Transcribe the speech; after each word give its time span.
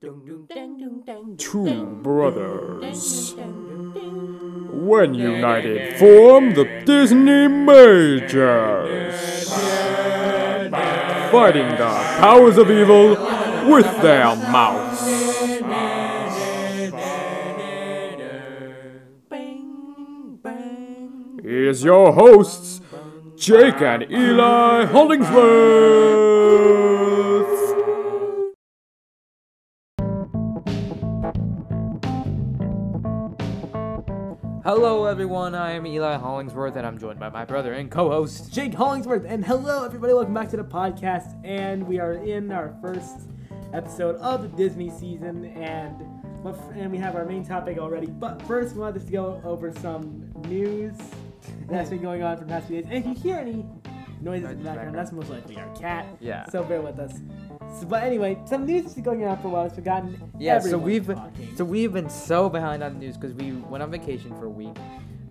Two 0.00 1.86
brothers. 2.02 3.34
When 3.34 5.14
united, 5.14 5.98
form 5.98 6.54
the 6.54 6.82
Disney 6.86 7.48
Majors. 7.48 9.16
Fighting 11.32 11.70
the 11.70 12.16
powers 12.20 12.58
of 12.58 12.70
evil 12.70 13.08
with 13.68 14.00
their 14.00 14.36
mouths. 14.36 15.02
Here's 21.42 21.82
your 21.82 22.12
hosts, 22.12 22.80
Jake 23.34 23.82
and 23.82 24.08
Eli 24.08 24.84
Hollingsworth. 24.84 26.77
Hello, 34.68 35.06
everyone. 35.06 35.54
I 35.54 35.72
am 35.72 35.86
Eli 35.86 36.18
Hollingsworth, 36.18 36.76
and 36.76 36.86
I'm 36.86 36.98
joined 36.98 37.18
by 37.18 37.30
my 37.30 37.46
brother 37.46 37.72
and 37.72 37.90
co-host. 37.90 38.52
Jake 38.52 38.74
Hollingsworth, 38.74 39.24
and 39.26 39.42
hello 39.42 39.82
everybody. 39.82 40.12
Welcome 40.12 40.34
back 40.34 40.50
to 40.50 40.58
the 40.58 40.62
podcast, 40.62 41.42
and 41.42 41.88
we 41.88 41.98
are 41.98 42.12
in 42.12 42.52
our 42.52 42.76
first 42.82 43.22
episode 43.72 44.16
of 44.16 44.42
the 44.42 44.48
Disney 44.48 44.90
season, 44.90 45.46
and 45.56 46.02
and 46.74 46.92
we 46.92 46.98
have 46.98 47.16
our 47.16 47.24
main 47.24 47.46
topic 47.46 47.78
already. 47.78 48.08
But 48.08 48.42
first, 48.42 48.74
we 48.74 48.82
wanted 48.82 49.06
to 49.06 49.10
go 49.10 49.40
over 49.42 49.72
some 49.72 50.30
news 50.48 50.98
that's 51.70 51.88
been 51.88 52.02
going 52.02 52.22
on 52.22 52.36
for 52.36 52.44
the 52.44 52.50
past 52.50 52.66
few 52.66 52.82
days. 52.82 52.90
And 52.90 52.98
if 52.98 53.06
you 53.06 53.14
hear 53.14 53.38
any 53.38 53.64
noises 54.20 54.50
in 54.50 54.58
the 54.58 54.64
background, 54.64 54.94
that's 54.94 55.12
most 55.12 55.30
likely 55.30 55.56
our 55.56 55.74
cat. 55.76 56.04
Yeah. 56.20 56.44
So 56.50 56.62
bear 56.62 56.82
with 56.82 56.98
us. 56.98 57.14
So, 57.80 57.86
but 57.86 58.02
anyway, 58.02 58.38
some 58.46 58.66
news 58.66 58.84
has 58.84 58.94
been 58.94 59.04
going 59.04 59.24
on 59.24 59.40
for 59.40 59.48
a 59.48 59.50
while. 59.50 59.66
It's 59.66 59.74
forgotten. 59.74 60.32
Yeah, 60.38 60.58
so 60.58 60.78
we've 60.78 61.06
talking. 61.06 61.56
so 61.56 61.64
we've 61.64 61.92
been 61.92 62.10
so 62.10 62.48
behind 62.48 62.82
on 62.82 62.94
the 62.94 62.98
news 62.98 63.16
because 63.16 63.34
we 63.34 63.52
went 63.52 63.82
on 63.82 63.90
vacation 63.90 64.36
for 64.38 64.46
a 64.46 64.50
week, 64.50 64.76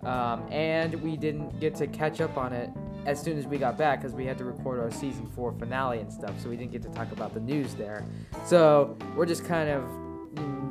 um, 0.02 0.46
and 0.50 0.94
we 1.02 1.16
didn't 1.16 1.58
get 1.60 1.74
to 1.76 1.86
catch 1.86 2.20
up 2.20 2.36
on 2.36 2.52
it 2.52 2.70
as 3.06 3.20
soon 3.20 3.38
as 3.38 3.46
we 3.46 3.58
got 3.58 3.76
back 3.78 4.00
because 4.00 4.14
we 4.14 4.24
had 4.26 4.38
to 4.38 4.44
record 4.44 4.78
our 4.78 4.90
season 4.90 5.26
four 5.34 5.52
finale 5.52 5.98
and 6.00 6.12
stuff. 6.12 6.32
So 6.42 6.48
we 6.48 6.56
didn't 6.56 6.72
get 6.72 6.82
to 6.82 6.90
talk 6.90 7.12
about 7.12 7.34
the 7.34 7.40
news 7.40 7.74
there. 7.74 8.04
So 8.46 8.96
we're 9.16 9.26
just 9.26 9.44
kind 9.44 9.68
of 9.68 9.84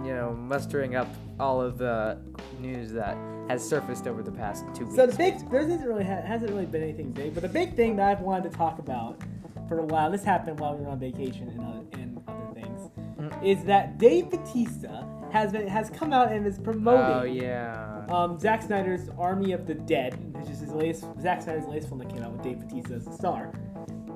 you 0.05 0.13
know 0.13 0.33
mustering 0.33 0.95
up 0.95 1.09
all 1.39 1.61
of 1.61 1.77
the 1.77 2.19
news 2.59 2.91
that 2.93 3.17
has 3.49 3.67
surfaced 3.67 4.07
over 4.07 4.21
the 4.23 4.31
past 4.31 4.65
two 4.73 4.85
weeks. 4.85 4.95
So 4.95 5.07
the 5.07 5.15
big 5.15 5.49
there 5.49 5.61
isn't 5.61 5.83
really 5.83 6.03
ha- 6.03 6.21
hasn't 6.21 6.51
really 6.51 6.65
been 6.65 6.83
anything 6.83 7.11
big, 7.11 7.33
but 7.33 7.43
the 7.43 7.49
big 7.49 7.75
thing 7.75 7.95
that 7.97 8.07
I've 8.09 8.21
wanted 8.21 8.51
to 8.51 8.57
talk 8.57 8.79
about 8.79 9.21
for 9.67 9.79
a 9.79 9.85
while, 9.85 10.11
this 10.11 10.23
happened 10.23 10.59
while 10.59 10.75
we 10.75 10.83
were 10.85 10.91
on 10.91 10.99
vacation 10.99 11.49
and 11.49 11.59
other, 11.61 11.85
and 11.93 12.21
other 12.27 12.53
things, 12.53 12.91
Mm. 13.17 13.43
is 13.43 13.63
that 13.65 13.97
Dave 13.97 14.29
Batista 14.29 15.03
has 15.31 15.51
been 15.51 15.67
has 15.67 15.89
come 15.89 16.13
out 16.13 16.31
and 16.31 16.45
is 16.47 16.57
promoting 16.59 17.05
oh 17.05 17.23
yeah. 17.23 18.05
um, 18.09 18.39
Zack 18.39 18.61
Snyder's 18.61 19.09
Army 19.17 19.51
of 19.53 19.65
the 19.67 19.73
Dead, 19.73 20.13
which 20.35 20.49
is 20.49 20.59
his 20.59 20.71
latest 20.71 21.05
Zack 21.21 21.41
Snyder's 21.41 21.65
latest 21.65 21.89
film 21.89 21.99
that 21.99 22.09
came 22.09 22.21
out 22.23 22.31
with 22.31 22.43
Dave 22.43 22.59
Batista 22.59 22.93
as 22.95 23.05
the 23.05 23.11
star. 23.11 23.51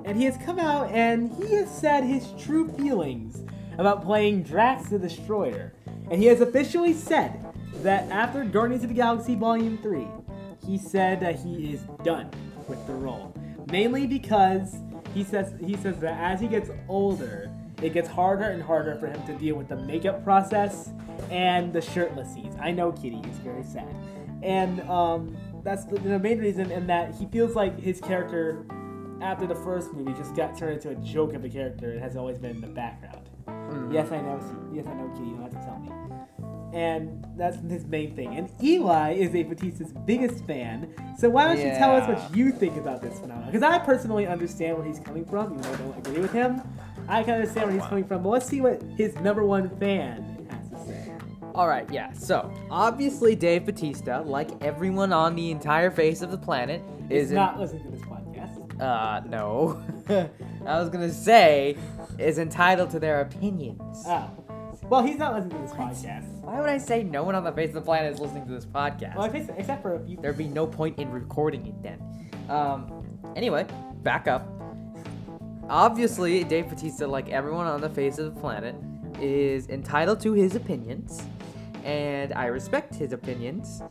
And 0.04 0.16
he 0.16 0.24
has 0.24 0.36
come 0.38 0.58
out 0.58 0.90
and 0.90 1.30
he 1.34 1.54
has 1.56 1.70
said 1.70 2.02
his 2.04 2.28
true 2.38 2.68
feelings 2.72 3.44
about 3.78 4.02
playing 4.04 4.42
Drax 4.42 4.88
the 4.88 4.98
Destroyer. 4.98 5.74
And 6.10 6.20
he 6.20 6.26
has 6.28 6.40
officially 6.40 6.92
said 6.92 7.44
that 7.82 8.10
after 8.10 8.44
Guardians 8.44 8.82
of 8.84 8.88
the 8.88 8.94
Galaxy 8.96 9.34
Volume 9.34 9.78
3, 9.78 10.06
he 10.66 10.78
said 10.78 11.20
that 11.20 11.36
he 11.36 11.72
is 11.72 11.80
done 12.04 12.30
with 12.68 12.84
the 12.86 12.94
role. 12.94 13.34
Mainly 13.70 14.06
because 14.06 14.74
he 15.14 15.24
says 15.24 15.54
he 15.60 15.76
says 15.76 15.98
that 15.98 16.18
as 16.20 16.40
he 16.40 16.48
gets 16.48 16.70
older, 16.88 17.50
it 17.82 17.92
gets 17.92 18.08
harder 18.08 18.44
and 18.44 18.62
harder 18.62 18.96
for 18.96 19.06
him 19.06 19.24
to 19.26 19.34
deal 19.34 19.56
with 19.56 19.68
the 19.68 19.76
makeup 19.76 20.22
process 20.24 20.90
and 21.30 21.72
the 21.72 21.80
shirtless 21.80 22.32
scenes. 22.32 22.54
I 22.60 22.70
know 22.70 22.92
Kitty 22.92 23.20
is 23.28 23.38
very 23.38 23.64
sad. 23.64 23.94
And 24.42 24.80
um, 24.82 25.36
that's 25.62 25.84
the, 25.84 25.98
the 25.98 26.18
main 26.18 26.38
reason 26.38 26.70
in 26.70 26.86
that 26.88 27.14
he 27.14 27.26
feels 27.26 27.54
like 27.54 27.78
his 27.78 28.00
character 28.00 28.64
after 29.20 29.46
the 29.46 29.54
first 29.54 29.92
movie 29.92 30.12
just 30.14 30.34
got 30.34 30.58
turned 30.58 30.74
into 30.74 30.90
a 30.90 30.96
joke 30.96 31.34
of 31.34 31.44
a 31.44 31.48
character 31.48 31.92
and 31.92 32.00
has 32.00 32.16
always 32.16 32.38
been 32.38 32.50
in 32.52 32.60
the 32.60 32.66
background. 32.66 33.28
Yes, 33.92 34.10
I 34.10 34.20
know. 34.20 34.40
Yes, 34.72 34.86
I 34.86 34.94
know, 34.94 35.08
Kitty. 35.14 35.28
You 35.28 35.36
don't 35.36 35.42
have 35.42 35.52
to 35.52 35.58
tell 35.58 35.78
me. 35.78 36.01
And 36.72 37.24
that's 37.36 37.58
his 37.70 37.84
main 37.86 38.14
thing. 38.16 38.36
And 38.36 38.50
Eli 38.62 39.12
is 39.12 39.34
a 39.34 39.42
Batista's 39.42 39.92
biggest 40.06 40.46
fan. 40.46 40.92
So 41.18 41.28
why 41.28 41.44
don't 41.46 41.58
you 41.58 41.70
tell 41.76 41.94
us 41.94 42.08
what 42.08 42.34
you 42.36 42.50
think 42.50 42.76
about 42.78 43.02
this 43.02 43.18
phenomenon? 43.18 43.50
Because 43.50 43.62
I 43.62 43.78
personally 43.78 44.26
understand 44.26 44.78
where 44.78 44.86
he's 44.86 44.98
coming 44.98 45.24
from, 45.26 45.50
even 45.52 45.60
though 45.62 45.72
I 45.72 45.76
don't 45.76 45.98
agree 46.06 46.20
with 46.20 46.32
him. 46.32 46.62
I 47.08 47.22
can 47.24 47.34
understand 47.34 47.66
where 47.70 47.78
he's 47.78 47.88
coming 47.88 48.04
from. 48.04 48.22
But 48.22 48.28
let's 48.30 48.46
see 48.46 48.60
what 48.62 48.82
his 48.96 49.14
number 49.16 49.44
one 49.44 49.68
fan 49.78 50.46
has 50.50 50.70
to 50.70 50.86
say. 50.88 51.12
All 51.54 51.68
right, 51.68 51.86
yeah. 51.92 52.12
So 52.14 52.50
obviously, 52.70 53.34
Dave 53.36 53.66
Batista, 53.66 54.22
like 54.22 54.50
everyone 54.62 55.12
on 55.12 55.34
the 55.36 55.50
entire 55.50 55.90
face 55.90 56.22
of 56.22 56.30
the 56.30 56.38
planet, 56.38 56.80
Is 57.10 57.24
is 57.26 57.30
in- 57.32 57.36
not 57.36 57.60
listening 57.60 57.82
to 57.84 57.90
this 57.90 58.00
podcast. 58.02 58.80
uh 58.80 59.20
no. 59.28 59.82
I 60.66 60.80
was 60.80 60.88
gonna 60.88 61.12
say 61.12 61.76
is 62.18 62.38
entitled 62.38 62.90
to 62.90 62.98
their 63.00 63.20
opinions. 63.20 64.04
Oh. 64.06 64.30
Well, 64.92 65.02
he's 65.02 65.16
not 65.16 65.32
listening 65.32 65.56
to 65.56 65.62
this 65.62 65.72
podcast. 65.72 66.30
Why 66.42 66.60
would 66.60 66.68
I 66.68 66.76
say 66.76 67.02
no 67.02 67.22
one 67.24 67.34
on 67.34 67.44
the 67.44 67.52
face 67.52 67.68
of 67.68 67.76
the 67.76 67.80
planet 67.80 68.12
is 68.12 68.20
listening 68.20 68.44
to 68.44 68.52
this 68.52 68.66
podcast? 68.66 69.16
Well, 69.16 69.24
except 69.24 69.58
except 69.58 69.80
for 69.80 69.94
a 69.94 70.00
few. 70.04 70.18
There'd 70.18 70.36
be 70.36 70.48
no 70.48 70.66
point 70.66 70.98
in 70.98 71.10
recording 71.10 71.66
it 71.66 71.82
then. 71.82 72.30
Um. 72.50 73.02
Anyway, 73.34 73.66
back 74.02 74.28
up. 74.28 74.46
Obviously, 75.70 76.44
Dave 76.44 76.68
Batista, 76.68 77.06
like 77.06 77.30
everyone 77.30 77.66
on 77.66 77.80
the 77.80 77.88
face 77.88 78.18
of 78.18 78.34
the 78.34 78.38
planet, 78.38 78.74
is 79.18 79.66
entitled 79.70 80.20
to 80.20 80.34
his 80.34 80.56
opinions, 80.56 81.22
and 81.84 82.34
I 82.34 82.48
respect 82.48 82.94
his 82.94 83.14
opinions, 83.14 83.82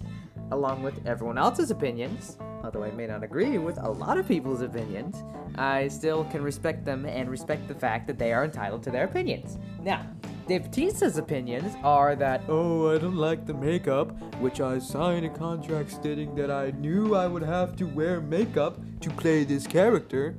along 0.51 0.83
with 0.83 1.03
everyone 1.07 1.39
else's 1.39 1.72
opinions. 1.72 2.38
Although 2.63 2.83
I 2.83 2.91
may 2.91 3.07
not 3.07 3.23
agree 3.23 3.57
with 3.57 3.79
a 3.79 3.89
lot 3.89 4.19
of 4.19 4.28
people's 4.28 4.62
opinions, 4.62 5.23
I 5.56 5.88
still 5.88 6.25
can 6.25 6.44
respect 6.44 6.85
them 6.85 7.07
and 7.07 7.28
respect 7.28 7.68
the 7.68 7.73
fact 7.73 8.06
that 8.06 8.19
they 8.19 8.33
are 8.33 8.44
entitled 8.44 8.83
to 8.83 8.91
their 8.91 9.06
opinions. 9.06 9.57
Now, 9.81 10.06
Dave 10.51 10.63
Batista's 10.63 11.17
opinions 11.17 11.78
are 11.81 12.13
that, 12.13 12.41
oh, 12.50 12.94
I 12.94 12.97
don't 12.97 13.16
like 13.16 13.45
the 13.45 13.53
makeup, 13.53 14.12
which 14.41 14.59
I 14.59 14.79
signed 14.79 15.25
a 15.25 15.29
contract 15.29 15.89
stating 15.91 16.35
that 16.35 16.51
I 16.51 16.72
knew 16.72 17.16
I 17.16 17.25
would 17.25 17.41
have 17.41 17.78
to 17.78 17.85
wear 17.85 18.19
makeup 18.19 18.78
to 19.00 19.09
play 19.12 19.45
this 19.45 19.66
character. 19.66 20.35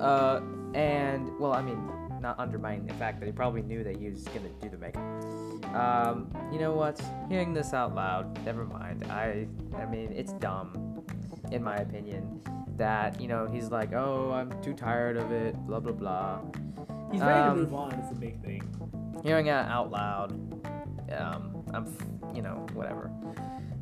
Uh, 0.00 0.40
and, 0.74 1.38
well, 1.38 1.52
I 1.52 1.62
mean, 1.62 1.88
not 2.20 2.36
undermining 2.40 2.88
the 2.88 2.94
fact 2.94 3.20
that 3.20 3.26
he 3.26 3.32
probably 3.32 3.62
knew 3.62 3.84
that 3.84 3.96
he 3.96 4.10
was 4.10 4.24
gonna 4.24 4.48
do 4.60 4.70
the 4.70 4.76
makeup. 4.76 5.04
Um, 5.72 6.32
you 6.52 6.58
know 6.58 6.72
what? 6.72 7.00
Hearing 7.28 7.54
this 7.54 7.72
out 7.72 7.94
loud, 7.94 8.44
never 8.44 8.64
mind. 8.64 9.04
I, 9.04 9.46
I 9.76 9.86
mean, 9.86 10.12
it's 10.12 10.32
dumb, 10.32 11.04
in 11.52 11.62
my 11.62 11.76
opinion, 11.76 12.40
that, 12.76 13.20
you 13.20 13.28
know, 13.28 13.46
he's 13.46 13.70
like, 13.70 13.92
oh, 13.92 14.32
I'm 14.32 14.50
too 14.62 14.74
tired 14.74 15.16
of 15.16 15.30
it, 15.30 15.54
blah, 15.64 15.78
blah, 15.78 15.92
blah. 15.92 16.40
He's 17.12 17.20
ready 17.20 17.38
Um, 17.38 17.56
to 17.56 17.62
move 17.62 17.74
on. 17.74 17.92
It's 17.92 18.10
a 18.10 18.16
big 18.16 18.42
thing. 18.42 18.60
Hearing 19.24 19.46
it 19.46 19.50
out 19.52 19.90
loud, 19.90 20.30
um, 21.18 21.64
I'm, 21.74 21.86
f- 21.86 22.36
you 22.36 22.42
know, 22.42 22.64
whatever. 22.74 23.10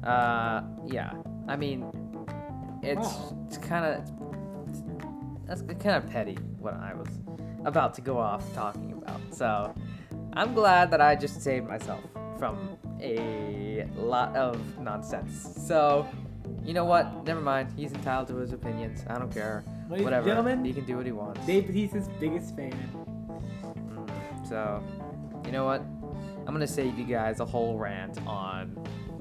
Uh, 0.03 0.63
yeah. 0.87 1.13
I 1.49 1.57
mean, 1.57 1.85
it's 2.83 3.07
Wow. 3.07 3.37
it's 3.47 3.59
kind 3.59 3.85
of 3.85 4.11
that's 5.47 5.63
kind 5.63 5.97
of 5.97 6.09
petty 6.09 6.35
what 6.59 6.75
I 6.75 6.95
was 6.95 7.09
about 7.65 7.93
to 7.95 8.01
go 8.01 8.19
off 8.19 8.43
talking 8.55 8.93
about. 8.93 9.21
So 9.31 9.75
I'm 10.33 10.55
glad 10.55 10.91
that 10.93 11.01
I 11.01 11.15
just 11.17 11.43
saved 11.43 11.67
myself 11.69 12.01
from 12.39 12.79
a 13.01 13.87
lot 13.97 14.35
of 14.37 14.57
nonsense. 14.79 15.55
So. 15.67 16.07
You 16.65 16.75
know 16.75 16.85
what? 16.85 17.25
Never 17.25 17.41
mind. 17.41 17.73
He's 17.77 17.93
entitled 17.93 18.29
to 18.29 18.37
his 18.37 18.53
opinions. 18.53 19.05
I 19.09 19.19
don't 19.19 19.33
care. 19.33 19.65
Ladies 19.91 20.05
Whatever. 20.05 20.27
gentlemen, 20.29 20.65
he 20.65 20.73
can 20.73 20.85
do 20.85 20.97
what 20.97 21.05
he 21.07 21.11
wants. 21.11 21.45
Dave 21.45 21.67
his 21.93 22.07
biggest 22.21 22.55
fan. 22.55 22.73
Mm, 23.75 24.49
So, 24.49 24.81
you 25.45 25.53
know 25.53 25.65
what? 25.65 25.81
I'm 26.47 26.53
gonna 26.53 26.67
save 26.67 26.99
you 26.99 27.05
guys 27.05 27.41
a 27.41 27.45
whole 27.45 27.79
rant 27.79 28.19
on. 28.27 28.77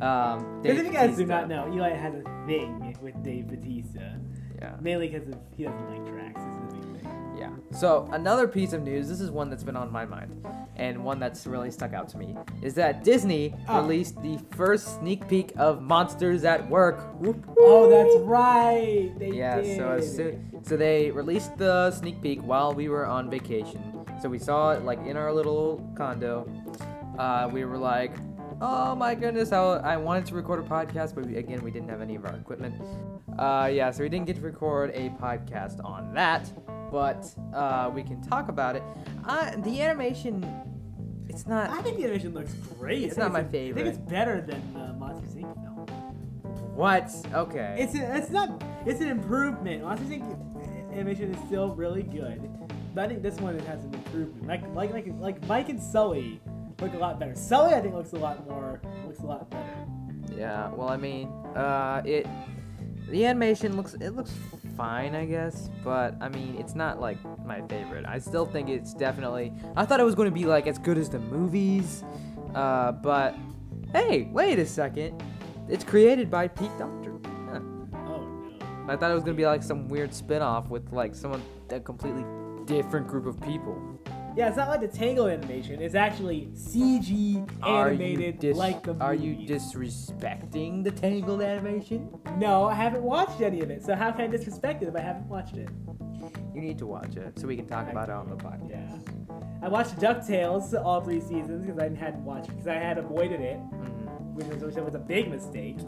um, 0.00 0.60
Because 0.62 0.62
Dave 0.62 0.78
if 0.78 0.86
you 0.86 0.92
guys 0.92 1.16
do 1.16 1.26
not 1.26 1.48
know, 1.48 1.70
Eli 1.72 1.90
has 1.90 2.14
a 2.14 2.22
thing 2.46 2.96
with 3.02 3.22
Dave 3.22 3.48
Batista. 3.48 4.00
Yeah, 4.60 4.76
Mainly 4.80 5.08
because 5.08 5.34
he 5.56 5.64
doesn't 5.64 5.90
like 5.90 6.04
Drax. 6.06 6.38
Is 6.40 6.46
a 6.46 6.76
big 6.76 7.02
thing. 7.02 7.34
yeah. 7.38 7.50
So 7.72 8.08
another 8.12 8.46
piece 8.46 8.72
of 8.74 8.82
news. 8.82 9.08
This 9.08 9.20
is 9.20 9.30
one 9.30 9.48
that's 9.50 9.64
been 9.64 9.76
on 9.76 9.90
my 9.90 10.04
mind, 10.04 10.44
and 10.76 11.02
one 11.02 11.18
that's 11.18 11.46
really 11.46 11.70
stuck 11.70 11.94
out 11.94 12.08
to 12.10 12.18
me 12.18 12.36
is 12.62 12.74
that 12.74 13.02
Disney 13.04 13.54
Ah. 13.68 13.80
released 13.80 14.20
the 14.22 14.38
first 14.50 14.98
sneak 15.00 15.26
peek 15.28 15.52
of 15.56 15.80
Monsters 15.82 16.44
at 16.44 16.68
Work. 16.68 17.00
Oh, 17.58 17.88
that's 17.88 18.16
right. 18.26 19.12
They 19.18 19.30
Yeah, 19.32 19.60
did. 19.62 19.76
so 19.78 19.88
as 19.92 20.14
soon, 20.16 20.62
so 20.62 20.76
they 20.76 21.10
released 21.10 21.56
the 21.56 21.90
sneak 21.92 22.20
peek 22.20 22.40
while 22.42 22.74
we 22.74 22.88
were 22.90 23.06
on 23.06 23.30
vacation. 23.30 23.82
So 24.20 24.28
we 24.28 24.38
saw 24.38 24.72
it 24.72 24.84
like 24.84 25.04
in 25.06 25.16
our 25.16 25.32
little 25.32 25.86
condo. 25.96 26.48
Uh, 27.18 27.48
we 27.52 27.64
were 27.64 27.78
like, 27.78 28.12
oh 28.60 28.94
my 28.94 29.14
goodness, 29.14 29.52
I, 29.52 29.58
I 29.58 29.96
wanted 29.96 30.26
to 30.26 30.34
record 30.34 30.60
a 30.60 30.68
podcast, 30.68 31.14
but 31.14 31.26
we, 31.26 31.36
again, 31.36 31.62
we 31.62 31.70
didn't 31.70 31.88
have 31.88 32.00
any 32.00 32.16
of 32.16 32.24
our 32.24 32.34
equipment. 32.34 32.74
Uh, 33.38 33.70
yeah, 33.72 33.90
so 33.90 34.02
we 34.02 34.08
didn't 34.08 34.26
get 34.26 34.36
to 34.36 34.42
record 34.42 34.90
a 34.94 35.10
podcast 35.10 35.84
on 35.84 36.12
that, 36.14 36.50
but 36.90 37.34
uh, 37.54 37.90
we 37.92 38.02
can 38.02 38.20
talk 38.22 38.48
about 38.48 38.76
it. 38.76 38.82
Uh, 39.26 39.56
the 39.56 39.80
animation 39.80 40.44
it's 41.30 41.46
not. 41.46 41.70
I 41.70 41.80
think 41.80 41.96
the 41.96 42.04
animation 42.04 42.34
looks 42.34 42.52
great. 42.52 43.04
It's 43.04 43.16
not 43.16 43.32
my 43.32 43.44
favorite. 43.44 43.82
I 43.82 43.84
think 43.84 43.96
it's 43.96 44.10
better 44.10 44.40
than 44.40 44.60
the 44.74 44.92
Monsters 44.94 45.36
Inc. 45.36 45.54
film. 45.62 45.86
What? 46.74 47.08
Okay. 47.32 47.76
It's 47.78 47.94
a, 47.94 48.16
it's 48.16 48.30
not 48.30 48.60
it's 48.84 49.00
an 49.00 49.08
improvement. 49.08 49.84
Monsters 49.84 50.08
Inc. 50.08 50.92
animation 50.92 51.32
is 51.32 51.40
still 51.46 51.72
really 51.76 52.02
good, 52.02 52.50
but 52.94 53.04
I 53.04 53.08
think 53.08 53.22
this 53.22 53.36
one 53.40 53.56
it 53.56 53.64
has 53.64 53.84
an 53.84 53.94
improvement. 53.94 54.46
Like 54.46 54.62
like 54.74 54.92
like 54.92 55.06
like 55.18 55.46
Mike 55.46 55.68
and 55.68 55.80
Sully 55.80 56.40
look 56.80 56.94
a 56.94 56.98
lot 56.98 57.18
better. 57.20 57.34
Sully 57.34 57.74
I 57.74 57.80
think 57.80 57.94
looks 57.94 58.12
a 58.12 58.16
lot 58.16 58.46
more 58.48 58.80
looks 59.06 59.20
a 59.20 59.26
lot 59.26 59.50
better. 59.50 59.86
Yeah, 60.36 60.70
well, 60.70 60.88
I 60.88 60.96
mean, 60.96 61.28
uh, 61.56 62.02
it 62.04 62.26
the 63.08 63.26
animation 63.26 63.76
looks 63.76 63.94
it 63.94 64.10
looks 64.10 64.32
fine, 64.76 65.14
I 65.14 65.24
guess, 65.24 65.68
but 65.82 66.14
I 66.20 66.28
mean, 66.28 66.56
it's 66.58 66.74
not 66.74 67.00
like 67.00 67.18
my 67.44 67.60
favorite. 67.68 68.04
I 68.06 68.18
still 68.18 68.46
think 68.46 68.68
it's 68.68 68.94
definitely. 68.94 69.52
I 69.76 69.84
thought 69.84 70.00
it 70.00 70.04
was 70.04 70.14
going 70.14 70.30
to 70.30 70.34
be 70.34 70.44
like 70.44 70.66
as 70.66 70.78
good 70.78 70.98
as 70.98 71.08
the 71.08 71.18
movies, 71.18 72.04
uh, 72.54 72.92
but 72.92 73.34
hey, 73.92 74.28
wait 74.32 74.58
a 74.58 74.66
second, 74.66 75.22
it's 75.68 75.84
created 75.84 76.30
by 76.30 76.48
Pete 76.48 76.76
Docter. 76.78 77.12
Huh. 77.50 77.60
Oh 77.94 78.26
no. 78.26 78.86
I 78.88 78.96
thought 78.96 79.10
it 79.10 79.14
was 79.14 79.24
going 79.24 79.36
to 79.36 79.40
be 79.40 79.46
like 79.46 79.62
some 79.62 79.88
weird 79.88 80.14
spin-off 80.14 80.68
with 80.68 80.92
like 80.92 81.14
someone 81.14 81.42
a 81.70 81.80
completely 81.80 82.24
different 82.70 83.08
group 83.08 83.26
of 83.26 83.40
people. 83.40 83.76
Yeah, 84.36 84.46
it's 84.46 84.56
not 84.56 84.68
like 84.68 84.80
the 84.80 84.86
Tangled 84.88 85.28
animation. 85.28 85.82
It's 85.82 85.96
actually 85.96 86.50
CG 86.54 87.44
animated 87.66 88.38
dis- 88.38 88.56
like 88.56 88.84
the 88.84 88.94
Are 89.00 89.14
you 89.14 89.34
disrespecting 89.34 90.84
the 90.84 90.92
Tangled 90.92 91.42
animation? 91.42 92.08
No, 92.38 92.64
I 92.66 92.74
haven't 92.74 93.02
watched 93.02 93.40
any 93.40 93.60
of 93.60 93.70
it. 93.70 93.84
So 93.84 93.96
how 93.96 94.12
can 94.12 94.20
I 94.22 94.26
disrespect 94.28 94.84
it 94.84 94.88
if 94.88 94.94
I 94.94 95.00
haven't 95.00 95.28
watched 95.28 95.56
it? 95.56 95.68
You 96.54 96.60
need 96.60 96.78
to 96.78 96.86
watch 96.86 97.16
it 97.16 97.38
so 97.40 97.48
we 97.48 97.56
can 97.56 97.66
talk 97.66 97.90
about 97.90 98.08
it 98.08 98.14
on 98.14 98.28
the 98.30 98.36
podcast. 98.36 98.70
Yeah. 98.70 99.36
I 99.62 99.68
watched 99.68 99.96
DuckTales 99.96 100.72
all 100.80 101.00
three 101.00 101.20
seasons 101.20 101.66
because 101.66 101.78
I 101.80 101.88
hadn't 101.94 102.24
watched 102.24 102.48
because 102.50 102.68
I 102.68 102.74
had 102.74 102.98
avoided 102.98 103.40
it, 103.40 103.58
Mhm. 103.58 104.34
which 104.34 104.46
was, 104.46 104.62
which 104.62 104.76
was 104.76 104.94
a 104.94 104.98
big 104.98 105.28
mistake. 105.28 105.78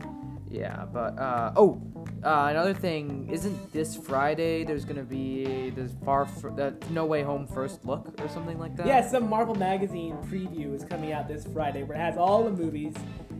Yeah, 0.52 0.84
but 0.92 1.18
uh, 1.18 1.52
oh, 1.56 1.80
uh, 2.22 2.48
another 2.50 2.74
thing 2.74 3.28
isn't 3.32 3.72
this 3.72 3.96
Friday? 3.96 4.64
There's 4.64 4.84
gonna 4.84 5.02
be 5.02 5.70
the 5.70 5.88
far 6.04 6.26
fr- 6.26 6.50
the 6.50 6.74
No 6.90 7.06
Way 7.06 7.22
Home 7.22 7.46
first 7.46 7.86
look 7.86 8.20
or 8.20 8.28
something 8.28 8.58
like 8.58 8.76
that. 8.76 8.86
Yeah, 8.86 9.00
some 9.08 9.30
Marvel 9.30 9.54
Magazine 9.54 10.14
preview 10.30 10.74
is 10.74 10.84
coming 10.84 11.12
out 11.12 11.26
this 11.26 11.46
Friday 11.54 11.84
where 11.84 11.96
it 11.96 12.00
has 12.00 12.18
all 12.18 12.44
the 12.44 12.50
movies. 12.50 12.94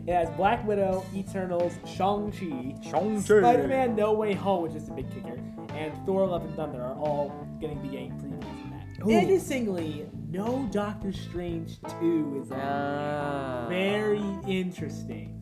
It 0.07 0.13
has 0.15 0.31
Black 0.31 0.67
Widow, 0.67 1.05
Eternals, 1.15 1.75
Shang-Chi, 1.87 2.75
Shang-Chi. 2.91 3.21
Spider-Man 3.21 3.95
No 3.95 4.15
Way 4.15 4.33
Home, 4.33 4.63
which 4.63 4.75
is 4.75 4.89
a 4.89 4.93
big 4.93 5.09
kicker, 5.13 5.39
and 5.75 5.93
Thor 6.07 6.27
Love 6.27 6.45
and 6.45 6.57
Thunder 6.57 6.81
are 6.83 6.95
all 6.95 7.29
going 7.61 7.77
to 7.77 7.83
be 7.83 7.89
getting 7.89 8.11
previews 8.13 8.65
in 8.65 8.71
that. 8.71 9.07
Ooh. 9.07 9.11
Interestingly, 9.11 10.07
no 10.31 10.67
Doctor 10.73 11.13
Strange 11.13 11.79
2 12.01 12.41
is 12.43 12.51
on. 12.51 12.59
Ah. 12.61 13.67
Very 13.69 14.23
interesting 14.49 15.39
to 15.41 15.42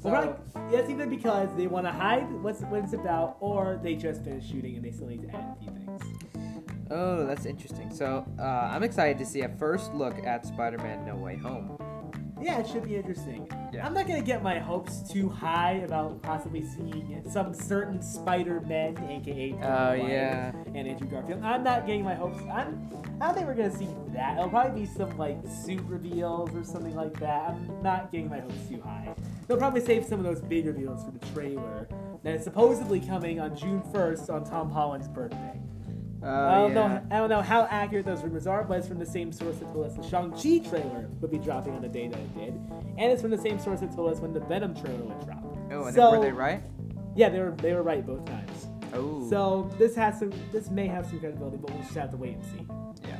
So- 0.00 0.10
Well, 0.10 0.22
right, 0.54 0.70
that's 0.70 0.88
either 0.90 1.06
because 1.06 1.48
they 1.56 1.66
want 1.66 1.86
to 1.86 1.92
hide 1.92 2.30
what's 2.42 2.60
what 2.62 2.84
it's 2.84 2.92
about, 2.92 3.36
or 3.40 3.80
they 3.82 3.94
just 3.96 4.22
finished 4.24 4.50
shooting 4.50 4.76
and 4.76 4.84
they 4.84 4.90
still 4.92 5.08
need 5.08 5.22
to 5.22 5.36
add 5.36 5.56
a 5.60 5.62
few 5.64 5.72
things. 5.72 6.02
Oh, 6.90 7.26
that's 7.26 7.44
interesting. 7.46 7.92
So 7.92 8.24
uh, 8.38 8.42
I'm 8.42 8.82
excited 8.82 9.18
to 9.18 9.26
see 9.26 9.42
a 9.42 9.48
first 9.48 9.92
look 9.94 10.24
at 10.24 10.46
Spider-Man 10.46 11.04
No 11.04 11.16
Way 11.16 11.36
Home. 11.36 11.76
Yeah, 12.40 12.60
it 12.60 12.68
should 12.68 12.84
be 12.84 12.94
interesting. 12.94 13.48
Yeah. 13.72 13.84
I'm 13.84 13.92
not 13.92 14.06
gonna 14.06 14.22
get 14.22 14.42
my 14.44 14.58
hopes 14.60 15.02
too 15.10 15.28
high 15.28 15.82
about 15.84 16.22
possibly 16.22 16.62
seeing 16.64 17.20
some 17.28 17.52
certain 17.52 18.00
Spider-Man, 18.00 18.96
aka 18.96 19.50
Tobey 19.50 19.62
Oh, 19.64 19.94
yeah. 20.06 20.52
and 20.74 20.86
Andrew 20.88 21.08
Garfield. 21.08 21.42
I'm 21.42 21.64
not 21.64 21.84
getting 21.84 22.04
my 22.04 22.14
hopes. 22.14 22.38
I'm. 22.50 22.88
I 23.20 23.26
don't 23.26 23.34
think 23.34 23.48
we're 23.48 23.54
gonna 23.54 23.76
see 23.76 23.88
that. 24.14 24.38
It'll 24.38 24.48
probably 24.48 24.82
be 24.82 24.86
some 24.86 25.18
like 25.18 25.36
suit 25.64 25.82
reveals 25.82 26.54
or 26.54 26.62
something 26.62 26.94
like 26.94 27.18
that. 27.18 27.50
I'm 27.50 27.82
not 27.82 28.12
getting 28.12 28.30
my 28.30 28.38
hopes 28.38 28.68
too 28.68 28.80
high. 28.80 29.12
They'll 29.48 29.56
probably 29.56 29.80
save 29.80 30.04
some 30.04 30.20
of 30.20 30.26
those 30.26 30.42
big 30.42 30.66
reveals 30.66 31.02
for 31.04 31.10
the 31.10 31.24
trailer 31.32 31.88
that 32.22 32.34
is 32.34 32.44
supposedly 32.44 33.00
coming 33.00 33.40
on 33.40 33.56
June 33.56 33.80
1st 33.92 34.28
on 34.28 34.44
Tom 34.44 34.70
Holland's 34.70 35.08
birthday. 35.08 35.58
Oh, 36.22 36.28
I 36.28 36.58
don't 36.58 36.74
yeah. 36.74 36.88
know. 36.88 37.02
I 37.10 37.16
don't 37.18 37.30
know 37.30 37.40
how 37.40 37.66
accurate 37.70 38.04
those 38.04 38.22
rumors 38.22 38.46
are, 38.46 38.62
but 38.64 38.78
it's 38.78 38.88
from 38.88 38.98
the 38.98 39.06
same 39.06 39.32
source 39.32 39.56
that 39.58 39.72
told 39.72 39.86
us 39.86 39.94
the 39.94 40.02
Shang-Chi 40.02 40.68
trailer 40.68 41.08
would 41.20 41.30
be 41.30 41.38
dropping 41.38 41.74
on 41.74 41.82
the 41.82 41.88
day 41.88 42.08
that 42.08 42.18
it 42.18 42.34
did, 42.34 42.54
and 42.98 43.12
it's 43.12 43.22
from 43.22 43.30
the 43.30 43.38
same 43.38 43.58
source 43.58 43.80
that 43.80 43.94
told 43.94 44.12
us 44.12 44.18
when 44.18 44.32
the 44.32 44.40
Venom 44.40 44.74
trailer 44.74 45.04
would 45.04 45.24
drop. 45.24 45.44
Oh, 45.70 45.84
and 45.84 45.94
so, 45.94 46.10
were 46.10 46.20
they 46.20 46.32
right? 46.32 46.62
Yeah, 47.14 47.28
they 47.28 47.38
were. 47.38 47.52
They 47.52 47.72
were 47.72 47.82
right 47.82 48.04
both 48.04 48.24
times. 48.26 48.66
Oh. 48.92 49.28
So 49.30 49.70
this 49.78 49.94
has 49.94 50.18
some. 50.18 50.32
This 50.52 50.70
may 50.70 50.88
have 50.88 51.06
some 51.06 51.20
credibility, 51.20 51.56
but 51.56 51.70
we'll 51.70 51.82
just 51.82 51.94
have 51.94 52.10
to 52.10 52.16
wait 52.16 52.34
and 52.34 52.44
see. 52.44 52.66
Yeah. 53.08 53.16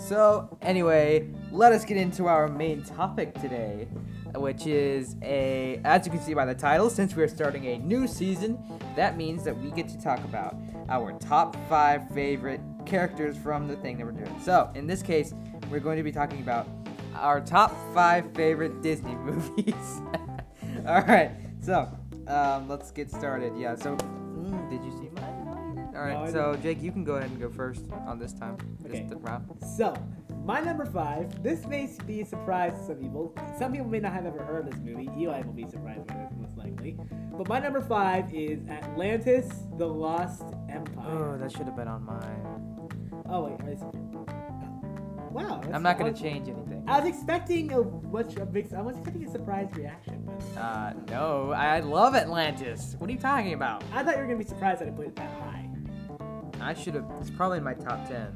So, 0.00 0.48
anyway, 0.62 1.28
let 1.52 1.72
us 1.72 1.84
get 1.84 1.98
into 1.98 2.26
our 2.26 2.48
main 2.48 2.82
topic 2.82 3.34
today, 3.34 3.86
which 4.34 4.66
is 4.66 5.14
a, 5.22 5.80
as 5.84 6.06
you 6.06 6.10
can 6.10 6.20
see 6.20 6.32
by 6.32 6.46
the 6.46 6.54
title, 6.54 6.88
since 6.88 7.14
we're 7.14 7.28
starting 7.28 7.66
a 7.66 7.78
new 7.78 8.08
season, 8.08 8.58
that 8.96 9.16
means 9.16 9.44
that 9.44 9.56
we 9.56 9.70
get 9.70 9.88
to 9.88 10.02
talk 10.02 10.18
about 10.24 10.56
our 10.88 11.12
top 11.18 11.54
five 11.68 12.10
favorite 12.12 12.60
characters 12.86 13.36
from 13.36 13.68
the 13.68 13.76
thing 13.76 13.98
that 13.98 14.06
we're 14.06 14.12
doing. 14.12 14.34
So, 14.42 14.70
in 14.74 14.86
this 14.86 15.02
case, 15.02 15.34
we're 15.70 15.80
going 15.80 15.98
to 15.98 16.02
be 16.02 16.12
talking 16.12 16.40
about 16.40 16.66
our 17.14 17.40
top 17.40 17.76
five 17.92 18.32
favorite 18.34 18.82
Disney 18.82 19.14
movies. 19.16 20.00
All 20.86 21.02
right, 21.02 21.30
so 21.60 21.88
um, 22.26 22.68
let's 22.68 22.90
get 22.90 23.10
started. 23.10 23.52
Yeah, 23.56 23.76
so 23.76 23.96
mm, 23.96 24.70
did 24.70 24.82
you 24.82 24.90
see 24.92 25.10
mine? 25.20 25.39
All 26.00 26.06
right, 26.06 26.32
No, 26.32 26.54
so 26.54 26.58
Jake, 26.62 26.80
you 26.80 26.90
can 26.90 27.04
go 27.04 27.16
ahead 27.16 27.30
and 27.30 27.38
go 27.38 27.50
first 27.50 27.84
on 28.06 28.18
this 28.18 28.32
time. 28.32 28.56
Okay. 28.86 29.02
This 29.02 29.18
round. 29.18 29.46
So 29.76 29.94
my 30.44 30.60
number 30.60 30.86
five. 30.86 31.42
This 31.42 31.66
may 31.66 31.90
be 32.06 32.22
a 32.22 32.24
surprise 32.24 32.72
to 32.78 32.86
some 32.86 32.96
people. 32.96 33.34
Some 33.58 33.72
people 33.72 33.88
may 33.88 34.00
not 34.00 34.14
have 34.14 34.24
ever 34.24 34.42
heard 34.42 34.66
of 34.66 34.72
this 34.72 34.80
movie. 34.80 35.10
Eli 35.18 35.42
will 35.42 35.52
be 35.52 35.66
surprised 35.68 36.06
by 36.06 36.14
this 36.14 36.32
most 36.40 36.56
likely. 36.56 36.96
But 37.36 37.48
my 37.48 37.58
number 37.58 37.82
five 37.82 38.32
is 38.34 38.66
Atlantis: 38.68 39.46
The 39.76 39.86
Lost 39.86 40.42
Empire. 40.70 41.34
Oh, 41.34 41.38
that 41.38 41.52
should 41.52 41.66
have 41.66 41.76
been 41.76 41.88
on 41.88 42.02
mine. 42.02 42.88
Oh 43.28 43.44
wait, 43.44 43.60
I 43.60 43.74
see. 43.74 43.98
Wow. 45.30 45.60
I'm 45.72 45.82
not 45.82 45.98
gonna 45.98 46.10
odd. 46.10 46.16
change 46.16 46.48
anything. 46.48 46.82
I 46.88 46.98
was 46.98 47.08
expecting 47.08 47.72
a 47.72 47.82
much 47.82 48.36
a 48.36 48.46
big. 48.46 48.72
I 48.72 48.80
was 48.80 48.96
expecting 48.96 49.28
a 49.28 49.30
surprise 49.30 49.68
reaction, 49.74 50.22
but 50.26 50.60
Uh, 50.60 50.92
no, 51.10 51.52
I 51.52 51.80
love 51.80 52.14
Atlantis. 52.16 52.96
What 52.98 53.10
are 53.10 53.12
you 53.12 53.18
talking 53.18 53.52
about? 53.52 53.84
I 53.92 54.02
thought 54.02 54.14
you 54.16 54.22
were 54.22 54.26
gonna 54.26 54.38
be 54.38 54.44
surprised 54.44 54.80
that 54.80 54.88
I 54.88 54.92
put 54.92 55.06
it 55.06 55.16
that 55.16 55.30
high. 55.40 55.69
I 56.60 56.74
should 56.74 56.94
have. 56.94 57.04
It's 57.20 57.30
probably 57.30 57.58
in 57.58 57.64
my 57.64 57.74
top 57.74 58.08
ten. 58.08 58.34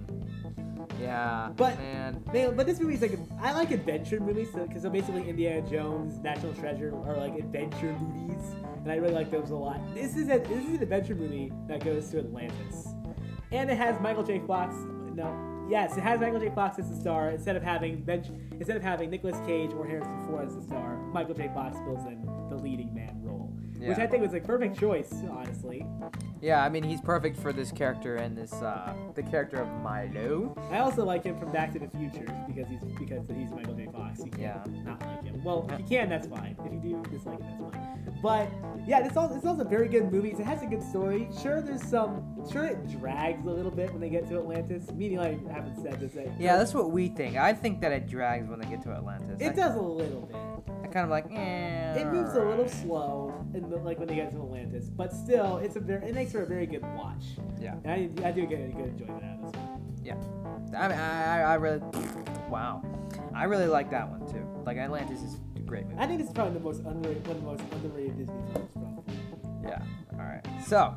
Yeah, 1.00 1.50
But- 1.56 1.76
man. 1.78 2.22
Man, 2.32 2.54
but 2.56 2.66
this 2.66 2.80
movie 2.80 2.94
is 2.94 3.02
like 3.02 3.18
I 3.40 3.52
like 3.52 3.70
adventure 3.72 4.20
movies 4.20 4.48
because 4.52 4.82
so, 4.82 4.90
basically 4.90 5.28
Indiana 5.28 5.68
Jones, 5.68 6.18
National 6.20 6.52
Treasure 6.54 6.94
are 7.06 7.16
like 7.16 7.34
adventure 7.38 7.92
movies, 8.00 8.42
and 8.76 8.90
I 8.90 8.96
really 8.96 9.14
like 9.14 9.30
those 9.30 9.50
a 9.50 9.56
lot. 9.56 9.80
This 9.94 10.16
is 10.16 10.28
a 10.28 10.38
this 10.38 10.62
is 10.64 10.76
an 10.76 10.82
adventure 10.82 11.14
movie 11.14 11.52
that 11.68 11.84
goes 11.84 12.10
to 12.10 12.18
Atlantis, 12.18 12.88
and 13.50 13.70
it 13.70 13.76
has 13.76 14.00
Michael 14.00 14.22
J. 14.22 14.40
Fox. 14.46 14.74
No, 15.14 15.26
yes, 15.68 15.96
it 15.96 16.00
has 16.00 16.20
Michael 16.20 16.40
J. 16.40 16.50
Fox 16.54 16.78
as 16.78 16.88
the 16.90 16.96
star 16.96 17.30
instead 17.30 17.56
of 17.56 17.62
having 17.62 18.02
bench 18.02 18.26
instead 18.52 18.76
of 18.76 18.82
having 18.82 19.10
Nicolas 19.10 19.38
Cage 19.46 19.70
or 19.72 19.86
Harrison 19.86 20.26
Ford 20.26 20.46
as 20.46 20.54
the 20.56 20.62
star. 20.62 20.96
Michael 21.12 21.34
J. 21.34 21.50
Fox 21.54 21.76
fills 21.78 22.04
in 22.06 22.24
the 22.48 22.56
leading 22.56 22.92
man 22.94 23.18
role, 23.22 23.52
which 23.78 23.98
I 23.98 24.06
think 24.06 24.22
was 24.22 24.34
a 24.34 24.40
perfect 24.40 24.78
choice, 24.78 25.12
honestly. 25.30 25.86
Yeah, 26.40 26.62
I 26.62 26.68
mean 26.68 26.82
he's 26.82 27.00
perfect 27.00 27.36
for 27.38 27.52
this 27.52 27.70
character 27.72 28.16
and 28.16 28.36
this 28.36 28.52
uh 28.52 28.92
the 29.14 29.22
character 29.22 29.56
of 29.62 29.68
Milo. 29.82 30.54
I 30.70 30.78
also 30.78 31.04
like 31.04 31.24
him 31.24 31.38
from 31.38 31.52
Back 31.52 31.72
to 31.72 31.78
the 31.78 31.88
Future 31.88 32.26
because 32.46 32.68
he's 32.68 32.82
because 32.98 33.26
he's 33.28 33.50
Michael 33.50 33.74
J. 33.74 33.86
Fox. 33.92 34.18
You 34.24 34.30
can't 34.30 34.40
Yeah. 34.42 34.82
not 34.84 35.00
like 35.00 35.24
him. 35.24 35.42
Well, 35.44 35.68
if 35.72 35.80
you 35.80 35.86
can, 35.86 36.08
that's 36.08 36.26
fine. 36.26 36.56
If 36.64 36.72
you 36.72 36.80
do 36.80 37.10
dislike 37.10 37.38
it, 37.40 37.44
that's 37.60 37.74
fine. 37.76 37.93
But 38.24 38.48
yeah, 38.86 39.06
this 39.06 39.18
all 39.18 39.28
this 39.28 39.44
also 39.44 39.64
very 39.64 39.86
good 39.86 40.10
movie. 40.10 40.30
It 40.30 40.38
has 40.38 40.62
a 40.62 40.66
good 40.66 40.82
story. 40.82 41.28
Sure, 41.42 41.60
there's 41.60 41.86
some. 41.86 42.42
Sure, 42.50 42.64
it 42.64 42.98
drags 42.98 43.44
a 43.44 43.50
little 43.50 43.70
bit 43.70 43.92
when 43.92 44.00
they 44.00 44.08
get 44.08 44.26
to 44.30 44.38
Atlantis. 44.38 44.90
Meaning, 44.92 45.18
I 45.18 45.38
haven't 45.52 45.76
said 45.82 46.00
this. 46.00 46.14
Yet. 46.14 46.32
Yeah, 46.38 46.56
that's 46.56 46.72
what 46.72 46.90
we 46.90 47.08
think. 47.08 47.36
I 47.36 47.52
think 47.52 47.82
that 47.82 47.92
it 47.92 48.08
drags 48.08 48.48
when 48.48 48.60
they 48.60 48.66
get 48.66 48.82
to 48.84 48.92
Atlantis. 48.92 49.42
I, 49.42 49.44
It 49.44 49.56
does 49.56 49.76
a 49.76 49.80
little 49.82 50.22
bit. 50.22 50.36
I 50.82 50.86
kind 50.86 51.04
of 51.04 51.10
like. 51.10 51.26
Eh, 51.30 52.00
It 52.00 52.06
moves 52.06 52.34
a 52.34 52.42
little 52.42 52.66
slow, 52.66 53.34
in 53.52 53.68
the, 53.68 53.76
like 53.76 53.98
when 53.98 54.08
they 54.08 54.14
get 54.14 54.30
to 54.30 54.38
Atlantis. 54.38 54.88
But 54.88 55.12
still, 55.12 55.58
it's 55.58 55.76
a 55.76 55.80
very. 55.80 56.08
It 56.08 56.14
makes 56.14 56.32
for 56.32 56.44
a 56.44 56.46
very 56.46 56.64
good 56.64 56.82
watch. 56.96 57.24
Yeah. 57.60 57.74
And 57.84 57.92
I, 58.24 58.28
I 58.28 58.32
do 58.32 58.46
get 58.46 58.60
a 58.60 58.72
good 58.72 58.86
enjoyment 58.86 59.22
out 59.22 59.44
of 59.44 59.52
this 59.52 59.60
one. 59.60 60.74
I 60.74 60.88
mean, 60.88 60.98
I, 60.98 61.40
I, 61.40 61.40
I 61.40 61.54
really. 61.56 61.82
Wow. 62.48 62.82
I 63.34 63.44
really 63.44 63.66
like 63.66 63.90
that 63.90 64.08
one 64.08 64.26
too. 64.32 64.46
Like 64.64 64.78
Atlantis 64.78 65.20
is 65.20 65.34
a 65.34 65.43
great 65.64 65.86
movie. 65.86 65.98
I 65.98 66.06
think 66.06 66.20
it's 66.20 66.32
probably 66.32 66.54
the 66.54 66.60
most 66.60 66.80
underrated, 66.84 67.26
one 67.26 67.36
of 67.36 67.42
the 67.42 67.64
most 67.64 67.74
underrated 67.74 68.16
Disney 68.18 68.34
films. 68.52 68.70
Probably. 68.74 69.14
Yeah. 69.68 69.82
All 70.12 70.18
right. 70.20 70.44
So, 70.66 70.94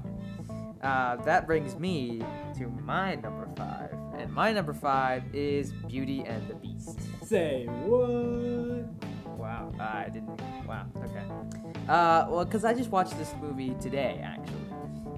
uh, 0.81 1.15
that 1.17 1.45
brings 1.47 1.75
me 1.77 2.21
to 2.57 2.67
my 2.83 3.15
number 3.15 3.47
five, 3.55 3.93
and 4.17 4.31
my 4.31 4.51
number 4.53 4.73
five 4.73 5.23
is 5.33 5.71
Beauty 5.87 6.23
and 6.25 6.47
the 6.47 6.55
Beast. 6.55 6.99
Say 7.25 7.65
what? 7.67 8.85
Wow. 9.37 9.71
I 9.79 10.09
didn't. 10.09 10.39
Wow. 10.67 10.85
Okay. 10.97 11.23
Uh, 11.87 12.27
well, 12.29 12.45
because 12.45 12.65
I 12.65 12.73
just 12.73 12.89
watched 12.89 13.17
this 13.17 13.33
movie 13.41 13.75
today, 13.81 14.19
actually, 14.23 14.55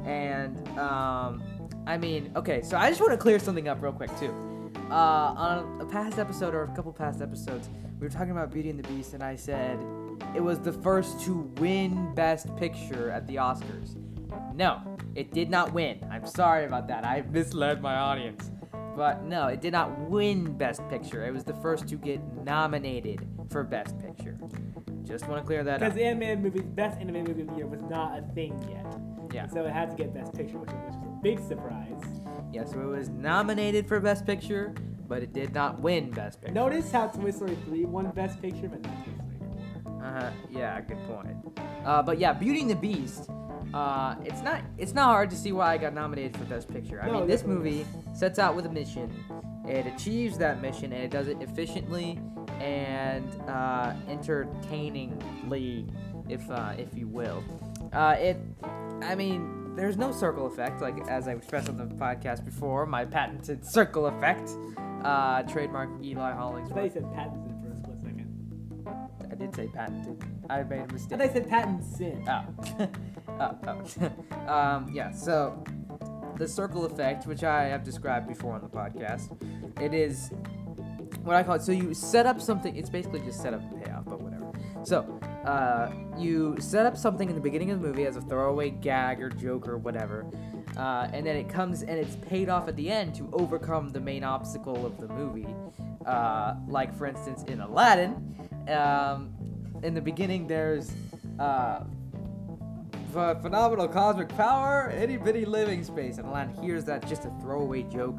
and 0.05 0.67
um, 0.77 1.41
I 1.87 1.97
mean, 1.97 2.31
okay. 2.35 2.61
So 2.61 2.77
I 2.77 2.89
just 2.89 3.01
want 3.01 3.11
to 3.13 3.17
clear 3.17 3.39
something 3.39 3.67
up 3.67 3.81
real 3.81 3.91
quick 3.93 4.11
too. 4.19 4.33
uh, 4.91 5.33
on 5.37 5.81
a 5.81 5.85
past 5.85 6.19
episode 6.19 6.53
or 6.55 6.63
a 6.63 6.67
couple 6.75 6.91
past 6.93 7.21
episodes, 7.21 7.69
we 7.99 8.07
were 8.07 8.13
talking 8.13 8.31
about 8.31 8.51
Beauty 8.51 8.69
and 8.69 8.81
the 8.81 8.87
Beast, 8.87 9.13
and 9.13 9.21
I 9.21 9.35
said 9.35 9.77
it 10.33 10.41
was 10.41 10.59
the 10.59 10.71
first 10.71 11.19
to 11.21 11.51
win 11.57 12.15
Best 12.15 12.55
Picture 12.55 13.11
at 13.11 13.27
the 13.27 13.35
Oscars. 13.35 13.95
No, 14.55 14.81
it 15.15 15.33
did 15.33 15.49
not 15.49 15.73
win. 15.73 15.99
I'm 16.09 16.25
sorry 16.25 16.65
about 16.65 16.87
that. 16.87 17.05
I 17.05 17.23
misled 17.29 17.81
my 17.81 17.95
audience. 17.95 18.51
But 18.95 19.23
no, 19.23 19.47
it 19.47 19.61
did 19.61 19.73
not 19.73 19.97
win 20.09 20.57
Best 20.57 20.87
Picture. 20.89 21.25
It 21.25 21.31
was 21.31 21.43
the 21.43 21.53
first 21.55 21.87
to 21.89 21.95
get 21.95 22.21
nominated 22.43 23.27
for 23.49 23.63
Best 23.63 23.99
Picture. 23.99 24.37
Just 25.03 25.27
want 25.27 25.41
to 25.41 25.45
clear 25.45 25.63
that 25.63 25.75
up. 25.75 25.79
Because 25.79 25.95
the 25.95 26.03
animated 26.03 26.41
movie, 26.41 26.61
best 26.61 26.99
animated 26.99 27.29
movie 27.29 27.41
of 27.41 27.47
the 27.49 27.55
year, 27.55 27.65
was 27.65 27.81
not 27.81 28.17
a 28.19 28.21
thing 28.33 28.57
yet. 28.69 28.97
Yeah. 29.33 29.47
So 29.47 29.65
it 29.65 29.71
had 29.71 29.89
to 29.91 29.95
get 29.95 30.13
Best 30.13 30.33
Picture, 30.33 30.57
which, 30.57 30.69
which 30.69 30.95
was 30.95 31.05
a 31.05 31.21
big 31.21 31.39
surprise. 31.39 32.01
Yeah, 32.51 32.65
so 32.65 32.79
it 32.79 32.85
was 32.85 33.09
nominated 33.09 33.87
for 33.87 33.99
Best 33.99 34.25
Picture, 34.25 34.73
but 35.09 35.21
it 35.23 35.33
did 35.33 35.53
not 35.53 35.81
win 35.81 36.11
Best 36.11 36.39
Picture. 36.39 36.53
Notice 36.53 36.91
how 36.91 37.07
Toy 37.07 37.31
Story 37.31 37.57
3 37.65 37.85
won 37.85 38.09
Best 38.11 38.41
Picture, 38.41 38.69
but 38.69 38.81
not 38.81 38.95
Toy 39.03 39.11
Story 39.11 39.83
4. 39.83 40.03
Uh, 40.05 40.31
yeah, 40.49 40.79
good 40.81 40.97
point. 41.07 41.35
Uh, 41.83 42.01
but 42.01 42.19
yeah, 42.19 42.31
Beauty 42.31 42.61
and 42.61 42.69
the 42.69 42.75
Beast. 42.75 43.29
Uh, 43.73 44.15
it's 44.23 44.41
not 44.41 44.63
it's 44.79 44.93
not 44.93 45.05
hard 45.05 45.29
to 45.29 45.35
see 45.35 45.51
why 45.51 45.73
I 45.73 45.77
got 45.77 45.93
nominated 45.93 46.35
for 46.37 46.45
Best 46.45 46.71
Picture. 46.71 47.01
I 47.03 47.07
No, 47.07 47.19
mean, 47.19 47.27
this 47.27 47.43
movie 47.43 47.85
sets 48.13 48.39
out 48.39 48.55
with 48.55 48.65
a 48.65 48.69
mission. 48.69 49.11
It 49.67 49.85
achieves 49.85 50.37
that 50.39 50.61
mission 50.61 50.93
and 50.93 51.03
it 51.03 51.11
does 51.11 51.27
it 51.27 51.37
efficiently 51.41 52.19
and 52.59 53.29
uh, 53.47 53.93
entertainingly, 54.07 55.85
if 56.29 56.49
uh, 56.49 56.73
if 56.77 56.95
you 56.95 57.07
will. 57.07 57.43
Uh, 57.93 58.15
it, 58.17 58.37
I 59.01 59.15
mean, 59.15 59.75
there's 59.75 59.97
no 59.97 60.11
circle 60.11 60.47
effect, 60.47 60.81
like 60.81 61.07
as 61.07 61.27
I 61.27 61.33
expressed 61.33 61.69
on 61.69 61.77
the 61.77 61.85
podcast 61.85 62.43
before. 62.45 62.85
My 62.85 63.05
patented 63.05 63.65
circle 63.77 64.07
effect, 64.07 64.49
uh, 65.03 65.43
trademark 65.43 65.89
Eli 66.03 66.33
Hollings. 66.33 66.71
I 66.71 66.75
Hollingsworth. 66.75 66.75
thought 66.75 66.83
you 66.83 66.89
said 66.89 67.15
patented 67.15 67.55
for 67.61 67.71
a 67.71 67.77
split 67.77 68.01
second. 68.01 69.31
I 69.31 69.35
did 69.35 69.55
say 69.55 69.67
patented. 69.67 70.23
I 70.49 70.63
made 70.63 70.81
a 70.81 70.93
mistake. 70.93 71.19
thought 71.19 71.27
you 71.27 71.33
said 71.33 71.49
patent 71.49 71.83
sin. 71.83 72.25
Oh. 72.27 72.89
oh, 73.39 73.57
oh. 73.67 74.51
um, 74.51 74.89
yeah, 74.93 75.11
so 75.11 75.63
the 76.37 76.47
circle 76.47 76.85
effect, 76.85 77.27
which 77.27 77.43
I 77.43 77.65
have 77.65 77.83
described 77.83 78.27
before 78.27 78.53
on 78.53 78.61
the 78.61 78.67
podcast, 78.67 79.35
it 79.81 79.93
is 79.93 80.31
what 81.23 81.35
I 81.35 81.43
call 81.43 81.55
it. 81.55 81.61
So 81.61 81.71
you 81.71 81.93
set 81.93 82.25
up 82.25 82.41
something, 82.41 82.75
it's 82.75 82.89
basically 82.89 83.19
just 83.21 83.41
set 83.41 83.53
up 83.53 83.61
and 83.61 83.83
payoff, 83.83 84.05
but 84.05 84.21
whatever. 84.21 84.51
So, 84.83 85.19
uh, 85.45 85.91
you 86.17 86.55
set 86.59 86.85
up 86.85 86.95
something 86.95 87.29
in 87.29 87.35
the 87.35 87.41
beginning 87.41 87.71
of 87.71 87.81
the 87.81 87.87
movie 87.87 88.05
as 88.05 88.15
a 88.15 88.21
throwaway 88.21 88.69
gag 88.69 89.21
or 89.21 89.29
joke 89.29 89.67
or 89.67 89.77
whatever, 89.77 90.25
uh, 90.79 91.09
and 91.12 91.25
then 91.25 91.36
it 91.36 91.50
comes 91.50 91.81
and 91.83 92.00
it's 92.00 92.15
paid 92.15 92.48
off 92.48 92.69
at 92.69 92.75
the 92.77 92.89
end 92.89 93.13
to 93.13 93.29
overcome 93.33 93.89
the 93.89 94.00
main 94.00 94.24
obstacle 94.24 94.86
of 94.86 94.98
the 94.98 95.09
movie. 95.09 95.53
Uh, 96.05 96.55
like, 96.69 96.98
for 96.98 97.05
instance, 97.05 97.43
in 97.43 97.59
Aladdin, 97.59 98.13
um, 98.69 99.33
in 99.83 99.93
the 99.93 100.00
beginning, 100.00 100.48
there's 100.48 100.93
uh, 101.38 101.81
ph- 103.13 103.38
phenomenal 103.41 103.89
cosmic 103.89 104.29
power, 104.29 104.89
itty 104.91 105.17
bitty 105.17 105.43
living 105.43 105.83
space. 105.83 106.17
And 106.17 106.25
Aladdin 106.25 106.55
hears 106.63 106.86
that 106.86 107.05
just 107.09 107.25
a 107.25 107.31
throwaway 107.41 107.83
joke. 107.83 108.17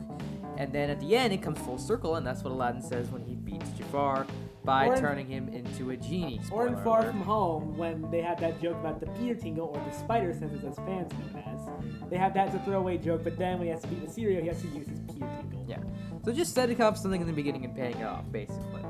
And 0.58 0.70
then 0.70 0.90
at 0.90 1.00
the 1.00 1.16
end, 1.16 1.32
it 1.32 1.40
comes 1.40 1.58
full 1.60 1.78
circle, 1.78 2.16
and 2.16 2.26
that's 2.26 2.44
what 2.44 2.52
Aladdin 2.52 2.82
says 2.82 3.08
when 3.08 3.22
he 3.22 3.36
beats 3.36 3.70
Jafar 3.70 4.26
by 4.64 4.86
Or 4.88 4.94
in- 4.94 5.00
turning 5.00 5.26
him 5.26 5.48
into 5.48 5.90
a 5.90 5.96
genie. 5.96 6.40
Or 6.52 6.66
in 6.66 6.76
Far 6.84 7.00
alert. 7.00 7.10
From 7.12 7.20
Home, 7.22 7.76
when 7.78 8.10
they 8.10 8.20
had 8.20 8.38
that 8.40 8.60
joke 8.60 8.76
about 8.76 9.00
the 9.00 9.06
Peter 9.06 9.34
Tingle, 9.34 9.68
or 9.68 9.82
the 9.84 9.96
Spider 9.96 10.32
Senses 10.32 10.64
as 10.64 10.76
fans 10.76 11.10
known 11.12 11.42
as. 11.46 12.10
They 12.10 12.16
have 12.16 12.34
that 12.34 12.48
as 12.48 12.54
a 12.54 12.58
throwaway 12.60 12.98
joke, 12.98 13.22
but 13.24 13.38
then 13.38 13.58
when 13.58 13.66
he 13.68 13.72
has 13.72 13.82
to 13.82 13.88
beat 13.88 14.04
the 14.06 14.12
cereal, 14.12 14.42
he 14.42 14.48
has 14.48 14.60
to 14.60 14.68
use 14.68 14.86
his 14.88 15.00
Peter 15.00 15.28
Tingle. 15.40 15.64
Yeah. 15.68 15.78
So 16.24 16.32
just 16.32 16.54
setting 16.54 16.80
up 16.80 16.96
something 16.96 17.20
in 17.20 17.26
the 17.26 17.32
beginning 17.32 17.64
and 17.64 17.74
paying 17.74 17.96
it 17.96 18.04
off, 18.04 18.24
basically. 18.30 18.82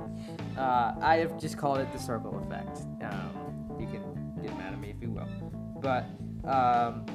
Uh, 0.59 0.95
I 1.01 1.17
have 1.19 1.39
just 1.39 1.57
called 1.57 1.79
it 1.79 1.93
the 1.93 1.99
circle 1.99 2.37
effect. 2.45 2.79
Um, 3.03 3.77
you 3.79 3.87
can 3.87 4.03
get 4.43 4.57
mad 4.59 4.73
at 4.73 4.81
me 4.81 4.91
if 4.91 5.01
you 5.01 5.11
will. 5.11 5.29
But 5.81 6.05
um, 6.45 7.07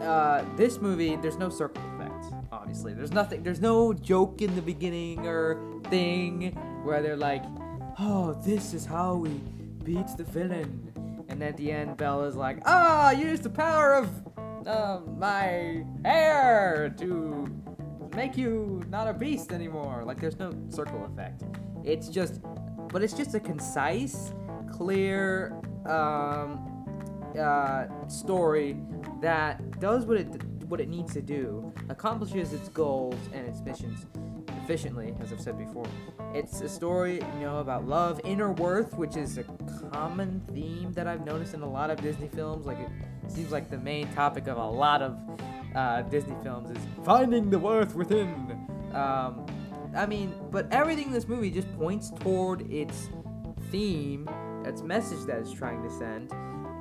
uh, 0.00 0.44
this 0.56 0.80
movie, 0.80 1.16
there's 1.16 1.36
no 1.36 1.48
circle 1.48 1.82
effect, 1.94 2.32
obviously. 2.50 2.94
There's 2.94 3.12
nothing, 3.12 3.42
there's 3.42 3.60
no 3.60 3.92
joke 3.92 4.40
in 4.42 4.54
the 4.56 4.62
beginning 4.62 5.26
or 5.26 5.71
thing 5.90 6.52
where 6.84 7.02
they're 7.02 7.16
like, 7.16 7.44
oh, 7.98 8.34
this 8.44 8.74
is 8.74 8.84
how 8.84 9.14
we 9.14 9.30
beat 9.84 10.06
the 10.16 10.24
villain. 10.24 10.92
And 11.28 11.42
at 11.42 11.56
the 11.56 11.72
end, 11.72 11.96
Bella's 11.96 12.36
like, 12.36 12.58
ah, 12.66 13.10
use 13.10 13.40
the 13.40 13.50
power 13.50 13.94
of 13.94 14.66
uh, 14.66 15.00
my 15.16 15.84
hair 16.04 16.94
to 16.98 17.48
make 18.14 18.36
you 18.36 18.82
not 18.88 19.08
a 19.08 19.12
beast 19.12 19.52
anymore. 19.52 20.02
Like 20.04 20.20
there's 20.20 20.38
no 20.38 20.52
circle 20.68 21.04
effect. 21.06 21.42
It's 21.84 22.08
just, 22.08 22.40
but 22.92 23.02
it's 23.02 23.14
just 23.14 23.34
a 23.34 23.40
concise, 23.40 24.32
clear 24.70 25.56
um, 25.86 26.60
uh, 27.38 27.86
story 28.08 28.76
that 29.20 29.80
does 29.80 30.04
what 30.04 30.18
it 30.18 30.44
what 30.68 30.80
it 30.80 30.88
needs 30.88 31.12
to 31.12 31.20
do, 31.20 31.70
accomplishes 31.90 32.54
its 32.54 32.70
goals 32.70 33.18
and 33.34 33.46
its 33.46 33.60
missions 33.60 34.06
efficiently, 34.62 35.14
as 35.20 35.32
I've 35.32 35.40
said 35.40 35.58
before. 35.58 35.86
It's 36.34 36.60
a 36.60 36.68
story, 36.68 37.14
you 37.14 37.40
know, 37.40 37.58
about 37.58 37.86
love, 37.86 38.20
inner 38.24 38.52
worth, 38.52 38.94
which 38.96 39.16
is 39.16 39.38
a 39.38 39.44
common 39.92 40.40
theme 40.52 40.92
that 40.92 41.06
I've 41.06 41.24
noticed 41.24 41.54
in 41.54 41.62
a 41.62 41.70
lot 41.70 41.90
of 41.90 42.00
Disney 42.00 42.28
films. 42.28 42.66
Like 42.66 42.78
it 42.78 42.90
seems 43.30 43.50
like 43.50 43.70
the 43.70 43.78
main 43.78 44.12
topic 44.12 44.46
of 44.46 44.56
a 44.56 44.66
lot 44.66 45.02
of 45.02 45.18
uh, 45.74 46.02
Disney 46.02 46.36
films 46.42 46.70
is 46.70 46.82
finding 47.04 47.50
the 47.50 47.58
worth 47.58 47.94
within. 47.94 48.68
Um, 48.92 49.46
I 49.94 50.06
mean, 50.06 50.34
but 50.50 50.72
everything 50.72 51.06
in 51.06 51.12
this 51.12 51.28
movie 51.28 51.50
just 51.50 51.70
points 51.76 52.10
toward 52.20 52.70
its 52.72 53.08
theme, 53.70 54.28
its 54.64 54.82
message 54.82 55.26
that 55.26 55.38
it's 55.38 55.52
trying 55.52 55.82
to 55.82 55.90
send. 55.90 56.32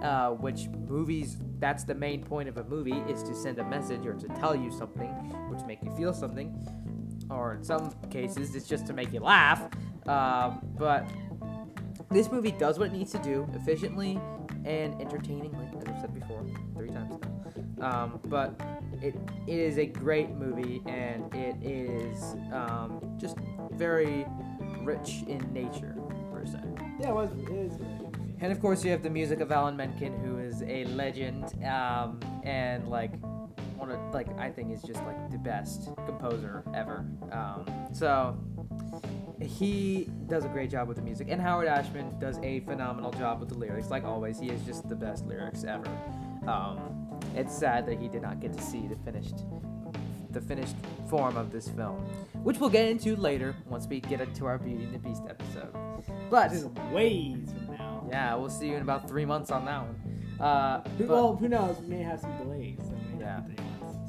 Uh, 0.03 0.31
which 0.31 0.67
movies? 0.87 1.37
That's 1.59 1.83
the 1.83 1.93
main 1.93 2.23
point 2.23 2.49
of 2.49 2.57
a 2.57 2.63
movie 2.63 3.03
is 3.07 3.21
to 3.23 3.35
send 3.35 3.59
a 3.59 3.65
message 3.65 4.05
or 4.07 4.15
to 4.15 4.27
tell 4.29 4.55
you 4.55 4.71
something, 4.71 5.13
to 5.55 5.65
make 5.67 5.83
you 5.83 5.91
feel 5.95 6.11
something, 6.11 6.57
or 7.31 7.55
in 7.55 7.63
some 7.63 7.91
cases 8.09 8.55
it's 8.55 8.67
just 8.67 8.85
to 8.87 8.93
make 8.93 9.11
you 9.13 9.19
laugh. 9.19 9.69
Um, 10.07 10.59
but 10.77 11.05
this 12.09 12.31
movie 12.31 12.51
does 12.51 12.77
what 12.77 12.87
it 12.87 12.93
needs 12.93 13.11
to 13.11 13.19
do 13.19 13.47
efficiently 13.53 14.19
and 14.65 14.99
entertainingly, 15.01 15.65
as 15.77 15.87
I've 15.87 16.01
said 16.01 16.13
before 16.13 16.45
three 16.75 16.89
times 16.89 17.15
now. 17.21 17.31
Um, 17.81 18.19
but 18.25 18.59
it, 19.01 19.15
it 19.47 19.59
is 19.59 19.77
a 19.79 19.85
great 19.85 20.29
movie 20.31 20.81
and 20.85 21.33
it 21.33 21.55
is 21.63 22.35
um, 22.53 23.17
just 23.17 23.37
very 23.71 24.25
rich 24.81 25.23
in 25.27 25.39
nature, 25.53 25.95
per 26.31 26.45
se. 26.45 26.59
Yeah, 26.99 27.09
it 27.09 27.15
was. 27.15 27.31
It 27.31 27.49
is. 27.49 27.73
And 28.39 28.51
of 28.51 28.59
course, 28.59 28.83
you 28.83 28.91
have 28.91 29.03
the 29.03 29.09
music 29.09 29.39
of 29.39 29.51
Alan 29.51 29.77
Menken, 29.77 30.19
who 30.23 30.39
is 30.39 30.63
a 30.63 30.85
legend, 30.85 31.45
um, 31.63 32.19
and 32.43 32.87
like 32.87 33.11
one 33.81 33.91
of 33.91 33.99
like 34.13 34.27
I 34.39 34.49
think 34.49 34.71
is 34.71 34.81
just 34.83 35.03
like 35.03 35.31
the 35.31 35.37
best 35.39 35.89
composer 36.05 36.63
ever. 36.73 37.03
Um, 37.31 37.65
so 37.91 38.37
he 39.41 40.07
does 40.27 40.45
a 40.45 40.49
great 40.49 40.69
job 40.69 40.87
with 40.87 40.97
the 40.97 41.03
music, 41.03 41.27
and 41.29 41.41
Howard 41.41 41.67
Ashman 41.67 42.17
does 42.19 42.37
a 42.43 42.59
phenomenal 42.61 43.11
job 43.11 43.39
with 43.39 43.49
the 43.49 43.55
lyrics. 43.57 43.89
Like 43.89 44.03
always, 44.03 44.39
he 44.39 44.49
is 44.49 44.61
just 44.63 44.87
the 44.87 44.95
best 44.95 45.25
lyrics 45.25 45.63
ever. 45.63 45.87
Um, 46.47 47.19
it's 47.35 47.55
sad 47.57 47.85
that 47.87 47.99
he 47.99 48.07
did 48.07 48.21
not 48.21 48.39
get 48.39 48.53
to 48.53 48.61
see 48.61 48.87
the 48.87 48.95
finished 48.97 49.43
the 50.29 50.39
finished 50.41 50.75
form 51.09 51.35
of 51.35 51.51
this 51.51 51.67
film, 51.67 51.97
which 52.43 52.57
we'll 52.59 52.69
get 52.69 52.87
into 52.87 53.17
later 53.17 53.53
once 53.67 53.85
we 53.87 53.99
get 53.99 54.21
into 54.21 54.45
our 54.45 54.57
Beauty 54.57 54.85
and 54.85 54.93
the 54.93 54.99
Beast 54.99 55.23
episode. 55.29 55.73
But 56.29 56.51
This 56.51 56.61
is 56.61 56.67
ways 56.93 57.49
from 57.51 57.75
now. 57.75 58.07
yeah, 58.09 58.35
we'll 58.35 58.49
see 58.49 58.67
you 58.69 58.75
in 58.75 58.81
about 58.81 59.09
three 59.09 59.25
months 59.25 59.51
on 59.51 59.65
that 59.65 59.81
one. 59.81 60.39
Uh, 60.39 60.81
but- 60.97 61.07
well, 61.09 61.35
who 61.35 61.49
knows? 61.49 61.77
We 61.81 61.87
may 61.97 62.03
have 62.03 62.21
some 62.21 62.37
delays. 62.37 62.77
So 62.81 62.93
Yeah. 63.19 63.41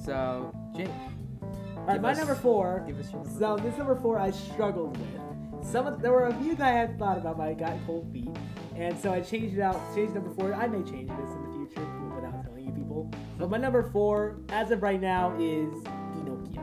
Not 0.06 0.52
be 0.76 0.84
three 0.84 0.84
months. 0.84 0.94
so 0.94 1.02
Jake, 1.40 1.76
All 1.76 1.84
right, 1.84 2.00
my 2.00 2.10
us- 2.12 2.18
number 2.18 2.34
four. 2.34 2.82
give 2.86 2.98
us 2.98 3.10
your 3.12 3.22
number. 3.24 3.38
So 3.38 3.56
this 3.56 3.76
number 3.78 3.96
four 3.96 4.18
I 4.18 4.30
struggled 4.30 4.96
with. 4.96 5.66
Some 5.66 5.86
of, 5.86 6.02
there 6.02 6.10
were 6.12 6.26
a 6.26 6.34
few 6.34 6.54
that 6.56 6.66
I 6.66 6.72
had 6.72 6.98
thought 6.98 7.18
about, 7.18 7.38
but 7.38 7.44
I 7.48 7.54
got 7.54 7.74
cold 7.86 8.10
feet, 8.12 8.28
and 8.74 8.98
so 8.98 9.12
I 9.12 9.20
changed 9.20 9.56
it 9.56 9.60
out. 9.60 9.80
Changed 9.94 10.12
number 10.14 10.30
four. 10.30 10.52
I 10.54 10.66
may 10.66 10.82
change 10.90 11.08
this 11.08 11.30
in 11.30 11.42
the 11.44 11.68
future 11.68 11.86
without 12.16 12.42
telling 12.44 12.64
you 12.66 12.72
people. 12.72 13.08
But 13.38 13.48
my 13.48 13.58
number 13.58 13.88
four, 13.92 14.38
as 14.48 14.72
of 14.72 14.82
right 14.82 15.00
now, 15.00 15.32
is 15.38 15.72
Pinocchio. 16.14 16.62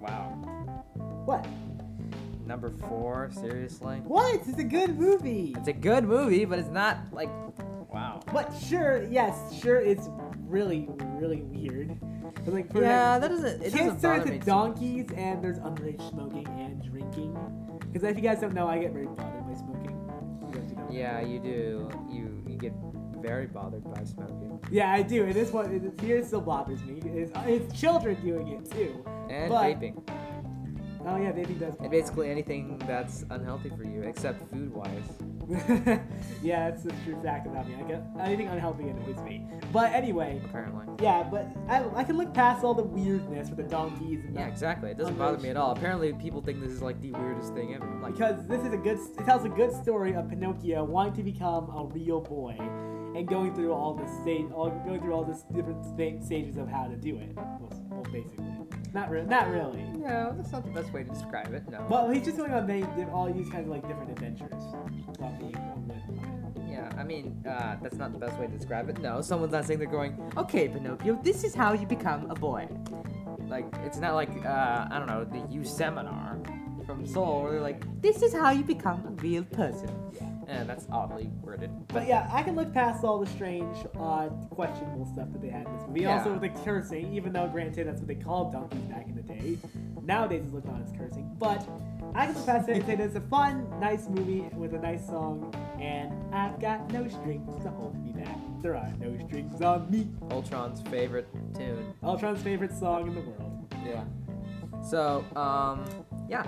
wow, 0.00 0.30
What? 1.26 1.46
number 2.46 2.70
four, 2.70 3.28
seriously. 3.32 3.98
What? 4.04 4.40
It's 4.48 4.58
a 4.58 4.64
good 4.64 4.98
movie. 4.98 5.54
It's 5.58 5.68
a 5.68 5.72
good 5.74 6.04
movie, 6.04 6.46
but 6.46 6.58
it's 6.58 6.70
not 6.70 6.96
like 7.12 7.28
wow. 7.92 8.22
But 8.32 8.50
sure, 8.66 9.02
yes, 9.10 9.36
sure, 9.60 9.76
it's 9.76 10.08
really, 10.48 10.88
really 11.18 11.42
weird. 11.42 11.98
But 12.44 12.54
like, 12.54 12.72
for 12.72 12.82
Yeah, 12.82 13.12
like, 13.12 13.20
that 13.22 13.28
doesn't. 13.28 13.62
It 13.62 13.72
kids 13.72 13.74
doesn't 13.74 14.00
turn 14.00 14.18
bother 14.18 14.20
into 14.20 14.24
me. 14.32 14.38
too 14.38 14.38
much. 14.38 14.46
donkeys, 14.46 15.06
and 15.16 15.42
there's 15.42 15.58
underage 15.58 16.10
smoking 16.10 16.46
and 16.48 16.82
drinking. 16.82 17.36
Because 17.92 18.02
if 18.08 18.16
you 18.16 18.22
guys 18.22 18.40
don't 18.40 18.54
know, 18.54 18.66
I 18.68 18.78
get 18.78 18.92
very 18.92 19.06
bothered 19.06 19.46
by 19.46 19.54
smoking. 19.54 19.98
You 20.46 20.60
guys 20.60 20.72
know. 20.72 20.88
Yeah, 20.90 21.20
you 21.20 21.38
do. 21.38 21.88
You 22.10 22.42
you 22.46 22.56
get 22.58 22.72
very 23.20 23.46
bothered 23.46 23.82
by 23.92 24.04
smoking 24.04 24.60
Yeah, 24.70 24.92
I 24.92 25.02
do. 25.02 25.24
And 25.24 25.34
this 25.34 25.50
one, 25.52 25.72
it, 25.74 26.00
here 26.00 26.18
it 26.18 26.26
still 26.26 26.40
bothers 26.40 26.80
me. 26.84 27.00
It's, 27.04 27.32
it's 27.46 27.80
children 27.80 28.16
doing 28.24 28.48
it 28.48 28.70
too. 28.70 29.04
and 29.28 29.48
But- 29.50 29.80
vaping. 29.80 30.02
Oh 31.10 31.16
yeah, 31.16 31.32
bathing 31.32 31.58
does. 31.58 31.74
And 31.80 31.90
basically 31.90 32.30
anything 32.30 32.78
that's 32.86 33.24
unhealthy 33.30 33.70
for 33.70 33.84
you, 33.84 34.02
except 34.02 34.48
food 34.50 34.72
wise. 34.74 35.04
yeah, 36.42 36.70
that's 36.70 36.84
a 36.84 36.90
true 37.04 37.18
fact 37.22 37.46
about 37.46 37.66
me. 37.66 37.74
I 37.82 37.82
get 37.88 38.02
anything 38.20 38.48
unhealthy 38.48 38.88
annoys 38.88 39.18
me. 39.22 39.46
But 39.72 39.92
anyway, 39.92 40.40
Apparently. 40.44 40.84
yeah, 41.02 41.22
but 41.22 41.46
I, 41.68 41.84
I 41.96 42.04
can 42.04 42.18
look 42.18 42.34
past 42.34 42.62
all 42.64 42.74
the 42.74 42.82
weirdness 42.82 43.48
with 43.48 43.56
the 43.56 43.62
donkeys 43.62 44.24
and 44.26 44.34
Yeah, 44.34 44.44
the- 44.44 44.52
exactly. 44.52 44.90
It 44.90 44.98
doesn't 44.98 45.16
bother 45.16 45.38
me 45.38 45.48
at 45.48 45.56
all. 45.56 45.70
Apparently, 45.72 46.12
people 46.12 46.42
think 46.42 46.60
this 46.60 46.72
is 46.72 46.82
like 46.82 47.00
the 47.00 47.12
weirdest 47.12 47.54
thing 47.54 47.74
ever. 47.74 47.86
Like, 48.02 48.12
because 48.12 48.46
this 48.46 48.60
is 48.62 48.74
a 48.74 48.76
good 48.76 48.98
it 48.98 49.24
tells 49.24 49.44
a 49.46 49.48
good 49.48 49.72
story 49.82 50.14
of 50.14 50.28
Pinocchio 50.28 50.84
wanting 50.84 51.14
to 51.14 51.22
become 51.22 51.70
a 51.70 51.84
real 51.94 52.20
boy 52.20 52.56
and 53.16 53.26
going 53.26 53.54
through 53.54 53.72
all 53.72 53.94
the 53.94 54.06
stage 54.22 54.46
all 54.54 54.68
going 54.84 55.00
through 55.00 55.14
all 55.14 55.24
the 55.24 55.40
different 55.54 55.82
sta- 55.84 56.20
stages 56.24 56.58
of 56.58 56.68
how 56.68 56.86
to 56.86 56.96
do 56.96 57.16
it. 57.16 57.34
Well 57.36 58.02
basically, 58.12 58.44
not 58.92 59.10
really, 59.10 59.26
not 59.26 59.48
really. 59.50 59.82
no, 59.82 60.34
that's 60.36 60.52
not 60.52 60.64
the 60.64 60.70
best 60.70 60.92
way 60.92 61.02
to 61.04 61.10
describe 61.10 61.52
it. 61.52 61.68
No. 61.70 61.86
Well, 61.88 62.10
he's 62.10 62.24
just 62.24 62.36
going 62.36 62.52
on 62.52 62.66
many 62.66 62.82
di- 62.82 63.10
all 63.12 63.32
these 63.32 63.48
kinds 63.48 63.66
of 63.66 63.68
like 63.72 63.86
different 63.86 64.10
adventures 64.10 64.52
while 65.18 65.32
being 65.38 65.52
with. 65.86 66.68
Yeah, 66.70 66.90
I 66.98 67.04
mean, 67.04 67.44
uh, 67.48 67.76
that's 67.82 67.96
not 67.96 68.12
the 68.12 68.18
best 68.18 68.38
way 68.38 68.46
to 68.46 68.52
describe 68.52 68.88
it. 68.88 68.98
No, 69.00 69.20
someone's 69.20 69.52
not 69.52 69.64
saying 69.64 69.78
they're 69.78 69.88
going, 69.88 70.16
okay, 70.36 70.68
Pinocchio, 70.68 71.18
this 71.22 71.44
is 71.44 71.54
how 71.54 71.72
you 71.72 71.86
become 71.86 72.30
a 72.30 72.34
boy. 72.34 72.68
Like, 73.48 73.66
it's 73.84 73.98
not 73.98 74.14
like, 74.14 74.30
uh, 74.44 74.86
I 74.90 74.98
don't 74.98 75.08
know, 75.08 75.24
the 75.24 75.52
U 75.54 75.64
seminar 75.64 76.38
from 76.88 77.06
Seoul 77.06 77.42
where 77.42 77.52
they're 77.52 77.60
like, 77.60 77.84
this 78.00 78.22
is 78.22 78.32
how 78.32 78.50
you 78.50 78.64
become 78.64 79.04
a 79.06 79.10
real 79.22 79.44
person. 79.44 79.90
And 80.46 80.66
that's 80.66 80.86
oddly 80.90 81.30
worded. 81.42 81.70
But 81.88 82.08
yeah, 82.08 82.26
I 82.32 82.42
can 82.42 82.56
look 82.56 82.72
past 82.72 83.04
all 83.04 83.18
the 83.20 83.26
strange, 83.26 83.76
odd, 83.98 84.48
questionable 84.48 85.04
stuff 85.12 85.30
that 85.32 85.42
they 85.42 85.50
had 85.50 85.66
in 85.66 85.76
this 85.76 85.86
movie. 85.86 86.00
Yeah. 86.00 86.16
Also 86.16 86.32
with 86.32 86.40
the 86.40 86.48
cursing, 86.64 87.12
even 87.12 87.34
though 87.34 87.46
granted 87.46 87.86
that's 87.86 87.98
what 87.98 88.08
they 88.08 88.14
called 88.14 88.52
donkeys 88.52 88.80
back 88.84 89.06
in 89.06 89.14
the 89.14 89.22
day. 89.22 89.58
Nowadays 90.02 90.44
it's 90.46 90.54
looked 90.54 90.68
on 90.68 90.82
as 90.82 90.90
cursing. 90.98 91.30
But 91.38 91.68
I 92.14 92.24
can 92.24 92.34
look 92.34 92.46
past 92.46 92.70
it 92.70 92.76
and 92.76 92.86
say 92.86 92.94
that 92.94 93.04
it's 93.04 93.16
a 93.16 93.20
fun, 93.20 93.68
nice 93.78 94.08
movie 94.08 94.48
with 94.56 94.72
a 94.72 94.78
nice 94.78 95.06
song, 95.06 95.54
and 95.78 96.10
I've 96.34 96.58
got 96.58 96.90
no 96.90 97.06
strings 97.06 97.62
to 97.64 97.68
hold 97.68 98.02
me 98.02 98.12
back. 98.12 98.38
There 98.62 98.74
are 98.74 98.90
no 98.98 99.14
strings 99.26 99.60
on 99.60 99.90
me. 99.90 100.08
Ultron's 100.30 100.80
favorite 100.88 101.28
tune. 101.54 101.92
Ultron's 102.02 102.42
favorite 102.42 102.72
song 102.72 103.08
in 103.08 103.14
the 103.14 103.20
world. 103.20 103.74
Yeah. 103.84 104.04
So, 104.82 105.26
um, 105.36 105.84
yeah. 106.30 106.46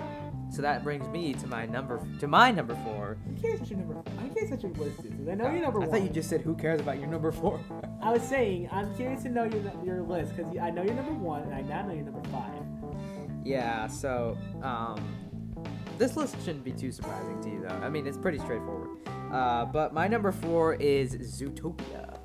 So 0.51 0.61
that 0.61 0.83
brings 0.83 1.07
me 1.07 1.33
to 1.35 1.47
my 1.47 1.65
number, 1.65 2.05
to 2.19 2.27
my 2.27 2.51
number 2.51 2.75
four. 2.83 3.17
I'm 3.25 3.35
curious 3.37 3.61
what 3.61 3.69
your 3.69 3.79
number. 3.79 4.03
I'm 4.19 4.29
curious 4.31 4.51
what 4.51 4.61
your 4.61 4.71
list 4.73 4.99
is. 5.05 5.27
I 5.29 5.33
know 5.35 5.49
your 5.49 5.61
number 5.61 5.79
one. 5.79 5.87
I 5.87 5.89
one. 5.91 5.99
thought 5.99 6.03
you 6.07 6.13
just 6.13 6.29
said, 6.29 6.41
who 6.41 6.55
cares 6.55 6.81
about 6.81 6.99
your 6.99 7.07
number 7.07 7.31
four? 7.31 7.59
I 8.01 8.11
was 8.11 8.21
saying 8.21 8.67
I'm 8.71 8.93
curious 8.95 9.23
to 9.23 9.29
know 9.29 9.45
your 9.45 9.61
your 9.83 10.01
list 10.01 10.35
because 10.35 10.57
I 10.57 10.69
know 10.69 10.83
your 10.83 10.93
number 10.93 11.13
one 11.13 11.43
and 11.43 11.53
I 11.53 11.61
now 11.61 11.85
know 11.87 11.93
your 11.93 12.03
number 12.03 12.27
five. 12.29 12.61
Yeah, 13.45 13.87
so 13.87 14.37
um, 14.61 15.01
this 15.97 16.17
list 16.17 16.35
shouldn't 16.43 16.63
be 16.65 16.73
too 16.73 16.91
surprising 16.91 17.41
to 17.43 17.49
you, 17.49 17.61
though. 17.61 17.75
I 17.75 17.89
mean, 17.89 18.05
it's 18.05 18.17
pretty 18.17 18.37
straightforward. 18.39 18.89
Uh, 19.31 19.65
but 19.65 19.93
my 19.93 20.07
number 20.07 20.31
four 20.33 20.73
is 20.75 21.15
Zootopia. 21.15 22.17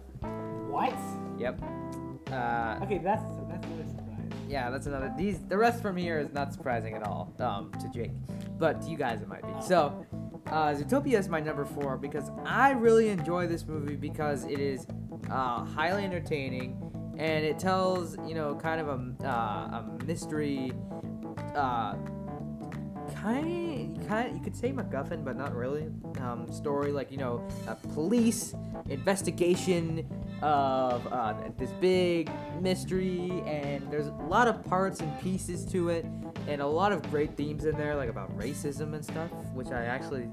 What? 0.68 0.94
Yep. 1.38 1.62
Uh, 2.32 2.80
Okay, 2.82 2.98
that's 2.98 3.22
that's 3.22 3.22
another 3.22 3.36
surprise. 3.36 3.45
Yeah, 4.48 4.70
that's 4.70 4.86
another. 4.86 5.12
These 5.16 5.40
the 5.48 5.56
rest 5.56 5.82
from 5.82 5.96
here 5.96 6.18
is 6.18 6.32
not 6.32 6.52
surprising 6.52 6.94
at 6.94 7.02
all 7.02 7.32
um, 7.40 7.72
to 7.80 7.88
Jake, 7.88 8.12
but 8.58 8.82
to 8.82 8.88
you 8.88 8.96
guys 8.96 9.22
it 9.22 9.28
might 9.28 9.42
be. 9.42 9.66
So, 9.66 10.06
uh, 10.46 10.74
Zootopia 10.74 11.18
is 11.18 11.28
my 11.28 11.40
number 11.40 11.64
four 11.64 11.96
because 11.96 12.30
I 12.44 12.70
really 12.70 13.08
enjoy 13.08 13.46
this 13.46 13.66
movie 13.66 13.96
because 13.96 14.44
it 14.44 14.60
is 14.60 14.86
uh, 15.30 15.64
highly 15.64 16.04
entertaining 16.04 16.80
and 17.18 17.44
it 17.44 17.58
tells 17.58 18.16
you 18.26 18.34
know 18.34 18.54
kind 18.54 18.80
of 18.80 18.88
a, 18.88 19.26
uh, 19.26 19.30
a 19.30 20.04
mystery. 20.04 20.72
Uh, 21.54 21.94
kind 23.26 24.08
kind 24.08 24.36
you 24.36 24.42
could 24.42 24.56
say 24.56 24.72
MacGuffin, 24.72 25.24
but 25.24 25.36
not 25.36 25.54
really. 25.54 25.88
Um, 26.20 26.50
story 26.50 26.92
like 26.92 27.10
you 27.10 27.18
know, 27.18 27.46
a 27.66 27.74
police 27.74 28.54
investigation 28.88 30.06
of 30.42 31.06
uh, 31.08 31.34
this 31.58 31.70
big 31.80 32.30
mystery, 32.60 33.42
and 33.46 33.90
there's 33.90 34.06
a 34.06 34.12
lot 34.28 34.48
of 34.48 34.64
parts 34.64 35.00
and 35.00 35.20
pieces 35.20 35.64
to 35.66 35.88
it, 35.88 36.04
and 36.46 36.60
a 36.60 36.66
lot 36.66 36.92
of 36.92 37.02
great 37.10 37.36
themes 37.36 37.64
in 37.64 37.76
there, 37.76 37.96
like 37.96 38.08
about 38.08 38.36
racism 38.38 38.94
and 38.94 39.04
stuff, 39.04 39.30
which 39.54 39.68
I 39.68 39.84
actually 39.84 40.28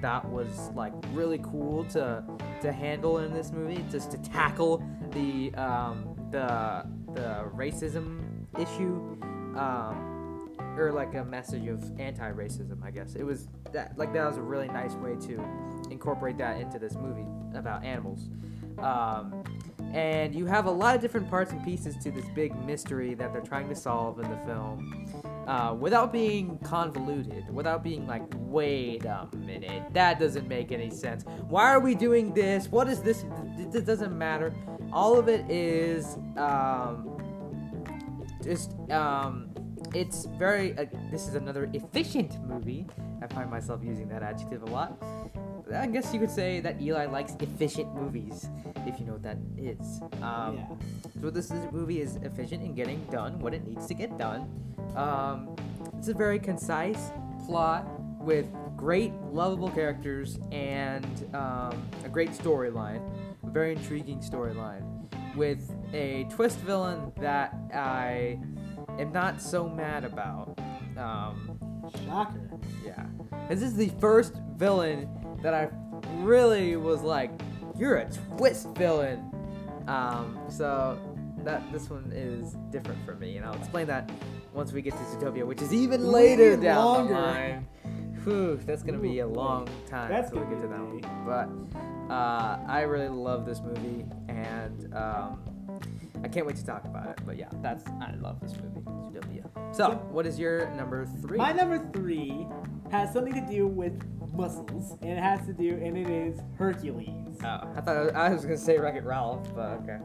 thought 0.00 0.28
was 0.28 0.70
like 0.74 0.92
really 1.12 1.40
cool 1.42 1.84
to 1.86 2.24
to 2.62 2.72
handle 2.72 3.18
in 3.18 3.32
this 3.34 3.52
movie, 3.52 3.84
just 3.90 4.10
to 4.12 4.18
tackle 4.18 4.82
the 5.12 5.54
um, 5.54 6.14
the 6.30 6.86
the 7.14 7.44
racism 7.54 8.46
issue. 8.58 9.18
Um, 9.58 10.17
or 10.76 10.92
like 10.92 11.14
a 11.14 11.24
message 11.24 11.66
of 11.66 11.82
anti-racism, 11.98 12.82
I 12.82 12.90
guess. 12.90 13.14
It 13.14 13.24
was 13.24 13.48
that 13.72 13.96
like 13.98 14.12
that 14.12 14.26
was 14.26 14.36
a 14.36 14.42
really 14.42 14.68
nice 14.68 14.94
way 14.94 15.16
to 15.26 15.44
incorporate 15.90 16.38
that 16.38 16.60
into 16.60 16.78
this 16.78 16.94
movie 16.94 17.26
about 17.54 17.84
animals. 17.84 18.28
Um, 18.78 19.44
and 19.92 20.34
you 20.34 20.46
have 20.46 20.66
a 20.66 20.70
lot 20.70 20.94
of 20.94 21.00
different 21.00 21.28
parts 21.28 21.50
and 21.50 21.64
pieces 21.64 21.96
to 22.04 22.10
this 22.10 22.26
big 22.34 22.54
mystery 22.64 23.14
that 23.14 23.32
they're 23.32 23.42
trying 23.42 23.68
to 23.68 23.74
solve 23.74 24.20
in 24.20 24.30
the 24.30 24.36
film, 24.38 25.06
uh, 25.46 25.74
without 25.74 26.12
being 26.12 26.58
convoluted, 26.58 27.48
without 27.50 27.82
being 27.82 28.06
like, 28.06 28.22
wait 28.36 29.04
a 29.06 29.26
minute, 29.36 29.82
that 29.94 30.20
doesn't 30.20 30.46
make 30.46 30.72
any 30.72 30.90
sense. 30.90 31.24
Why 31.48 31.70
are 31.70 31.80
we 31.80 31.94
doing 31.94 32.34
this? 32.34 32.68
What 32.68 32.86
is 32.88 33.00
this? 33.02 33.24
It, 33.56 33.86
doesn't 33.86 34.16
matter. 34.16 34.54
All 34.92 35.18
of 35.18 35.28
it 35.28 35.50
is 35.50 36.18
um, 36.36 37.18
just 38.42 38.74
um, 38.90 39.50
it's 39.94 40.26
very 40.26 40.76
uh, 40.78 40.86
this 41.10 41.26
is 41.26 41.34
another 41.34 41.68
efficient 41.72 42.42
movie. 42.46 42.86
I 43.22 43.26
find 43.26 43.50
myself 43.50 43.80
using 43.82 44.08
that 44.08 44.22
adjective 44.22 44.62
a 44.62 44.66
lot. 44.66 45.02
I 45.74 45.86
guess 45.86 46.14
you 46.14 46.20
could 46.20 46.30
say 46.30 46.60
that 46.60 46.80
eli 46.80 47.06
likes 47.06 47.34
efficient 47.40 47.94
movies 47.94 48.48
if 48.86 48.98
you 48.98 49.04
know 49.04 49.12
what 49.12 49.22
that 49.22 49.38
is. 49.56 50.00
Um, 50.22 50.56
yeah. 50.56 51.20
so 51.20 51.30
this 51.30 51.50
is, 51.50 51.70
movie 51.72 52.00
is 52.00 52.16
efficient 52.16 52.62
in 52.62 52.74
getting 52.74 53.04
done 53.10 53.38
what 53.38 53.52
it 53.52 53.66
needs 53.66 53.86
to 53.86 53.94
get 53.94 54.16
done. 54.16 54.48
Um, 54.96 55.54
it's 55.98 56.08
a 56.08 56.14
very 56.14 56.38
concise 56.38 57.10
plot 57.44 57.86
with 58.20 58.46
great 58.76 59.12
lovable 59.32 59.70
characters 59.70 60.38
and 60.52 61.28
um, 61.34 61.88
a 62.04 62.08
great 62.08 62.30
storyline 62.30 63.02
a 63.46 63.50
very 63.50 63.72
intriguing 63.72 64.20
storyline 64.20 64.84
with 65.34 65.74
a 65.92 66.24
twist 66.30 66.58
villain 66.58 67.12
that 67.18 67.54
i 67.74 68.38
am 68.98 69.12
not 69.12 69.40
so 69.40 69.68
mad 69.68 70.04
about. 70.04 70.58
Um, 70.96 71.58
Shocker. 72.04 72.50
yeah, 72.84 73.06
this 73.48 73.62
is 73.62 73.74
the 73.74 73.88
first 74.00 74.34
villain 74.56 75.08
that 75.42 75.54
I 75.54 75.68
really 76.16 76.76
was 76.76 77.02
like, 77.02 77.30
"You're 77.78 77.96
a 77.96 78.10
twist 78.36 78.68
villain." 78.76 79.24
Um, 79.86 80.38
so 80.48 80.98
that 81.44 81.62
this 81.72 81.88
one 81.88 82.12
is 82.14 82.54
different 82.70 83.02
for 83.06 83.14
me, 83.14 83.36
and 83.36 83.46
I'll 83.46 83.54
explain 83.54 83.86
that 83.86 84.10
once 84.52 84.72
we 84.72 84.82
get 84.82 84.92
to 84.94 84.98
Zootopia, 84.98 85.46
which 85.46 85.62
is 85.62 85.72
even 85.72 86.10
later 86.10 86.56
down 86.56 86.84
longer. 86.84 87.14
the 87.14 87.20
line. 87.20 87.66
Whew, 88.24 88.60
that's 88.66 88.82
gonna 88.82 88.98
be 88.98 89.20
a 89.20 89.26
long 89.26 89.66
time 89.86 90.10
That's 90.10 90.30
until 90.30 90.44
we 90.44 90.54
get 90.54 90.62
to 90.62 90.68
that 90.68 90.80
one. 90.80 91.00
But 91.24 92.12
uh, 92.12 92.58
I 92.66 92.82
really 92.82 93.08
love 93.08 93.46
this 93.46 93.60
movie, 93.60 94.04
and 94.28 94.92
um, 94.94 95.40
I 96.22 96.28
can't 96.28 96.46
wait 96.46 96.56
to 96.56 96.64
talk 96.64 96.84
about 96.84 97.06
it. 97.06 97.20
But 97.24 97.36
yeah, 97.36 97.48
that's 97.62 97.84
I 98.00 98.14
love 98.20 98.40
this 98.40 98.52
movie, 98.52 98.80
Zootopia. 98.80 99.74
So, 99.74 99.94
what 100.10 100.26
is 100.26 100.38
your 100.38 100.70
number 100.70 101.06
three? 101.22 101.38
My 101.38 101.52
number 101.52 101.78
three 101.92 102.46
has 102.90 103.12
something 103.12 103.34
to 103.34 103.46
do 103.52 103.66
with 103.66 104.00
muscles, 104.32 104.96
and 105.02 105.12
it 105.12 105.22
has 105.22 105.44
to 105.46 105.52
do, 105.52 105.70
and 105.82 105.96
it 105.96 106.08
is 106.08 106.40
Hercules. 106.56 107.38
Oh, 107.44 107.60
I 107.76 107.80
thought 107.80 108.14
I 108.14 108.30
was 108.30 108.42
gonna 108.42 108.56
say 108.56 108.78
Wreck-It 108.78 109.04
Ralph, 109.04 109.54
but 109.54 109.80
okay. 109.82 109.98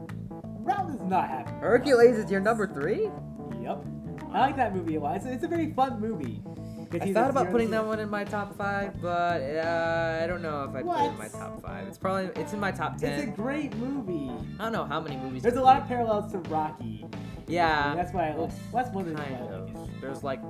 Ralph 0.64 0.88
does 0.90 1.00
not 1.00 1.28
have 1.28 1.46
Hercules 1.60 2.16
is 2.16 2.30
your 2.30 2.40
number 2.40 2.66
three. 2.66 3.10
Yep. 3.62 3.84
I 4.32 4.40
like 4.40 4.56
that 4.56 4.74
movie 4.74 4.96
a 4.96 5.00
lot. 5.00 5.16
It's, 5.16 5.26
it's 5.26 5.44
a 5.44 5.48
very 5.48 5.72
fun 5.72 6.00
movie. 6.00 6.42
I 7.02 7.12
thought 7.12 7.30
about 7.30 7.50
putting 7.50 7.70
that 7.70 7.84
one 7.84 8.00
in 8.00 8.08
my 8.08 8.24
top 8.24 8.56
five, 8.56 9.00
but 9.00 9.42
uh, 9.42 10.20
I 10.22 10.26
don't 10.26 10.42
know 10.42 10.64
if 10.64 10.74
I'd 10.74 10.84
put 10.84 11.00
it 11.00 11.10
in 11.10 11.18
my 11.18 11.28
top 11.28 11.62
five. 11.62 11.88
It's 11.88 11.98
probably 11.98 12.30
it's 12.40 12.52
in 12.52 12.60
my 12.60 12.70
top 12.70 12.98
ten. 12.98 13.12
It's 13.12 13.28
a 13.28 13.30
great 13.30 13.74
movie. 13.76 14.30
I 14.58 14.64
don't 14.64 14.72
know 14.72 14.84
how 14.84 15.00
many 15.00 15.16
movies. 15.16 15.42
There's 15.42 15.56
a 15.56 15.62
lot 15.62 15.80
of 15.80 15.88
parallels 15.88 16.32
to 16.32 16.38
Rocky. 16.50 17.06
Yeah, 17.46 17.94
That's 17.94 18.12
why 18.12 18.30
I 18.30 18.36
well. 18.36 18.50
That's 18.72 18.90
one 18.90 19.06
of 19.06 19.10
the 19.10 19.16
kind 19.16 19.30
reasons 19.30 19.50
why 19.50 19.56
I 19.56 19.60
like 19.60 19.74
of. 19.94 20.00
There's 20.00 20.24
like 20.24 20.40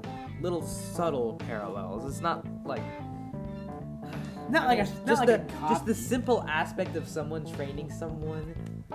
little 0.40 0.62
subtle 0.66 1.34
parallels. 1.34 2.10
It's 2.10 2.20
not 2.20 2.46
like 2.64 2.82
Not 4.48 4.66
like 4.66 4.78
a 4.78 4.84
just 4.84 5.06
not 5.06 5.26
like 5.26 5.48
the 5.48 5.68
just 5.68 5.86
the 5.86 5.94
simple 5.94 6.44
aspect 6.48 6.96
of 6.96 7.08
someone 7.08 7.50
training 7.54 7.90
someone. 7.90 8.54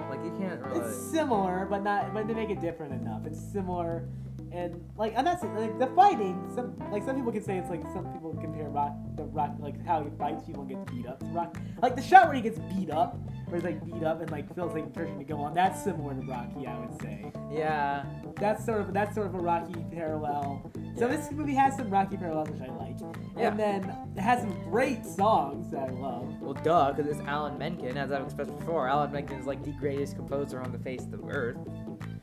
Like 0.10 0.24
you 0.24 0.36
can't 0.40 0.62
really. 0.66 0.80
It's 0.80 1.12
similar, 1.12 1.68
but 1.70 1.84
not. 1.84 2.14
But 2.14 2.28
they 2.28 2.34
make 2.34 2.50
it 2.50 2.62
different 2.62 2.94
enough. 2.94 3.26
It's 3.26 3.40
similar 3.52 4.08
and 4.52 4.84
like 4.98 5.14
I'm 5.18 5.26
not 5.26 5.40
saying 5.40 5.56
like 5.56 5.80
the 5.80 5.88
fighting. 5.96 6.50
Some 6.56 6.76
like 6.92 7.04
some 7.04 7.16
people 7.16 7.32
can 7.32 7.44
say 7.44 7.58
it's 7.58 7.70
like 7.70 7.84
some 7.94 8.12
people 8.14 8.34
compare 8.40 8.70
Rock 8.70 8.94
the 9.16 9.24
Rock 9.26 9.52
like 9.60 9.84
how 9.86 10.04
he 10.04 10.10
fights 10.18 10.44
people 10.46 10.62
and 10.64 10.70
gets 10.72 10.92
beat 10.92 11.08
up 11.08 11.20
to 11.20 11.26
Rock. 11.28 11.58
Like 11.82 11.96
the 11.96 12.02
shot 12.02 12.26
where 12.28 12.36
he 12.36 12.42
gets 12.42 12.60
beat 12.74 12.90
up, 12.90 13.18
where 13.48 13.56
he's 13.60 13.64
like 13.64 13.84
beat 13.86 14.04
up 14.04 14.22
and 14.22 14.32
like 14.32 14.54
feels 14.56 14.74
like 14.74 14.84
encouraging 14.84 15.20
to 15.20 15.26
go 15.26 15.40
on. 15.42 15.54
That's 15.54 15.84
similar 15.84 16.14
to 16.14 16.22
Rocky, 16.22 16.68
I 16.68 16.80
would 16.80 17.02
say. 17.02 17.32
Yeah. 17.52 18.06
That's 18.40 18.66
sort 18.66 18.82
of 18.82 18.94
that's 18.94 19.16
sort 19.16 19.28
of 19.28 19.36
a 19.36 19.40
Rocky 19.40 19.86
parallel. 19.92 20.70
So 20.98 21.08
Yeah. 21.08 21.16
this 21.16 21.32
movie 21.32 21.54
has 21.54 21.76
some 21.76 21.90
Rocky 21.90 22.18
parallels 22.18 22.50
which 22.50 22.62
I 22.62 22.72
like, 22.76 22.98
Yeah. 23.38 23.50
and 23.50 23.60
then 23.60 23.96
it 24.16 24.22
has 24.22 24.40
some 24.42 24.52
great 24.70 25.06
songs 25.06 25.72
that 25.72 25.90
I 25.90 25.92
love. 25.92 26.42
Well, 26.42 26.54
duh, 26.54 26.92
because 26.94 27.10
it's 27.12 27.22
Alan 27.28 27.58
Menken, 27.58 27.98
as 27.98 28.12
I've 28.12 28.24
expressed 28.26 28.58
before. 28.58 28.88
Alan 28.88 29.12
Menken 29.12 29.38
is 29.40 29.46
like 29.46 29.64
the 29.64 29.72
greatest 29.74 30.16
composer 30.16 30.60
on 30.62 30.72
the 30.72 30.80
face 30.80 31.04
of 31.04 31.12
the 31.12 31.24
earth. 31.30 31.58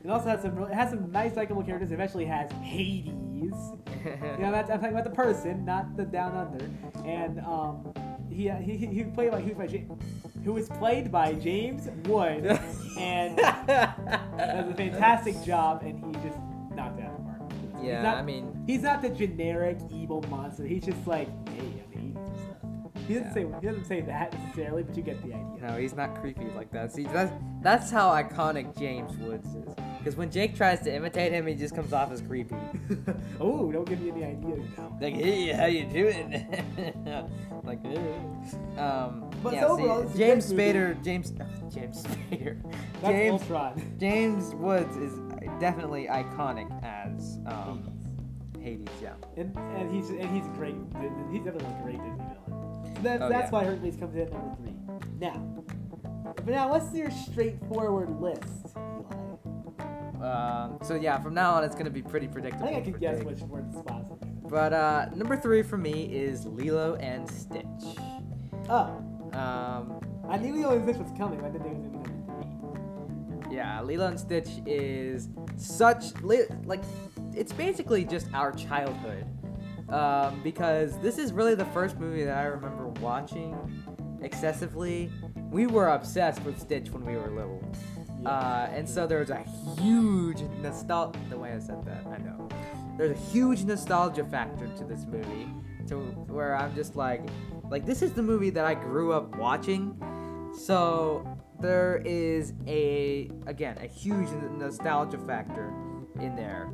It 0.07 0.11
also 0.11 0.29
has 0.29 0.41
some 0.41 0.57
it 0.63 0.73
has 0.73 0.91
some 0.91 1.11
nice 1.11 1.35
likable 1.35 1.63
characters. 1.63 1.91
It 1.91 1.95
eventually 1.95 2.25
has 2.25 2.49
Hades. 2.63 3.13
You 4.05 4.43
know, 4.43 4.51
that's 4.51 4.69
I'm 4.69 4.79
talking 4.79 4.95
about 4.95 5.03
the 5.03 5.09
person, 5.09 5.65
not 5.65 5.97
the 5.97 6.05
down 6.05 6.33
under. 6.33 6.63
And 7.03 7.39
um, 7.41 7.93
he 8.29 8.47
he, 8.49 8.77
he, 8.77 8.85
he 8.85 9.03
played 9.03 9.31
by 9.31 9.41
who 9.41 9.49
was 9.49 9.57
by 9.57 9.67
James, 9.67 9.91
who 10.45 10.53
was 10.53 10.69
played 10.69 11.11
by 11.11 11.33
James 11.33 11.89
Wood, 12.07 12.45
and 12.97 13.35
does 13.37 14.69
a 14.69 14.73
fantastic 14.77 15.43
job. 15.43 15.81
And 15.83 15.99
he 15.99 16.21
just 16.21 16.39
knocked 16.73 16.99
it 16.99 17.03
out 17.03 17.11
of 17.11 17.17
the 17.17 17.23
park. 17.23 17.51
He's 17.75 17.87
yeah, 17.87 18.01
not, 18.01 18.17
I 18.17 18.21
mean, 18.21 18.63
he's 18.65 18.83
not 18.83 19.01
the 19.01 19.09
generic 19.09 19.77
evil 19.91 20.23
monster. 20.29 20.65
He's 20.65 20.85
just 20.85 21.05
like, 21.05 21.27
hey, 21.49 21.83
and 21.95 22.13
stuff. 22.13 22.26
He 23.07 23.13
doesn't 23.15 23.33
say 23.33 23.45
he 23.61 23.67
doesn't 23.67 23.85
say 23.85 24.01
that 24.01 24.33
necessarily, 24.33 24.83
but 24.83 24.95
you 24.97 25.03
get 25.03 25.21
the 25.23 25.33
idea. 25.33 25.57
no, 25.61 25.77
he's 25.77 25.95
not 25.95 26.19
creepy 26.19 26.45
like 26.55 26.71
that. 26.71 26.91
See, 26.91 27.03
that's 27.03 27.31
that's 27.61 27.89
how 27.91 28.09
iconic 28.09 28.77
James 28.77 29.15
Woods 29.17 29.47
is. 29.55 29.73
Because 29.97 30.15
when 30.15 30.29
Jake 30.31 30.55
tries 30.55 30.81
to 30.81 30.93
imitate 30.93 31.31
him, 31.33 31.47
he 31.47 31.55
just 31.55 31.75
comes 31.75 31.91
off 31.91 32.11
as 32.11 32.21
creepy. 32.21 32.55
oh, 33.41 33.71
don't 33.71 33.87
give 33.87 33.99
me 33.99 34.09
any 34.11 34.23
ideas 34.23 34.63
now. 34.77 34.97
Like, 35.01 35.15
hey, 35.15 35.47
how 35.51 35.65
you 35.65 35.85
doing? 35.85 36.31
like, 37.63 37.79
"Ew." 37.83 38.79
um, 38.81 39.29
But 39.43 39.53
yeah, 39.53 39.65
overall, 39.65 40.07
see, 40.09 40.17
James. 40.17 40.51
Spader, 40.51 41.03
James, 41.03 41.31
James 41.73 42.03
Spader, 42.03 42.61
That's 43.01 43.07
James, 43.07 43.41
Ultron. 43.41 43.95
James 43.99 44.55
Woods 44.55 44.95
is 44.97 45.13
definitely 45.59 46.07
iconic 46.07 46.67
as 46.83 47.39
um, 47.47 47.91
Hades. 48.61 48.87
Yeah. 49.01 49.13
And, 49.35 49.55
and 49.57 49.93
he's 49.93 50.09
and 50.09 50.29
he's 50.29 50.47
great. 50.55 50.75
He's 51.31 51.43
definitely 51.43 51.67
a 51.79 51.83
great 51.83 51.97
Disney 51.97 52.23
that, 53.03 53.21
Oh, 53.21 53.29
that's 53.29 53.45
yeah. 53.45 53.49
why 53.51 53.63
Hercules 53.65 53.95
comes 53.97 54.15
in 54.15 54.21
at 54.21 54.31
number 54.33 54.55
three. 54.55 54.73
Now, 55.19 55.63
but 56.35 56.47
now 56.47 56.69
what's 56.69 56.93
your 56.93 57.09
straightforward 57.11 58.09
list, 58.21 58.75
Eli? 58.75 60.25
Um, 60.25 60.79
so 60.83 60.95
yeah, 60.95 61.19
from 61.21 61.33
now 61.33 61.53
on, 61.53 61.63
it's 61.63 61.75
gonna 61.75 61.89
be 61.89 62.01
pretty 62.01 62.27
predictable. 62.27 62.65
I 62.65 62.69
think 62.73 62.81
I 62.87 62.91
could 62.91 62.99
guess 62.99 63.17
Jake. 63.19 63.27
which 63.27 63.39
word 63.41 63.71
the 63.71 63.79
spots. 63.79 64.11
But 64.49 64.73
uh, 64.73 65.05
number 65.15 65.35
three 65.37 65.61
for 65.61 65.77
me 65.77 66.05
is 66.05 66.45
Lilo 66.45 66.95
and 66.95 67.29
Stitch. 67.29 67.65
Oh, 68.69 69.03
Um, 69.33 69.99
I 70.29 70.37
knew 70.37 70.53
Lilo 70.55 70.75
and 70.75 70.83
Stitch 70.83 70.97
was 70.97 71.11
coming. 71.17 71.39
I 71.43 71.49
didn't 71.49 71.63
think 71.63 71.75
it 71.75 71.79
was 71.81 71.91
number 71.91 73.43
three. 73.47 73.55
yeah, 73.55 73.81
Lilo 73.81 74.07
and 74.07 74.19
Stitch 74.19 74.49
is 74.65 75.29
such 75.57 76.13
li- 76.23 76.45
like 76.65 76.81
it's 77.35 77.51
basically 77.53 78.03
just 78.05 78.27
our 78.33 78.51
childhood. 78.51 79.25
Um, 79.89 80.41
because 80.43 80.99
this 80.99 81.17
is 81.17 81.31
really 81.31 81.55
the 81.55 81.65
first 81.65 81.97
movie 81.97 82.23
that 82.25 82.37
I 82.37 82.43
remember 82.43 82.87
watching 83.01 83.55
excessively. 84.21 85.09
We 85.49 85.65
were 85.65 85.89
obsessed 85.89 86.43
with 86.43 86.59
Stitch 86.59 86.89
when 86.89 87.05
we 87.05 87.15
were 87.15 87.29
little. 87.29 87.63
Uh, 88.25 88.67
and 88.71 88.87
so 88.87 89.07
there's 89.07 89.29
a 89.29 89.43
huge 89.79 90.41
nostalgia. 90.61 91.19
The 91.29 91.37
way 91.37 91.53
I 91.53 91.59
said 91.59 91.85
that, 91.85 92.05
I 92.07 92.17
know. 92.17 92.49
There's 92.97 93.17
a 93.17 93.21
huge 93.31 93.63
nostalgia 93.63 94.25
factor 94.25 94.67
to 94.67 94.83
this 94.83 95.05
movie, 95.05 95.47
to 95.87 95.99
where 96.27 96.57
I'm 96.57 96.75
just 96.75 96.95
like, 96.95 97.21
like 97.69 97.85
this 97.85 98.01
is 98.01 98.13
the 98.13 98.23
movie 98.23 98.49
that 98.49 98.65
I 98.65 98.73
grew 98.73 99.13
up 99.13 99.37
watching. 99.37 99.95
So 100.65 101.25
there 101.59 102.01
is 102.05 102.53
a 102.67 103.29
again 103.45 103.77
a 103.79 103.87
huge 103.87 104.29
nostalgia 104.57 105.17
factor 105.19 105.73
in 106.19 106.35
there, 106.35 106.71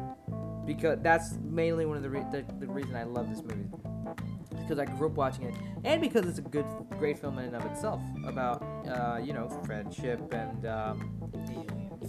because 0.66 1.00
that's 1.02 1.38
mainly 1.44 1.86
one 1.86 1.98
of 1.98 2.04
the 2.04 2.10
re- 2.10 2.26
the, 2.32 2.46
the 2.60 2.68
reason 2.68 2.96
I 2.96 3.04
love 3.04 3.30
this 3.30 3.42
movie 3.42 3.68
because 4.64 4.80
I 4.80 4.86
grew 4.86 5.08
up 5.08 5.14
watching 5.16 5.44
it, 5.44 5.56
and 5.84 6.02
because 6.02 6.26
it's 6.26 6.40
a 6.40 6.42
good, 6.42 6.66
great 6.98 7.20
film 7.20 7.38
in 7.38 7.46
and 7.46 7.56
of 7.56 7.66
itself 7.66 8.02
about, 8.26 8.64
uh, 8.88 9.20
you 9.22 9.34
know, 9.34 9.50
friendship 9.66 10.34
and 10.34 10.66
um, 10.66 11.32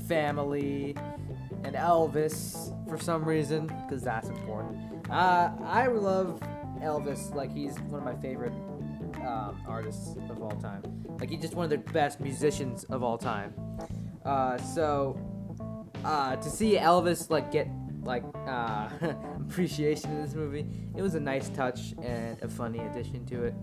family 0.07 0.97
and 1.65 1.75
Elvis 1.75 2.73
for 2.89 2.99
some 2.99 3.25
reason, 3.25 3.67
because 3.67 4.03
that's 4.03 4.29
important. 4.29 4.79
Uh, 5.11 5.51
I 5.65 5.87
love 5.89 6.41
Elvis, 6.81 7.35
like 7.35 7.53
he's 7.53 7.79
one 7.81 8.01
of 8.01 8.05
my 8.05 8.17
favorite 8.21 8.53
um, 9.27 9.63
artists 9.67 10.17
of 10.31 10.43
all 10.43 10.53
time. 10.53 10.83
Like 11.19 11.31
he's 11.31 11.41
just 11.41 11.55
one 11.55 11.65
of 11.65 11.71
the 11.71 11.93
best 11.93 12.21
musicians 12.21 12.85
of 12.85 13.03
all 13.03 13.19
time. 13.19 13.55
Uh, 14.25 14.59
so 14.59 15.19
uh, 16.05 16.37
to 16.37 16.51
see 16.51 16.77
Elvis 16.77 17.31
like 17.31 17.51
get 17.51 17.69
like 18.05 18.25
uh, 18.47 18.89
appreciation 19.41 20.11
in 20.13 20.23
this 20.23 20.35
movie, 20.35 20.67
it 20.97 21.03
was 21.03 21.15
a 21.15 21.21
nice 21.21 21.49
touch 21.51 21.95
and 22.03 22.41
a 22.43 22.49
funny 22.49 22.79
addition 22.81 23.25
to 23.27 23.45
it. 23.45 23.55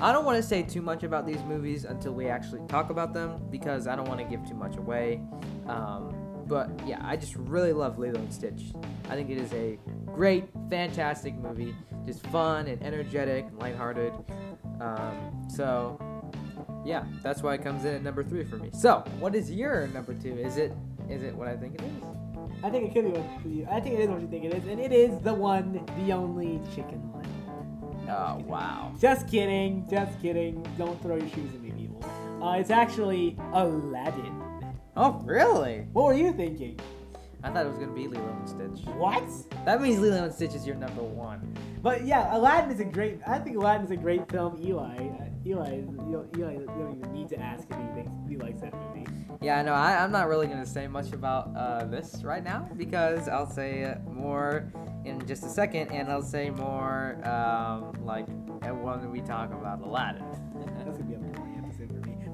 I 0.00 0.12
don't 0.12 0.24
want 0.24 0.36
to 0.36 0.42
say 0.42 0.62
too 0.62 0.82
much 0.82 1.02
about 1.02 1.26
these 1.26 1.42
movies 1.44 1.84
until 1.84 2.12
we 2.12 2.28
actually 2.28 2.60
talk 2.68 2.90
about 2.90 3.12
them 3.12 3.40
because 3.50 3.86
I 3.86 3.96
don't 3.96 4.08
want 4.08 4.20
to 4.20 4.26
give 4.26 4.46
too 4.48 4.54
much 4.54 4.76
away. 4.76 5.20
Um, 5.66 6.14
but 6.46 6.70
yeah, 6.86 7.00
I 7.02 7.16
just 7.16 7.36
really 7.36 7.72
love 7.72 7.98
Lilo 7.98 8.18
and 8.18 8.32
Stitch. 8.32 8.72
I 9.10 9.14
think 9.14 9.28
it 9.30 9.38
is 9.38 9.52
a 9.52 9.78
great, 10.06 10.44
fantastic 10.70 11.34
movie, 11.34 11.74
just 12.06 12.26
fun 12.28 12.66
and 12.68 12.82
energetic 12.82 13.46
and 13.46 13.58
lighthearted. 13.58 14.12
Um, 14.80 15.46
so 15.54 16.00
yeah, 16.84 17.04
that's 17.22 17.42
why 17.42 17.54
it 17.54 17.62
comes 17.62 17.84
in 17.84 17.94
at 17.94 18.02
number 18.02 18.24
three 18.24 18.44
for 18.44 18.56
me. 18.56 18.70
So, 18.72 19.04
what 19.18 19.34
is 19.34 19.50
your 19.50 19.88
number 19.88 20.14
two? 20.14 20.38
Is 20.38 20.56
it 20.56 20.72
is 21.08 21.22
it 21.22 21.34
what 21.34 21.48
I 21.48 21.56
think 21.56 21.74
it 21.74 21.82
is? 21.82 22.04
I 22.62 22.70
think 22.70 22.88
it 22.88 22.94
could 22.94 23.12
be 23.12 23.18
what 23.18 23.46
you. 23.46 23.66
I 23.70 23.80
think 23.80 23.94
it 23.94 24.00
is 24.00 24.08
what 24.08 24.20
you 24.20 24.28
think 24.28 24.44
it 24.44 24.54
is, 24.54 24.66
and 24.66 24.80
it 24.80 24.92
is 24.92 25.18
the 25.20 25.32
one, 25.32 25.84
the 25.98 26.12
only 26.12 26.60
Chicken 26.74 27.10
Little. 27.14 28.08
Oh 28.10 28.42
wow. 28.46 28.92
Just 29.00 29.28
kidding, 29.28 29.86
just 29.88 30.20
kidding. 30.20 30.66
Don't 30.76 31.00
throw 31.02 31.16
your 31.16 31.28
shoes 31.28 31.54
at 31.54 31.60
me, 31.60 31.70
people. 31.70 32.04
Uh, 32.42 32.54
it's 32.54 32.70
actually 32.70 33.36
Aladdin. 33.52 34.42
Oh 34.96 35.20
really? 35.24 35.86
What 35.92 36.06
were 36.06 36.14
you 36.14 36.32
thinking? 36.32 36.78
I 37.42 37.50
thought 37.50 37.66
it 37.66 37.68
was 37.68 37.78
gonna 37.78 37.92
be 37.92 38.08
Lilo 38.08 38.28
and 38.28 38.48
Stitch. 38.48 38.86
What? 38.94 39.24
That 39.64 39.80
means 39.80 40.00
Lilo 40.00 40.24
and 40.24 40.34
Stitch 40.34 40.54
is 40.54 40.66
your 40.66 40.76
number 40.76 41.02
one. 41.02 41.56
But 41.82 42.04
yeah, 42.04 42.36
Aladdin 42.36 42.72
is 42.72 42.80
a 42.80 42.84
great. 42.84 43.20
I 43.26 43.38
think 43.38 43.56
Aladdin 43.56 43.84
is 43.84 43.92
a 43.92 43.96
great 43.96 44.28
film. 44.30 44.60
Eli, 44.60 44.96
Eli, 45.48 45.76
you 45.76 46.12
don't, 46.12 46.36
Eli, 46.36 46.56
don't 46.56 46.98
even 46.98 47.10
need 47.10 47.28
to 47.30 47.38
ask 47.40 47.66
if 47.70 47.76
he 47.76 47.86
thinks 47.94 48.12
he 48.28 48.36
likes 48.36 48.60
that 48.60 48.74
movie. 48.74 49.06
Yeah, 49.40 49.62
no, 49.62 49.72
I, 49.72 50.02
I'm 50.02 50.12
not 50.12 50.28
really 50.28 50.46
gonna 50.46 50.66
say 50.66 50.86
much 50.86 51.12
about 51.12 51.56
uh, 51.56 51.84
this 51.86 52.22
right 52.22 52.44
now 52.44 52.68
because 52.76 53.28
I'll 53.28 53.50
say 53.50 53.96
more 54.10 54.70
in 55.06 55.26
just 55.26 55.44
a 55.44 55.48
second, 55.48 55.90
and 55.90 56.10
I'll 56.10 56.20
say 56.20 56.50
more 56.50 57.18
um, 57.26 58.04
like 58.04 58.26
when 58.62 59.10
we 59.10 59.22
talk 59.22 59.50
about 59.52 59.80
Aladdin. 59.80 60.22
That's 60.84 60.98
gonna 60.98 61.04
be 61.04 61.14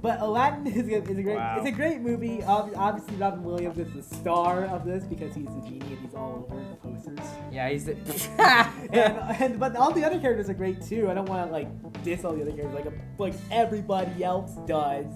But 0.04 0.20
Aladdin 0.20 0.66
is 0.66 0.86
a, 0.86 1.02
is 1.02 1.18
a 1.18 1.22
great. 1.22 1.36
Wow. 1.36 1.56
It's 1.56 1.66
a 1.66 1.72
great 1.72 2.02
movie. 2.02 2.42
Obviously, 2.42 3.16
Robin 3.16 3.42
Williams 3.42 3.78
is 3.78 3.90
the 3.94 4.02
star 4.02 4.66
of 4.66 4.84
this 4.84 5.02
because 5.04 5.34
he's 5.34 5.46
the 5.46 5.62
genie 5.62 5.80
and 5.80 5.98
he's 5.98 6.14
all 6.14 6.46
over 6.46 6.62
the 6.62 6.76
posters. 6.76 7.26
yeah, 7.50 7.70
he's 7.70 7.86
the. 7.86 7.96
and, 8.92 9.42
and 9.42 9.58
but 9.58 9.74
all 9.76 9.92
the 9.92 10.04
other 10.04 10.20
characters 10.20 10.50
are 10.50 10.54
great 10.54 10.82
too. 10.82 11.10
I 11.10 11.14
don't 11.14 11.26
want 11.26 11.48
to 11.48 11.50
like 11.50 12.02
diss 12.02 12.22
all 12.22 12.34
the 12.34 12.42
other 12.42 12.52
characters 12.52 12.74
like 12.74 12.92
like 13.16 13.34
everybody 13.50 14.22
else 14.22 14.56
does. 14.66 15.06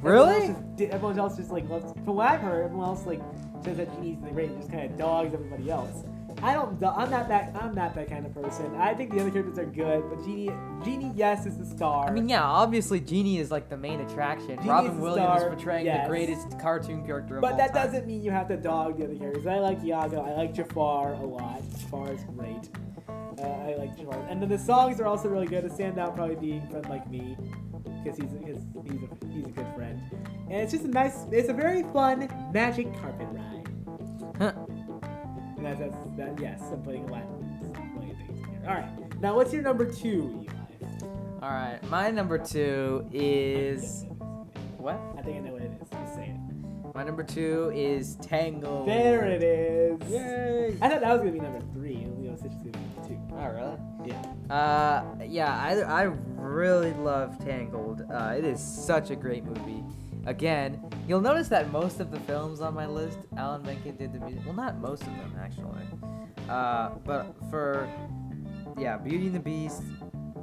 Really? 0.00 0.36
Everyone 0.36 0.56
else 0.56 0.78
just, 0.78 0.90
everyone 0.90 1.18
else 1.18 1.36
just 1.36 1.50
like 1.50 1.68
loves. 1.68 1.92
From 1.92 2.16
what 2.16 2.30
I've 2.30 2.40
heard, 2.40 2.64
everyone 2.64 2.86
else 2.86 3.04
like 3.04 3.20
says 3.62 3.76
that 3.76 3.92
Genie's 3.92 4.22
the 4.22 4.30
great 4.30 4.48
and 4.48 4.58
just 4.58 4.72
kind 4.72 4.90
of 4.90 4.96
dogs 4.96 5.34
everybody 5.34 5.70
else. 5.70 6.02
I 6.42 6.52
don't. 6.52 6.82
I'm 6.82 7.10
not 7.10 7.28
that. 7.28 7.54
I'm 7.58 7.74
not 7.74 7.94
that 7.94 8.08
kind 8.08 8.26
of 8.26 8.34
person. 8.34 8.74
I 8.76 8.94
think 8.94 9.12
the 9.12 9.20
other 9.20 9.30
characters 9.30 9.58
are 9.58 9.64
good, 9.64 10.04
but 10.10 10.24
Genie, 10.24 10.50
Genie, 10.84 11.12
yes, 11.14 11.46
is 11.46 11.56
the 11.58 11.64
star. 11.64 12.08
I 12.08 12.10
mean, 12.10 12.28
yeah, 12.28 12.42
obviously 12.42 13.00
Genie 13.00 13.38
is 13.38 13.50
like 13.50 13.68
the 13.68 13.76
main 13.76 14.00
attraction. 14.00 14.56
Genie 14.56 14.68
Robin 14.68 15.00
Williams 15.00 15.40
star, 15.40 15.48
portraying 15.54 15.86
yes. 15.86 16.04
the 16.04 16.10
greatest 16.10 16.58
cartoon 16.60 17.04
character 17.06 17.36
of 17.36 17.42
But 17.42 17.56
that 17.56 17.72
time. 17.72 17.86
doesn't 17.86 18.06
mean 18.06 18.22
you 18.22 18.30
have 18.30 18.48
to 18.48 18.56
dog 18.56 18.98
the 18.98 19.04
other 19.04 19.14
characters. 19.16 19.46
I 19.46 19.58
like 19.58 19.82
Iago. 19.84 20.22
I 20.22 20.32
like 20.34 20.54
Jafar 20.54 21.14
a 21.14 21.24
lot. 21.24 21.62
Jafar 21.80 22.12
is 22.12 22.24
great. 22.36 22.68
Uh, 23.08 23.42
I 23.42 23.74
like 23.78 23.96
Jafar. 23.96 24.26
And 24.28 24.40
then 24.40 24.48
the 24.48 24.58
songs 24.58 25.00
are 25.00 25.06
also 25.06 25.28
really 25.28 25.46
good. 25.46 25.64
The 25.64 25.68
standout 25.70 26.14
probably 26.14 26.36
being 26.36 26.66
"Friend 26.68 26.88
Like 26.88 27.08
Me" 27.10 27.36
because 28.02 28.18
he's 28.18 28.30
he's 28.44 28.56
he's 28.84 29.02
a, 29.02 29.26
he's 29.32 29.46
a 29.46 29.50
good 29.50 29.66
friend. 29.74 30.00
And 30.50 30.60
it's 30.60 30.72
just 30.72 30.84
a 30.84 30.88
nice. 30.88 31.24
It's 31.32 31.48
a 31.48 31.54
very 31.54 31.82
fun 31.84 32.28
magic 32.52 32.92
carpet 33.00 33.28
ride. 33.30 33.68
Huh. 34.38 34.52
And 35.64 35.80
that's, 35.80 35.94
that's 36.16 36.16
that. 36.16 36.40
Yes, 36.40 36.60
I'm 36.72 36.82
putting 36.82 37.06
Latin. 37.06 37.58
things 37.72 38.46
here. 38.46 38.62
All 38.68 38.74
right. 38.74 39.20
Now, 39.20 39.34
what's 39.36 39.52
your 39.52 39.62
number 39.62 39.90
two, 39.90 40.44
Eli? 40.46 40.52
All 41.42 41.50
right, 41.50 41.78
my 41.90 42.10
number 42.10 42.38
two 42.38 43.06
is 43.12 44.04
what? 44.78 45.00
I 45.18 45.22
think 45.22 45.36
I 45.36 45.40
know 45.40 45.52
what 45.52 45.62
it 45.62 45.72
is. 45.80 45.88
Just 45.90 46.14
say 46.14 46.34
it. 46.34 46.94
My 46.94 47.02
number 47.02 47.22
two 47.22 47.72
is 47.74 48.16
Tangled. 48.16 48.86
There 48.86 49.24
it 49.24 49.42
is. 49.42 50.00
Yay! 50.10 50.76
I 50.80 50.88
thought 50.88 51.00
that 51.00 51.10
was 51.12 51.18
gonna 51.20 51.32
be 51.32 51.40
number 51.40 51.60
three. 51.72 51.96
and 51.96 52.16
Lilo 52.18 52.36
Stitch 52.36 52.52
was 52.52 52.62
gonna 52.62 52.78
be 52.78 53.08
two. 53.08 53.20
Oh, 53.32 53.48
really? 53.48 54.14
Yeah. 54.48 54.54
Uh, 54.54 55.04
yeah, 55.26 55.54
I, 55.56 56.02
I 56.02 56.02
really 56.36 56.92
love 56.92 57.38
Tangled. 57.44 58.02
Uh, 58.10 58.34
it 58.38 58.44
is 58.44 58.60
such 58.62 59.10
a 59.10 59.16
great 59.16 59.44
movie. 59.44 59.82
Again, 60.26 60.82
you'll 61.06 61.20
notice 61.20 61.48
that 61.48 61.70
most 61.70 62.00
of 62.00 62.10
the 62.10 62.20
films 62.20 62.60
on 62.60 62.74
my 62.74 62.86
list, 62.86 63.18
Alan 63.36 63.62
Menken 63.62 63.96
did 63.96 64.12
the 64.12 64.20
music. 64.20 64.42
Well, 64.46 64.54
not 64.54 64.78
most 64.78 65.02
of 65.02 65.08
them 65.08 65.34
actually. 65.38 65.82
Uh, 66.48 66.90
but 67.04 67.34
for 67.50 67.88
yeah, 68.78 68.96
Beauty 68.96 69.26
and 69.26 69.34
the 69.34 69.40
Beast, 69.40 69.82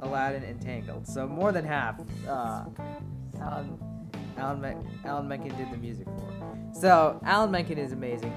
Aladdin, 0.02 0.42
and 0.44 0.60
Tangled. 0.60 1.06
So 1.06 1.26
more 1.26 1.52
than 1.52 1.64
half. 1.64 2.00
Uh, 2.26 2.64
Alan, 3.40 3.78
Alan, 4.36 4.60
Men- 4.60 5.00
Alan 5.04 5.28
Menken 5.28 5.56
did 5.56 5.70
the 5.70 5.76
music 5.76 6.06
for. 6.06 6.32
So 6.72 7.20
Alan 7.24 7.50
Menken 7.50 7.78
is 7.78 7.92
amazing. 7.92 8.32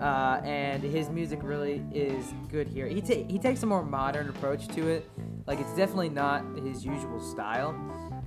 Uh, 0.00 0.40
and 0.44 0.82
his 0.82 1.08
music 1.08 1.38
really 1.42 1.82
is 1.92 2.34
good 2.48 2.68
here. 2.68 2.86
He 2.86 3.00
ta- 3.00 3.24
he 3.28 3.38
takes 3.38 3.62
a 3.62 3.66
more 3.66 3.82
modern 3.82 4.28
approach 4.28 4.68
to 4.68 4.88
it. 4.88 5.08
Like 5.46 5.58
it's 5.58 5.74
definitely 5.74 6.10
not 6.10 6.44
his 6.58 6.84
usual 6.84 7.20
style. 7.20 7.74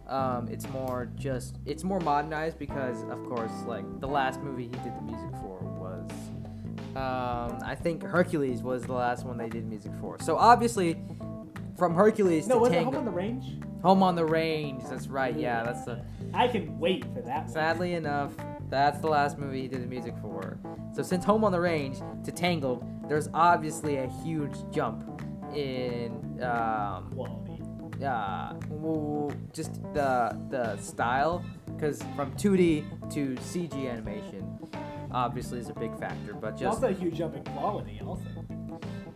Um, 0.09 0.47
it's 0.49 0.67
more 0.69 1.09
just 1.15 1.57
it's 1.65 1.83
more 1.83 1.99
modernized 1.99 2.57
because 2.57 3.03
of 3.03 3.23
course 3.29 3.51
like 3.67 3.85
the 3.99 4.07
last 4.07 4.41
movie 4.41 4.63
he 4.63 4.69
did 4.69 4.97
the 4.97 5.01
music 5.03 5.29
for 5.41 5.59
was 5.79 6.09
um, 6.95 7.59
I 7.63 7.75
think 7.75 8.03
Hercules 8.03 8.63
was 8.63 8.83
the 8.83 8.93
last 8.93 9.23
one 9.23 9.37
they 9.37 9.49
did 9.49 9.67
music 9.67 9.91
for. 10.01 10.17
So 10.19 10.35
obviously 10.35 10.99
from 11.77 11.93
Hercules 11.93 12.47
No, 12.47 12.59
to 12.59 12.73
it 12.73 12.83
Home 12.83 12.95
on 12.95 13.05
the 13.05 13.11
Range? 13.11 13.45
Home 13.83 14.03
on 14.03 14.15
the 14.15 14.25
Range. 14.25 14.83
That's 14.89 15.07
right. 15.07 15.37
Yeah, 15.37 15.63
that's 15.63 15.85
the. 15.85 16.03
I 16.33 16.47
can 16.47 16.77
wait 16.79 17.05
for 17.13 17.21
that 17.21 17.45
one. 17.45 17.49
Sadly 17.49 17.93
enough, 17.93 18.33
that's 18.69 18.99
the 18.99 19.07
last 19.07 19.37
movie 19.37 19.61
he 19.61 19.67
did 19.67 19.83
the 19.83 19.87
music 19.87 20.15
for. 20.21 20.59
So 20.93 21.01
since 21.03 21.23
Home 21.25 21.43
on 21.43 21.51
the 21.51 21.61
Range 21.61 21.97
to 22.25 22.31
Tangled, 22.31 22.83
there's 23.07 23.29
obviously 23.33 23.97
a 23.97 24.07
huge 24.23 24.55
jump 24.71 25.23
in 25.55 26.11
um, 26.43 27.11
Quality. 27.13 27.48
Uh, 28.05 28.53
just 29.53 29.73
the 29.93 30.37
the 30.49 30.77
style, 30.77 31.43
because 31.67 32.01
from 32.15 32.31
2D 32.33 32.83
to 33.13 33.35
CG 33.35 33.89
animation, 33.91 34.43
obviously 35.11 35.59
is 35.59 35.69
a 35.69 35.73
big 35.73 35.97
factor. 35.99 36.33
But 36.33 36.57
just 36.57 36.75
also 36.75 36.87
a 36.89 36.93
huge 36.93 37.15
jump 37.15 37.35
in 37.35 37.43
quality. 37.43 38.01
Also, 38.05 38.23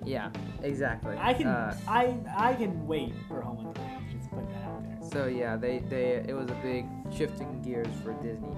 yeah, 0.06 0.30
exactly. 0.62 1.16
I 1.18 1.34
can 1.34 1.48
Uh, 1.48 1.78
I 1.88 2.18
I 2.36 2.54
can 2.56 2.86
wait 2.88 3.14
for 3.28 3.42
Home 3.42 3.66
and 3.68 3.78
Range. 3.78 4.12
Just 4.12 4.30
put 4.32 4.48
that 4.50 4.64
out 4.64 4.84
there. 4.84 5.10
So 5.12 5.28
yeah, 5.28 5.56
they 5.56 5.80
they 5.80 6.24
it 6.28 6.34
was 6.36 6.50
a 6.50 6.56
big 6.64 6.86
shifting 7.16 7.62
gears 7.62 7.88
for 8.04 8.14
Disney, 8.22 8.50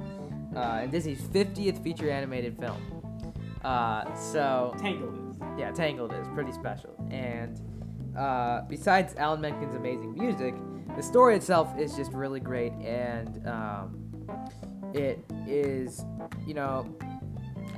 uh, 0.55 0.79
and 0.81 0.91
Disney's 0.91 1.21
50th 1.21 1.83
feature 1.83 2.09
animated 2.09 2.57
film. 2.57 2.81
Uh, 3.63 4.13
so 4.15 4.75
Tangled 4.79 5.17
is. 5.31 5.41
yeah, 5.57 5.71
Tangled 5.71 6.13
is 6.13 6.27
pretty 6.33 6.51
special, 6.51 6.95
and 7.11 7.59
uh, 8.17 8.61
besides 8.69 9.15
Alan 9.17 9.41
Menken's 9.41 9.75
amazing 9.75 10.13
music, 10.13 10.55
the 10.95 11.03
story 11.03 11.35
itself 11.35 11.77
is 11.77 11.95
just 11.95 12.11
really 12.13 12.39
great, 12.39 12.71
and 12.73 13.47
um, 13.47 14.05
it 14.93 15.19
is, 15.47 16.05
you 16.47 16.53
know, 16.53 16.95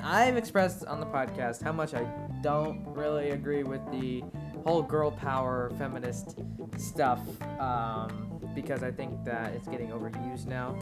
I've 0.03 0.37
expressed 0.37 0.85
on 0.85 0.99
the 0.99 1.05
podcast 1.05 1.63
how 1.63 1.71
much 1.71 1.93
I 1.93 2.05
don't 2.41 2.85
really 2.87 3.31
agree 3.31 3.63
with 3.63 3.81
the 3.91 4.23
whole 4.63 4.83
girl 4.83 5.11
power 5.11 5.71
feminist 5.77 6.39
stuff 6.77 7.19
um, 7.59 8.39
because 8.53 8.83
I 8.83 8.91
think 8.91 9.23
that 9.25 9.53
it's 9.53 9.67
getting 9.67 9.89
overused 9.89 10.45
now. 10.45 10.77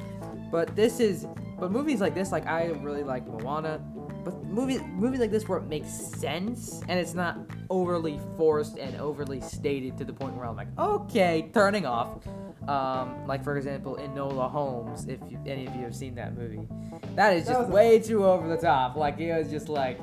But 0.52 0.76
this 0.76 1.00
is, 1.00 1.28
but 1.60 1.72
movies 1.72 2.02
like 2.02 2.13
this, 2.13 2.32
like 2.32 2.46
I 2.48 2.68
really 2.82 3.04
like 3.04 3.26
Moana. 3.28 3.82
But 4.25 4.43
movies, 4.45 4.81
movies 4.95 5.19
like 5.19 5.29
this 5.31 5.47
where 5.47 5.59
it 5.59 5.67
makes 5.67 5.88
sense 5.89 6.81
and 6.89 6.99
it's 6.99 7.13
not 7.13 7.38
overly 7.69 8.19
forced 8.38 8.77
and 8.79 8.99
overly 8.99 9.39
stated 9.39 9.97
to 9.99 10.03
the 10.03 10.13
point 10.13 10.35
where 10.35 10.45
I'm 10.47 10.55
like, 10.55 10.67
okay, 10.79 11.49
turning 11.53 11.85
off. 11.85 12.25
Um, 12.67 13.27
like 13.27 13.43
for 13.43 13.55
example, 13.55 13.97
Enola 14.01 14.49
Holmes, 14.49 15.07
if 15.07 15.19
you, 15.29 15.39
any 15.45 15.67
of 15.67 15.75
you 15.75 15.83
have 15.83 15.95
seen 15.95 16.15
that 16.15 16.35
movie, 16.35 16.67
that 17.15 17.33
is 17.38 17.45
That 17.45 17.53
just 17.53 17.69
a- 17.69 17.71
way 17.71 17.99
too 17.99 18.25
over 18.25 18.47
the 18.47 18.57
top. 18.57 18.95
Like 18.95 19.19
it 19.19 19.31
was 19.38 19.51
just 19.51 19.69
like, 19.69 19.99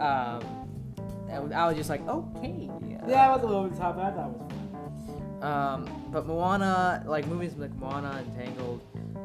um, 0.00 0.42
I 1.54 1.66
was 1.68 1.76
just 1.76 1.88
like, 1.90 2.06
okay. 2.08 2.68
Yeah, 3.06 3.28
it 3.32 3.36
was 3.36 3.42
a 3.44 3.46
little 3.46 3.68
bit 3.68 3.78
top. 3.78 3.94
but 3.96 4.04
I 4.06 4.10
thought 4.10 4.30
it 4.30 4.36
was 4.36 4.50
fun. 5.40 5.42
Um, 5.42 6.08
but 6.10 6.26
Moana, 6.26 7.04
like 7.06 7.26
movies 7.28 7.54
like 7.56 7.72
Moana 7.76 8.24
and 8.24 8.34
Tangled, 8.34 8.80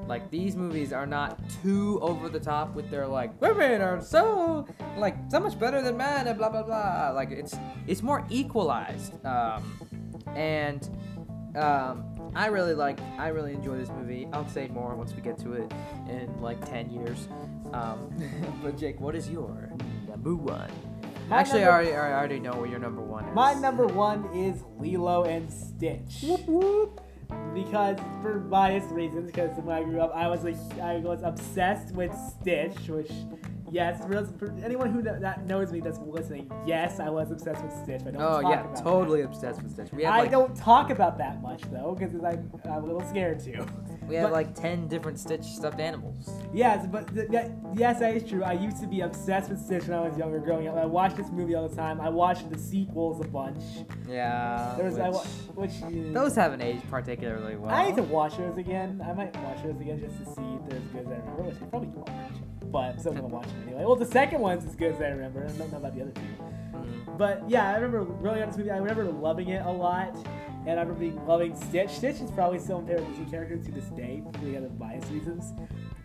like 0.09 0.31
these 0.31 0.55
movies 0.55 0.91
are 0.91 1.05
not 1.05 1.39
too 1.61 1.99
over 2.01 2.27
the 2.29 2.39
top 2.39 2.73
with 2.73 2.89
their 2.89 3.07
like 3.07 3.39
women 3.39 3.79
are 3.79 4.01
so 4.01 4.67
like 4.97 5.15
so 5.29 5.39
much 5.39 5.57
better 5.57 5.83
than 5.83 5.95
men 5.95 6.27
and 6.27 6.37
blah 6.37 6.49
blah 6.49 6.63
blah. 6.63 7.11
Like 7.13 7.29
it's 7.29 7.55
it's 7.87 8.01
more 8.01 8.25
equalized. 8.29 9.23
Um, 9.23 9.79
and 10.35 10.89
um, 11.55 12.31
I 12.35 12.47
really 12.47 12.73
like 12.73 12.99
I 13.19 13.27
really 13.27 13.53
enjoy 13.53 13.77
this 13.77 13.89
movie. 13.89 14.27
I'll 14.33 14.49
say 14.49 14.67
more 14.67 14.95
once 14.95 15.13
we 15.13 15.21
get 15.21 15.37
to 15.39 15.53
it 15.53 15.71
in 16.09 16.41
like 16.41 16.67
ten 16.67 16.89
years. 16.89 17.29
Um, 17.71 18.09
but 18.63 18.77
Jake, 18.77 18.99
what 18.99 19.15
is 19.15 19.29
your 19.29 19.71
number 20.07 20.35
one? 20.35 20.71
My 21.29 21.41
Actually, 21.41 21.59
number- 21.59 21.71
I 21.71 21.75
already, 21.75 21.93
I 21.93 22.13
already 22.17 22.39
know 22.39 22.53
what 22.53 22.71
your 22.71 22.79
number 22.79 23.03
one 23.03 23.25
is. 23.25 23.35
My 23.35 23.53
number 23.53 23.85
one 23.85 24.25
is 24.33 24.63
Lilo 24.79 25.25
and 25.25 25.53
Stitch. 25.53 26.25
Because 27.53 27.97
for 28.21 28.39
biased 28.39 28.89
reasons, 28.91 29.31
because 29.31 29.57
when 29.57 29.75
I 29.75 29.83
grew 29.83 30.01
up, 30.01 30.11
I 30.15 30.27
was 30.27 30.45
a, 30.45 30.55
I 30.81 30.97
was 30.97 31.21
obsessed 31.23 31.93
with 31.93 32.13
Stitch, 32.15 32.87
which 32.87 33.11
yes, 33.71 34.01
for, 34.05 34.25
for 34.37 34.55
anyone 34.63 34.91
who 34.91 35.03
kn- 35.03 35.21
that 35.21 35.45
knows 35.45 35.71
me 35.71 35.79
that's 35.79 35.99
listening, 35.99 36.51
yes, 36.65 36.99
I 36.99 37.09
was 37.09 37.31
obsessed 37.31 37.63
with 37.63 37.73
Stitch. 37.73 38.01
I 38.01 38.11
don't 38.11 38.21
Oh 38.21 38.39
yeah, 38.39 38.63
totally 38.75 39.21
obsessed 39.21 39.61
with 39.61 39.71
Stitch. 39.71 39.91
We 39.91 40.03
have 40.03 40.13
I 40.13 40.19
like 40.19 40.31
don't 40.31 40.55
talk 40.55 40.89
about 40.89 41.17
that 41.17 41.41
much 41.41 41.63
though, 41.71 41.95
because 41.97 42.13
I'm, 42.15 42.51
I'm 42.65 42.83
a 42.83 42.85
little 42.85 43.07
scared 43.07 43.39
to. 43.41 43.65
We 44.09 44.15
have 44.15 44.25
but- 44.25 44.33
like 44.33 44.55
ten 44.55 44.87
different 44.87 45.19
Stitch 45.19 45.43
stuffed 45.43 45.79
animals. 45.79 46.29
Yes, 46.53 46.87
but 46.91 47.13
th- 47.13 47.29
that, 47.29 47.51
yes, 47.75 47.99
that 47.99 48.15
is 48.15 48.27
true. 48.29 48.43
I 48.43 48.53
used 48.53 48.81
to 48.81 48.87
be 48.87 49.01
obsessed 49.01 49.49
with 49.49 49.59
Stitch 49.61 49.83
when 49.87 49.97
I 49.97 50.01
was 50.07 50.17
younger, 50.17 50.39
growing 50.39 50.67
up. 50.67 50.75
I 50.77 50.85
watched 50.85 51.15
this 51.17 51.29
movie 51.31 51.55
all 51.55 51.67
the 51.69 51.75
time. 51.75 52.01
I 52.01 52.09
watched 52.09 52.49
the 52.49 52.57
sequels 52.57 53.23
a 53.23 53.27
bunch. 53.27 53.61
Yeah. 54.07 54.73
There 54.77 54.85
was 54.85 54.97
I 54.97 55.09
wa- 55.09 55.23
which- 55.55 55.71
which 55.81 56.13
those 56.13 56.35
haven't 56.35 56.61
aged 56.61 56.89
particularly 56.89 57.55
well. 57.55 57.71
I 57.71 57.85
need 57.87 57.95
to 57.97 58.03
watch 58.03 58.37
those 58.37 58.57
again. 58.57 59.01
I 59.07 59.13
might 59.13 59.35
watch 59.43 59.63
those 59.63 59.79
again 59.79 59.99
just 59.99 60.17
to 60.17 60.25
see 60.25 60.41
if 60.55 60.69
they're 60.69 60.79
as 60.79 60.85
good 60.87 61.01
as 61.01 61.07
I 61.07 61.15
remember, 61.21 61.43
which 61.43 61.55
I 61.61 61.65
probably 61.65 61.89
won't. 61.89 62.71
But 62.71 62.77
I'm 62.79 62.99
still 62.99 63.13
gonna 63.13 63.27
watch 63.27 63.47
them 63.47 63.63
anyway. 63.67 63.83
Well, 63.85 63.95
the 63.95 64.05
second 64.05 64.41
one's 64.41 64.65
as 64.65 64.75
good 64.75 64.93
as 64.93 65.01
I 65.01 65.07
remember. 65.07 65.43
I 65.43 65.47
don't 65.57 65.71
know 65.71 65.77
about 65.77 65.95
the 65.95 66.01
other 66.03 66.11
two. 66.11 66.21
Mm. 66.21 67.17
But 67.17 67.43
yeah, 67.49 67.69
I 67.69 67.75
remember 67.75 68.03
really 68.03 68.41
on 68.41 68.47
this 68.49 68.57
movie. 68.57 68.69
I 68.71 68.77
remember 68.77 69.05
loving 69.05 69.49
it 69.49 69.65
a 69.65 69.71
lot, 69.71 70.15
and 70.65 70.79
I 70.79 70.83
remember 70.83 71.21
loving 71.25 71.55
Stitch. 71.55 71.89
Stitch 71.91 72.19
is 72.21 72.31
probably 72.31 72.59
still 72.59 72.81
my 72.81 72.87
favorite 72.89 73.09
Disney 73.09 73.25
character 73.25 73.57
to 73.57 73.71
this 73.71 73.85
day 73.91 74.21
for 74.33 74.45
the 74.45 74.57
other 74.57 74.69
bias 74.69 75.05
reasons. 75.09 75.53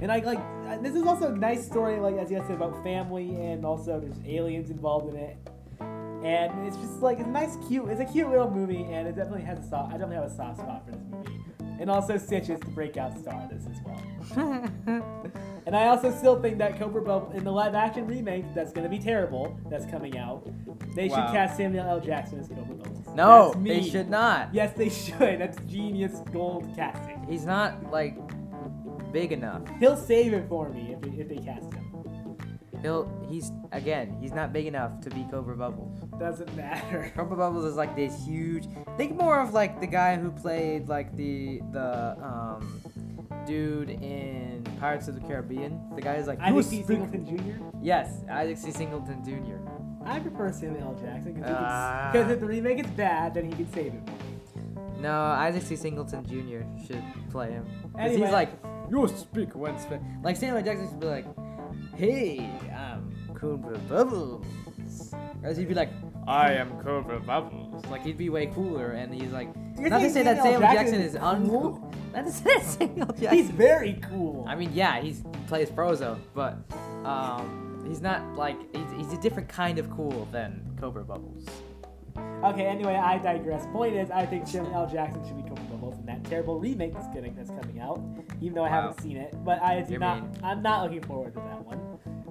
And 0.01 0.11
I 0.11 0.19
like 0.21 0.83
this 0.83 0.95
is 0.95 1.03
also 1.05 1.33
a 1.33 1.37
nice 1.37 1.65
story, 1.67 1.99
like 1.99 2.17
as 2.17 2.31
you 2.31 2.39
said 2.39 2.53
about 2.57 2.83
family, 2.83 3.31
and 3.37 3.65
also 3.65 4.01
there's 4.01 4.19
aliens 4.27 4.71
involved 4.71 5.15
in 5.15 5.17
it. 5.21 5.37
And 5.81 6.67
it's 6.67 6.77
just 6.79 7.01
like 7.03 7.19
it's 7.19 7.29
a 7.29 7.31
nice, 7.31 7.57
cute. 7.69 7.89
It's 7.91 8.01
a 8.01 8.05
cute 8.07 8.31
little 8.31 8.51
movie, 8.51 8.83
and 8.85 9.07
it 9.07 9.15
definitely 9.15 9.43
has 9.43 9.59
a 9.59 9.69
soft. 9.69 9.89
I 9.91 9.99
definitely 9.99 10.17
have 10.17 10.25
a 10.25 10.35
soft 10.35 10.59
spot 10.61 10.85
for 10.87 10.93
this 10.93 11.03
movie. 11.11 11.41
And 11.81 11.91
also 11.91 12.17
Stitch 12.17 12.49
is 12.49 12.61
the 12.61 12.71
breakout 12.71 13.19
star 13.19 13.43
of 13.45 13.51
this 13.51 13.67
as 13.67 13.81
well. 13.85 15.03
And 15.67 15.75
I 15.75 15.87
also 15.89 16.11
still 16.15 16.41
think 16.43 16.59
that 16.59 16.79
Cobra 16.79 17.01
Bubble 17.01 17.33
in 17.33 17.43
the 17.43 17.51
live 17.51 17.75
action 17.75 18.07
remake 18.07 18.45
that's 18.55 18.71
gonna 18.71 18.89
be 18.89 18.99
terrible 18.99 19.59
that's 19.71 19.87
coming 19.87 20.19
out, 20.19 20.47
they 20.95 21.09
Wow. 21.09 21.17
should 21.27 21.33
cast 21.35 21.57
Samuel 21.57 21.87
L. 21.89 22.01
Jackson 22.01 22.39
as 22.39 22.49
Cobra. 22.49 22.77
No, 23.15 23.53
That's 23.53 23.65
they 23.65 23.83
should 23.83 24.11
not. 24.11 24.53
Yes, 24.53 24.75
they 24.77 24.89
should. 24.89 25.41
That's 25.41 25.59
genius 25.67 26.21
gold 26.33 26.71
casting. 26.77 27.25
He's 27.29 27.45
not 27.45 27.91
like 27.91 28.17
big 29.13 29.33
enough. 29.33 29.63
He'll 29.81 29.97
save 29.97 30.33
it 30.33 30.49
for 30.49 30.69
me 30.69 30.93
if 30.93 31.01
they, 31.01 31.21
if 31.21 31.29
they 31.29 31.37
cast 31.37 31.73
him. 31.73 31.85
He'll 32.83 33.09
he's 33.31 33.51
again, 33.73 34.17
he's 34.21 34.33
not 34.33 34.53
big 34.53 34.67
enough 34.67 35.01
to 35.03 35.11
be 35.11 35.27
Cobra 35.31 35.57
Bubbles. 35.57 35.99
Doesn't 36.19 36.55
matter. 36.55 37.11
Cobra 37.17 37.37
Bubbles 37.37 37.65
is 37.65 37.77
like 37.77 37.97
this 37.97 38.27
huge. 38.27 38.67
Think 38.99 39.17
more 39.17 39.41
of 39.41 39.55
like 39.55 39.81
the 39.81 39.87
guy 39.87 40.17
who 40.17 40.31
played 40.31 40.89
like 40.89 41.17
the 41.17 41.61
the 41.73 42.17
um 42.23 42.83
dude 43.47 43.91
in 43.91 44.67
Pirates 44.79 45.09
of 45.09 45.15
the 45.15 45.27
Caribbean. 45.27 45.81
The 45.95 46.03
guy 46.03 46.17
is 46.17 46.27
like 46.27 46.41
I 46.41 46.51
"You 46.51 46.63
think 46.63 46.87
C. 46.87 46.95
Singleton 46.95 47.27
Jr. 47.27 47.65
Yes, 47.83 48.23
Isaac 48.31 48.59
C. 48.59 48.71
Singleton 48.71 49.25
Jr. 49.25 49.57
I 50.07 50.19
prefer 50.21 50.53
Samuel 50.53 50.83
L. 50.83 50.95
Jackson 51.03 51.35
because 51.35 51.51
Ah. 51.57 52.13
if 52.15 52.41
the 52.41 52.47
remake 52.47 52.79
is 52.85 52.91
bad, 52.93 53.35
then 53.35 53.47
he 53.47 53.53
can 53.53 53.73
save 53.73 53.95
it. 53.95 54.03
No, 55.01 55.13
Isaac 55.13 55.63
C. 55.63 55.77
Singleton 55.77 56.25
Jr. 56.27 56.63
should 56.87 57.03
play 57.31 57.51
him. 57.53 57.67
Anyway. 57.99 58.23
he's 58.23 58.33
like, 58.33 58.51
you 58.91 59.07
speak 59.09 59.55
when 59.55 59.79
spe-" 59.79 60.01
Like 60.23 60.37
Samuel 60.37 60.63
Jackson 60.63 60.89
should 60.89 61.01
be 61.01 61.07
like, 61.07 61.27
hey, 61.97 62.51
I'm 62.75 63.13
Cobra 63.35 63.79
Bubbles. 63.89 64.47
Whereas 65.41 65.57
he'd 65.57 65.69
be 65.69 65.75
like, 65.75 65.91
I 66.27 66.53
am 66.55 66.71
Cobra 66.83 67.21
Bubbles. 67.21 67.85
Like 67.87 68.03
he'd 68.03 68.17
be 68.17 68.31
way 68.31 68.47
cooler, 68.47 68.93
and 68.93 69.13
he's 69.13 69.33
like, 69.33 69.49
You're 69.79 69.89
not 69.91 69.99
to 70.01 70.11
say 70.11 70.23
that 70.23 70.39
Samuel 70.43 70.61
Jackson 70.61 70.77
Jackson 70.77 71.01
is 71.01 71.15
is 71.15 71.21
cool? 71.21 71.79
uncool. 71.81 72.15
Not 72.15 72.25
to 72.27 72.33
say 72.33 72.55
that 72.55 72.65
Samuel 72.65 73.07
Jackson. 73.09 73.29
He's 73.37 73.51
very 73.51 73.95
cool. 74.09 74.45
I 74.49 74.55
mean, 74.55 74.71
yeah, 74.73 75.01
he's, 75.01 75.19
he 75.19 75.47
plays 75.49 75.69
Frozone, 75.69 76.19
but 76.35 76.57
Um, 77.05 77.64
he's 77.87 78.01
not 78.01 78.35
like 78.37 78.59
he's, 78.75 78.91
he's 78.97 79.13
a 79.13 79.21
different 79.21 79.49
kind 79.49 79.79
of 79.79 79.91
cool 79.91 80.27
than 80.33 80.63
Cobra 80.81 81.05
Bubbles. 81.05 81.47
Okay, 82.45 82.67
anyway, 82.67 82.95
I 82.95 83.19
digress. 83.19 83.67
Point 83.73 83.97
is, 83.97 84.11
I 84.11 84.25
think 84.27 84.47
Samuel 84.47 84.75
L. 84.75 84.87
Jackson 84.91 85.27
should 85.27 85.37
be 85.37 85.43
Cobra 85.43 85.65
Bubbles 85.65 85.99
in 85.99 86.07
that 86.07 86.23
terrible 86.25 86.61
remake 86.61 86.93
that's 86.93 87.09
getting 87.09 87.35
that's 87.35 87.51
coming 87.51 87.81
out. 87.81 88.01
Even 88.41 88.55
though 88.55 88.65
I 88.65 88.71
Wow. 88.71 88.83
haven't 88.83 89.01
seen 89.01 89.17
it, 89.17 89.35
but 89.45 89.61
I 89.63 89.81
do 89.81 89.93
You're 89.93 90.01
not. 90.01 90.23
mean. 90.23 90.31
I'm 90.45 90.63
not 90.63 90.85
looking 90.85 91.03
forward 91.03 91.33
to 91.35 91.41
that 91.41 91.65
one 91.65 91.81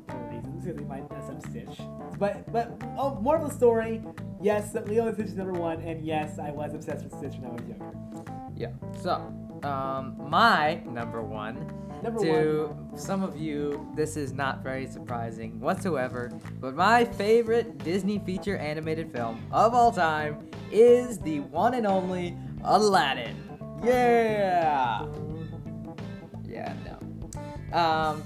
for 0.08 0.18
reasons 0.30 0.64
because 0.64 0.80
we 0.80 0.86
might 0.86 1.10
mess 1.12 1.30
up 1.30 1.42
Stitch. 1.48 1.80
But 2.20 2.50
but 2.54 2.72
oh, 2.98 3.16
more 3.22 3.38
of 3.38 3.50
the 3.50 3.54
story. 3.56 4.02
Yes, 4.42 4.74
Lilo 4.86 5.08
and 5.08 5.16
Stitch 5.16 5.28
is 5.28 5.36
number 5.36 5.54
one, 5.60 5.82
and 5.82 6.06
yes, 6.06 6.38
I 6.40 6.52
was 6.52 6.74
obsessed 6.74 7.04
with 7.06 7.14
Stitch 7.16 7.36
when 7.40 7.50
I 7.50 7.54
was 7.54 7.64
younger. 7.68 7.92
Yeah. 8.56 8.70
So, 9.02 9.14
um, 9.68 10.16
my 10.30 10.76
number 10.86 11.22
one. 11.24 11.58
Number 12.04 12.20
to 12.20 12.76
some 12.96 13.24
of 13.24 13.38
you, 13.38 13.90
this 13.96 14.18
is 14.18 14.34
not 14.34 14.62
very 14.62 14.86
surprising 14.88 15.58
whatsoever, 15.62 16.32
but 16.60 16.76
my 16.76 17.06
favorite 17.06 17.78
Disney 17.78 18.20
feature 18.20 18.58
animated 18.58 19.10
film 19.14 19.42
of 19.54 19.74
all 19.74 19.92
time 19.92 20.50
is 20.70 21.18
the 21.20 21.40
one 21.40 21.74
and 21.76 21.88
only 21.88 22.38
Aladdin. 22.66 23.38
Yeah. 23.84 25.06
Yeah, 26.46 26.74
no. 26.86 27.78
Um, 27.78 28.24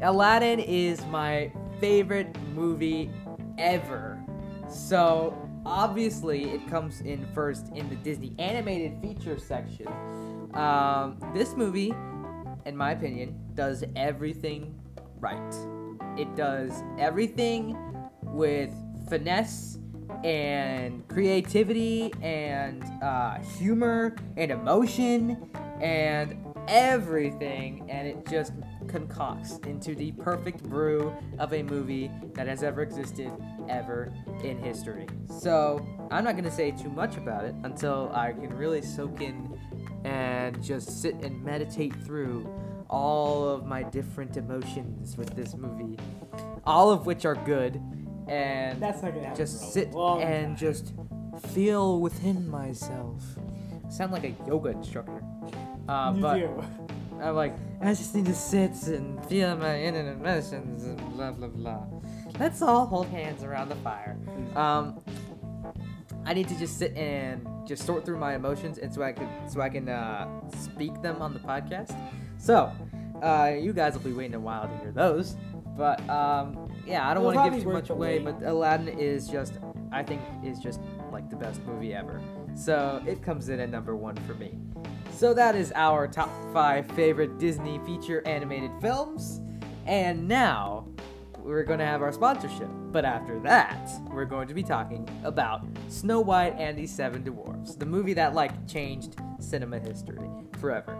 Aladdin 0.00 0.60
is 0.60 1.04
my 1.06 1.52
favorite 1.80 2.36
movie 2.54 3.10
ever. 3.58 4.22
So, 4.68 5.36
obviously, 5.66 6.44
it 6.44 6.66
comes 6.68 7.00
in 7.00 7.26
first 7.34 7.70
in 7.74 7.88
the 7.88 7.96
Disney 7.96 8.34
animated 8.38 9.00
feature 9.02 9.38
section. 9.38 9.88
Um, 10.54 11.18
this 11.34 11.54
movie, 11.56 11.92
in 12.66 12.76
my 12.76 12.92
opinion, 12.92 13.38
does 13.54 13.84
everything 13.96 14.80
right. 15.20 15.54
It 16.16 16.34
does 16.36 16.72
everything 16.98 17.76
with 18.22 18.72
finesse 19.08 19.78
and 20.22 21.06
creativity 21.08 22.12
and 22.22 22.84
uh, 23.02 23.38
humor 23.58 24.16
and 24.36 24.50
emotion 24.50 25.50
and 25.80 26.36
everything, 26.68 27.90
and 27.90 28.08
it 28.08 28.26
just 28.28 28.52
concocts 28.86 29.58
into 29.66 29.94
the 29.94 30.12
perfect 30.12 30.62
brew 30.62 31.12
of 31.38 31.52
a 31.52 31.62
movie 31.62 32.10
that 32.34 32.46
has 32.46 32.62
ever 32.62 32.82
existed 32.82 33.30
ever 33.68 34.12
in 34.42 34.58
history. 34.58 35.06
So 35.40 35.84
I'm 36.10 36.24
not 36.24 36.36
gonna 36.36 36.50
say 36.50 36.70
too 36.70 36.90
much 36.90 37.16
about 37.16 37.44
it 37.44 37.54
until 37.64 38.10
I 38.14 38.32
can 38.32 38.54
really 38.56 38.82
soak 38.82 39.20
in 39.20 39.53
and 40.04 40.62
just 40.62 41.00
sit 41.02 41.14
and 41.16 41.42
meditate 41.44 41.94
through 42.04 42.46
all 42.90 43.48
of 43.48 43.66
my 43.66 43.82
different 43.82 44.36
emotions 44.36 45.16
with 45.16 45.34
this 45.34 45.54
movie, 45.56 45.98
all 46.64 46.90
of 46.90 47.06
which 47.06 47.24
are 47.24 47.34
good, 47.34 47.80
and 48.28 48.80
That's 48.80 49.02
not 49.02 49.12
gonna 49.14 49.22
happen. 49.28 49.36
just 49.36 49.58
for 49.60 49.64
a 49.64 49.70
sit 49.70 49.90
long 49.92 50.22
and 50.22 50.46
time. 50.48 50.56
just 50.56 50.92
feel 51.48 52.00
within 52.00 52.48
myself. 52.48 53.22
sound 53.90 54.12
like 54.12 54.24
a 54.24 54.34
yoga 54.46 54.70
instructor. 54.70 55.22
Uh, 55.88 56.12
You 56.14 56.22
but 56.22 56.34
do. 56.38 56.64
I'm 57.22 57.34
like, 57.36 57.54
I 57.80 57.94
just 57.94 58.14
need 58.14 58.26
to 58.26 58.34
sit 58.34 58.72
and 58.88 59.24
feel 59.26 59.56
my 59.56 59.80
inner 59.80 60.12
emotions 60.12 60.84
and 60.84 60.98
blah 61.16 61.30
blah 61.32 61.48
blah. 61.48 61.84
Let's 62.40 62.60
all 62.62 62.86
hold 62.86 63.06
hands 63.08 63.44
around 63.44 63.68
the 63.68 63.76
fire. 63.76 64.16
Um, 64.56 65.00
I 66.26 66.34
need 66.34 66.48
to 66.48 66.58
just 66.58 66.78
sit 66.78 66.96
and 66.96 67.46
just 67.66 67.84
sort 67.84 68.04
through 68.04 68.18
my 68.18 68.34
emotions, 68.34 68.78
and 68.78 68.92
so 68.92 69.02
I 69.02 69.12
can 69.12 69.28
so 69.48 69.60
I 69.60 69.68
can 69.68 69.88
uh, 69.88 70.28
speak 70.58 71.00
them 71.02 71.20
on 71.20 71.32
the 71.34 71.40
podcast. 71.40 71.96
So, 72.38 72.72
uh, 73.22 73.54
you 73.58 73.72
guys 73.72 73.94
will 73.94 74.00
be 74.02 74.12
waiting 74.12 74.34
a 74.34 74.40
while 74.40 74.68
to 74.68 74.76
hear 74.78 74.92
those. 74.92 75.36
But 75.76 76.00
um, 76.08 76.72
yeah, 76.86 77.08
I 77.08 77.14
don't 77.14 77.24
want 77.24 77.36
to 77.36 77.50
give 77.50 77.62
too 77.64 77.72
much 77.72 77.90
away. 77.90 78.18
But 78.18 78.42
Aladdin 78.42 78.88
is 78.88 79.28
just, 79.28 79.54
I 79.92 80.02
think, 80.02 80.20
is 80.44 80.58
just 80.58 80.80
like 81.12 81.28
the 81.30 81.36
best 81.36 81.62
movie 81.64 81.94
ever. 81.94 82.20
So 82.54 83.02
it 83.06 83.22
comes 83.22 83.48
in 83.48 83.60
at 83.60 83.70
number 83.70 83.96
one 83.96 84.16
for 84.26 84.34
me. 84.34 84.58
So 85.12 85.34
that 85.34 85.54
is 85.54 85.72
our 85.74 86.08
top 86.08 86.30
five 86.52 86.86
favorite 86.92 87.38
Disney 87.38 87.80
feature 87.86 88.22
animated 88.26 88.70
films. 88.80 89.40
And 89.86 90.26
now 90.26 90.88
we're 91.44 91.62
going 91.62 91.78
to 91.78 91.84
have 91.84 92.00
our 92.02 92.12
sponsorship. 92.12 92.68
But 92.90 93.04
after 93.04 93.38
that, 93.40 93.90
we're 94.10 94.24
going 94.24 94.48
to 94.48 94.54
be 94.54 94.62
talking 94.62 95.06
about 95.24 95.62
Snow 95.88 96.20
White 96.20 96.54
and 96.58 96.76
the 96.78 96.86
Seven 96.86 97.22
Dwarfs, 97.22 97.74
the 97.76 97.86
movie 97.86 98.14
that 98.14 98.34
like 98.34 98.66
changed 98.66 99.16
cinema 99.40 99.78
history 99.78 100.28
forever. 100.58 100.96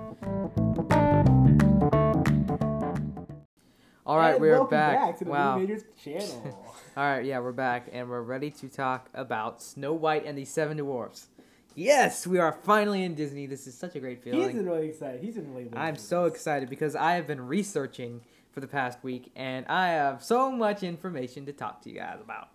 All 4.07 4.19
right, 4.19 4.33
And 4.33 4.41
we're 4.41 4.65
back. 4.67 5.19
to 5.19 5.25
the 5.25 5.31
wow. 5.31 5.57
All 6.97 7.05
right, 7.05 7.25
yeah, 7.25 7.39
we're 7.39 7.53
back 7.53 7.89
and 7.91 8.09
we're 8.11 8.21
ready 8.21 8.51
to 8.51 8.69
talk 8.69 9.09
about 9.15 9.63
Snow 9.63 9.95
White 9.95 10.27
and 10.27 10.37
the 10.37 10.45
Seven 10.45 10.77
Dwarfs. 10.77 11.29
Yes, 11.75 12.27
we 12.27 12.39
are 12.39 12.53
finally 12.53 13.03
in 13.03 13.15
Disney. 13.15 13.47
This 13.47 13.67
is 13.67 13.75
such 13.77 13.97
a 13.97 14.01
great 14.01 14.23
feeling. 14.23 14.43
He's 14.43 14.53
been 14.53 14.67
really 14.67 14.89
excited. 14.89 15.21
He's 15.23 15.35
been 15.35 15.53
really. 15.55 15.71
I'm 15.75 15.97
so 15.97 16.27
excited 16.27 16.69
because 16.69 16.95
I 16.95 17.13
have 17.15 17.27
been 17.27 17.41
researching 17.47 18.21
for 18.55 18.61
the 18.61 18.69
past 18.69 19.03
week 19.03 19.33
and 19.35 19.67
I 19.67 19.89
have 19.89 20.23
so 20.23 20.51
much 20.51 20.85
information 20.85 21.45
to 21.47 21.53
talk 21.53 21.83
to 21.83 21.91
you 21.91 21.97
guys 21.97 22.21
about. 22.23 22.49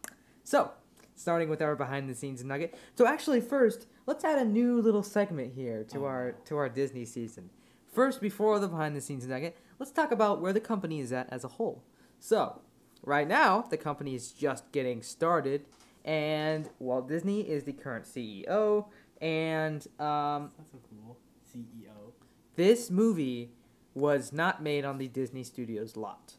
So, 0.43 0.71
starting 1.15 1.49
with 1.49 1.61
our 1.61 1.75
behind 1.75 2.09
the 2.09 2.15
scenes 2.15 2.43
nugget. 2.43 2.73
So 2.95 3.05
actually 3.05 3.41
first, 3.41 3.85
let's 4.05 4.23
add 4.23 4.39
a 4.39 4.45
new 4.45 4.81
little 4.81 5.03
segment 5.03 5.53
here 5.53 5.83
to 5.91 6.05
our 6.05 6.31
to 6.45 6.55
our 6.55 6.69
Disney 6.69 7.03
season. 7.05 7.49
First, 7.93 8.21
before 8.21 8.59
the 8.59 8.67
behind 8.67 8.95
the 8.95 9.01
scenes 9.01 9.27
nugget, 9.27 9.57
let's 9.77 9.91
talk 9.91 10.11
about 10.11 10.41
where 10.41 10.53
the 10.53 10.61
company 10.61 11.01
is 11.01 11.11
at 11.11 11.27
as 11.31 11.43
a 11.43 11.49
whole. 11.49 11.83
So, 12.19 12.61
right 13.03 13.27
now, 13.27 13.65
the 13.69 13.77
company 13.77 14.15
is 14.15 14.31
just 14.31 14.71
getting 14.71 15.01
started 15.01 15.65
and 16.05 16.69
Walt 16.79 17.09
Disney 17.09 17.41
is 17.41 17.65
the 17.65 17.73
current 17.73 18.05
CEO 18.05 18.85
and 19.21 19.85
um, 19.99 20.51
That's 20.57 20.71
so 20.71 20.79
cool. 20.89 21.17
CEO. 21.53 22.13
this 22.55 22.89
movie 22.89 23.51
was 23.93 24.31
not 24.31 24.61
made 24.61 24.85
on 24.85 24.97
the 24.97 25.07
Disney 25.07 25.43
Studios 25.43 25.97
lot 25.97 26.35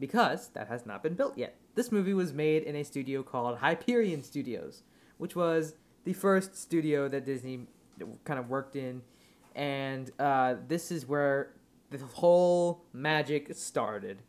because 0.00 0.48
that 0.48 0.68
has 0.68 0.86
not 0.86 1.02
been 1.02 1.14
built 1.14 1.36
yet. 1.38 1.56
This 1.74 1.90
movie 1.92 2.14
was 2.14 2.32
made 2.32 2.62
in 2.62 2.76
a 2.76 2.84
studio 2.84 3.22
called 3.22 3.58
Hyperion 3.58 4.22
Studios, 4.22 4.82
which 5.18 5.36
was 5.36 5.74
the 6.04 6.12
first 6.12 6.56
studio 6.56 7.08
that 7.08 7.24
Disney 7.24 7.66
kind 8.24 8.38
of 8.38 8.48
worked 8.48 8.76
in, 8.76 9.02
and 9.54 10.10
uh, 10.18 10.56
this 10.66 10.90
is 10.90 11.06
where 11.06 11.52
the 11.90 11.98
whole 11.98 12.84
magic 12.92 13.54
started. 13.54 14.22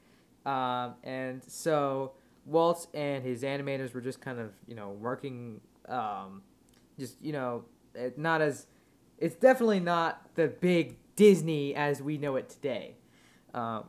Um, 0.46 0.96
and 1.04 1.44
so 1.44 2.14
Walt 2.46 2.88
and 2.94 3.24
his 3.24 3.42
animators 3.44 3.94
were 3.94 4.02
just 4.02 4.22
kind 4.22 4.40
of 4.40 4.52
you 4.68 4.76
know 4.76 4.90
working, 4.90 5.62
um, 5.88 6.42
just 7.00 7.18
you 7.22 7.34
know, 7.34 7.66
not 8.18 8.42
as 8.42 8.68
it's 9.18 9.36
definitely 9.36 9.80
not 9.80 10.22
the 10.36 10.48
big 10.48 10.98
Disney 11.15 11.75
as 11.75 12.01
we 12.01 12.17
know 12.17 12.36
it 12.36 12.49
today. 12.49 12.95
Um, 13.54 13.86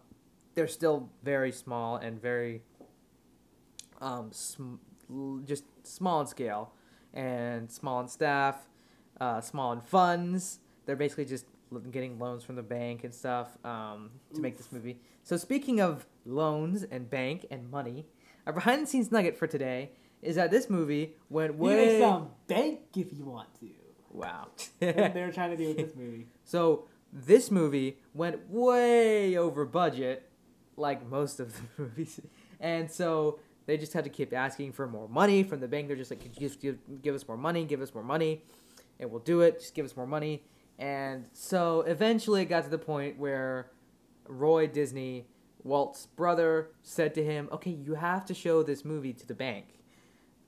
they're 0.55 0.69
still 0.69 1.11
very 1.23 1.53
small 1.53 1.97
and 1.97 2.21
very 2.21 2.63
um, 4.01 4.31
sm- 4.33 4.75
just 5.45 5.65
small 5.83 6.21
in 6.21 6.27
scale 6.27 6.73
and 7.13 7.71
small 7.71 8.01
in 8.01 8.09
staff, 8.09 8.57
uh, 9.21 9.41
small 9.41 9.73
in 9.73 9.81
funds. 9.81 10.61
They're 10.85 10.97
basically 10.97 11.25
just 11.25 11.47
getting 11.91 12.19
loans 12.19 12.45
from 12.45 12.55
the 12.57 12.63
bank 12.63 13.05
and 13.05 13.13
stuff 13.15 13.57
um, 13.65 14.11
to 14.35 14.41
make 14.41 14.57
this 14.57 14.71
movie. 14.71 14.99
So 15.25 15.37
speaking 15.37 15.81
of 15.81 16.07
loans 16.25 16.85
and 16.85 17.11
bank 17.11 17.47
and 17.51 17.71
money, 17.71 18.07
our 18.47 18.53
behind 18.53 18.83
the 18.83 18.87
scenes 18.87 19.11
nugget 19.11 19.37
for 19.37 19.47
today 19.49 19.91
is 20.23 20.37
that 20.37 20.51
this 20.51 20.71
movie 20.71 21.15
went 21.29 21.55
You 21.61 21.99
can 21.99 22.27
bank 22.47 22.81
if 22.97 23.13
you 23.13 23.25
want 23.25 23.49
to. 23.61 23.69
wow. 24.11 24.49
They're 24.81 25.33
trying 25.33 25.51
to 25.51 25.57
do 25.57 25.69
with 25.69 25.77
this 25.77 25.95
movie. 25.97 26.29
So 26.45 26.85
this 27.25 27.51
movie 27.51 27.99
went 28.13 28.51
way 28.51 29.37
over 29.37 29.65
budget, 29.65 30.29
like 30.77 31.09
most 31.09 31.41
of 31.41 31.55
the 31.55 31.63
movies, 31.83 32.21
and 32.61 32.91
so 32.91 33.39
they 33.65 33.77
just 33.79 33.95
had 33.95 34.05
to 34.05 34.11
keep 34.11 34.35
asking 34.35 34.73
for 34.73 34.87
more 34.87 35.09
money 35.09 35.43
from 35.43 35.61
the 35.61 35.69
bank. 35.69 35.89
They're 35.89 35.97
just 35.97 36.11
like, 36.11 36.21
"Could 36.21 36.41
you 36.41 36.49
give, 36.61 37.03
give 37.03 37.15
us 37.15 37.27
more 37.27 37.39
money? 37.39 37.65
Give 37.65 37.81
us 37.81 37.95
more 37.95 38.05
money, 38.05 38.43
and 39.01 39.11
we'll 39.11 39.21
do 39.21 39.41
it. 39.41 39.61
Just 39.61 39.75
give 39.75 39.87
us 39.87 39.97
more 39.97 40.07
money." 40.07 40.43
And 40.79 41.27
so 41.33 41.81
eventually, 41.83 42.43
it 42.43 42.47
got 42.47 42.65
to 42.65 42.71
the 42.71 42.79
point 42.79 43.19
where 43.19 43.71
Roy 44.29 44.67
Disney, 44.67 45.27
Walt's 45.65 46.05
brother, 46.05 46.69
said 46.83 47.15
to 47.15 47.25
him, 47.25 47.49
"Okay, 47.51 47.71
you 47.71 47.95
have 47.95 48.27
to 48.27 48.35
show 48.35 48.63
this 48.63 48.85
movie 48.85 49.15
to 49.15 49.27
the 49.27 49.35
bank, 49.35 49.81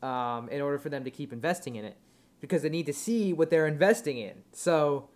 um, 0.02 0.50
in 0.50 0.60
order 0.60 0.78
for 0.78 0.90
them 0.90 1.02
to 1.04 1.10
keep 1.10 1.32
investing 1.32 1.76
in 1.76 1.86
it, 1.86 1.96
because 2.40 2.60
they 2.60 2.68
need 2.68 2.86
to 2.86 2.92
see 2.92 3.32
what 3.32 3.48
they're 3.48 3.66
investing 3.66 4.18
in." 4.18 4.42
So 4.52 5.08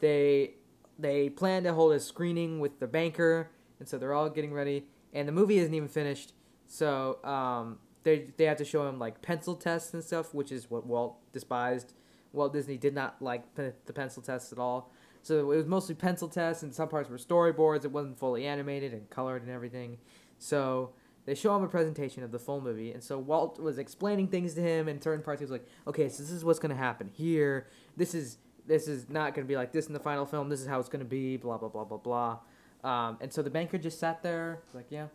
they 0.00 0.54
they 1.00 1.28
plan 1.28 1.64
to 1.64 1.74
hold 1.74 1.92
a 1.92 2.00
screening 2.00 2.60
with 2.60 2.80
the 2.80 2.86
banker, 2.86 3.50
and 3.78 3.88
so 3.88 3.98
they're 3.98 4.12
all 4.12 4.30
getting 4.30 4.52
ready. 4.52 4.86
And 5.12 5.26
the 5.26 5.32
movie 5.32 5.58
isn't 5.58 5.74
even 5.74 5.88
finished, 5.88 6.32
so 6.66 7.22
um, 7.24 7.78
they 8.04 8.30
they 8.36 8.44
have 8.44 8.58
to 8.58 8.64
show 8.64 8.88
him 8.88 8.98
like 8.98 9.22
pencil 9.22 9.54
tests 9.54 9.92
and 9.92 10.02
stuff, 10.04 10.34
which 10.34 10.52
is 10.52 10.70
what 10.70 10.86
Walt 10.86 11.16
despised. 11.32 11.94
Walt 12.32 12.52
Disney 12.52 12.76
did 12.76 12.94
not 12.94 13.20
like 13.20 13.54
the 13.56 13.72
pencil 13.92 14.22
tests 14.22 14.52
at 14.52 14.58
all. 14.58 14.92
So 15.22 15.50
it 15.50 15.56
was 15.56 15.66
mostly 15.66 15.94
pencil 15.94 16.28
tests, 16.28 16.62
and 16.62 16.72
some 16.72 16.88
parts 16.88 17.10
were 17.10 17.18
storyboards. 17.18 17.84
It 17.84 17.92
wasn't 17.92 18.18
fully 18.18 18.46
animated 18.46 18.92
and 18.92 19.10
colored 19.10 19.42
and 19.42 19.50
everything. 19.50 19.98
So 20.38 20.92
they 21.26 21.34
show 21.34 21.54
him 21.56 21.62
a 21.62 21.68
presentation 21.68 22.22
of 22.22 22.32
the 22.32 22.38
full 22.38 22.60
movie, 22.60 22.92
and 22.92 23.02
so 23.02 23.18
Walt 23.18 23.60
was 23.60 23.78
explaining 23.78 24.28
things 24.28 24.54
to 24.54 24.62
him 24.62 24.88
and 24.88 25.02
certain 25.02 25.22
parts. 25.22 25.40
He 25.40 25.44
was 25.44 25.50
like, 25.50 25.66
"Okay, 25.86 26.08
so 26.08 26.22
this 26.22 26.32
is 26.32 26.44
what's 26.44 26.58
gonna 26.58 26.74
happen 26.74 27.08
here. 27.08 27.66
This 27.96 28.14
is 28.14 28.38
this 28.70 28.86
is 28.86 29.10
not 29.10 29.34
gonna 29.34 29.48
be 29.48 29.56
like 29.56 29.72
this 29.72 29.88
in 29.88 29.92
the 29.92 30.00
final 30.00 30.24
film. 30.24 30.48
This 30.48 30.60
is 30.60 30.68
how 30.68 30.78
it's 30.78 30.88
gonna 30.88 31.04
be. 31.04 31.36
Blah 31.36 31.58
blah 31.58 31.68
blah 31.68 31.84
blah 31.84 31.98
blah." 31.98 32.38
Um, 32.84 33.18
and 33.20 33.32
so 33.32 33.42
the 33.42 33.50
banker 33.50 33.76
just 33.76 33.98
sat 33.98 34.22
there, 34.22 34.62
like, 34.72 34.86
yeah, 34.90 35.08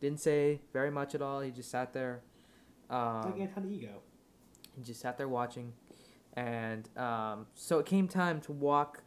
didn't 0.00 0.20
say 0.20 0.60
very 0.72 0.90
much 0.90 1.14
at 1.14 1.20
all. 1.20 1.40
He 1.40 1.50
just 1.50 1.70
sat 1.70 1.92
there. 1.92 2.22
Um, 2.88 3.22
like 3.22 3.40
Anton 3.40 3.68
Ego. 3.70 4.00
he 4.76 4.82
just 4.82 5.00
sat 5.00 5.18
there 5.18 5.28
watching, 5.28 5.72
and 6.34 6.88
um, 6.96 7.46
so 7.54 7.80
it 7.80 7.86
came 7.86 8.06
time 8.06 8.40
to 8.42 8.52
walk 8.52 9.02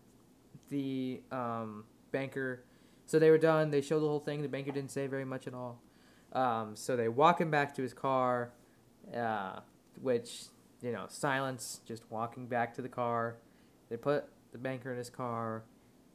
the 0.67 1.21
um, 1.31 1.85
banker. 2.11 2.65
So 3.05 3.17
they 3.17 3.29
were 3.29 3.37
done. 3.37 3.71
They 3.71 3.81
showed 3.81 4.01
the 4.01 4.07
whole 4.07 4.19
thing. 4.19 4.41
The 4.41 4.49
banker 4.49 4.71
didn't 4.71 4.91
say 4.91 5.07
very 5.07 5.25
much 5.25 5.47
at 5.47 5.53
all. 5.53 5.81
Um, 6.33 6.75
so 6.75 6.97
they 6.97 7.07
walk 7.07 7.39
him 7.39 7.49
back 7.49 7.73
to 7.75 7.81
his 7.81 7.93
car, 7.93 8.51
uh, 9.15 9.59
which 10.01 10.47
you 10.83 10.91
know, 10.91 11.05
silence. 11.07 11.79
Just 11.85 12.03
walking 12.11 12.45
back 12.45 12.75
to 12.75 12.81
the 12.81 12.89
car. 12.89 13.37
They 13.93 13.97
put 13.97 14.25
the 14.51 14.57
banker 14.57 14.91
in 14.91 14.97
his 14.97 15.11
car, 15.11 15.65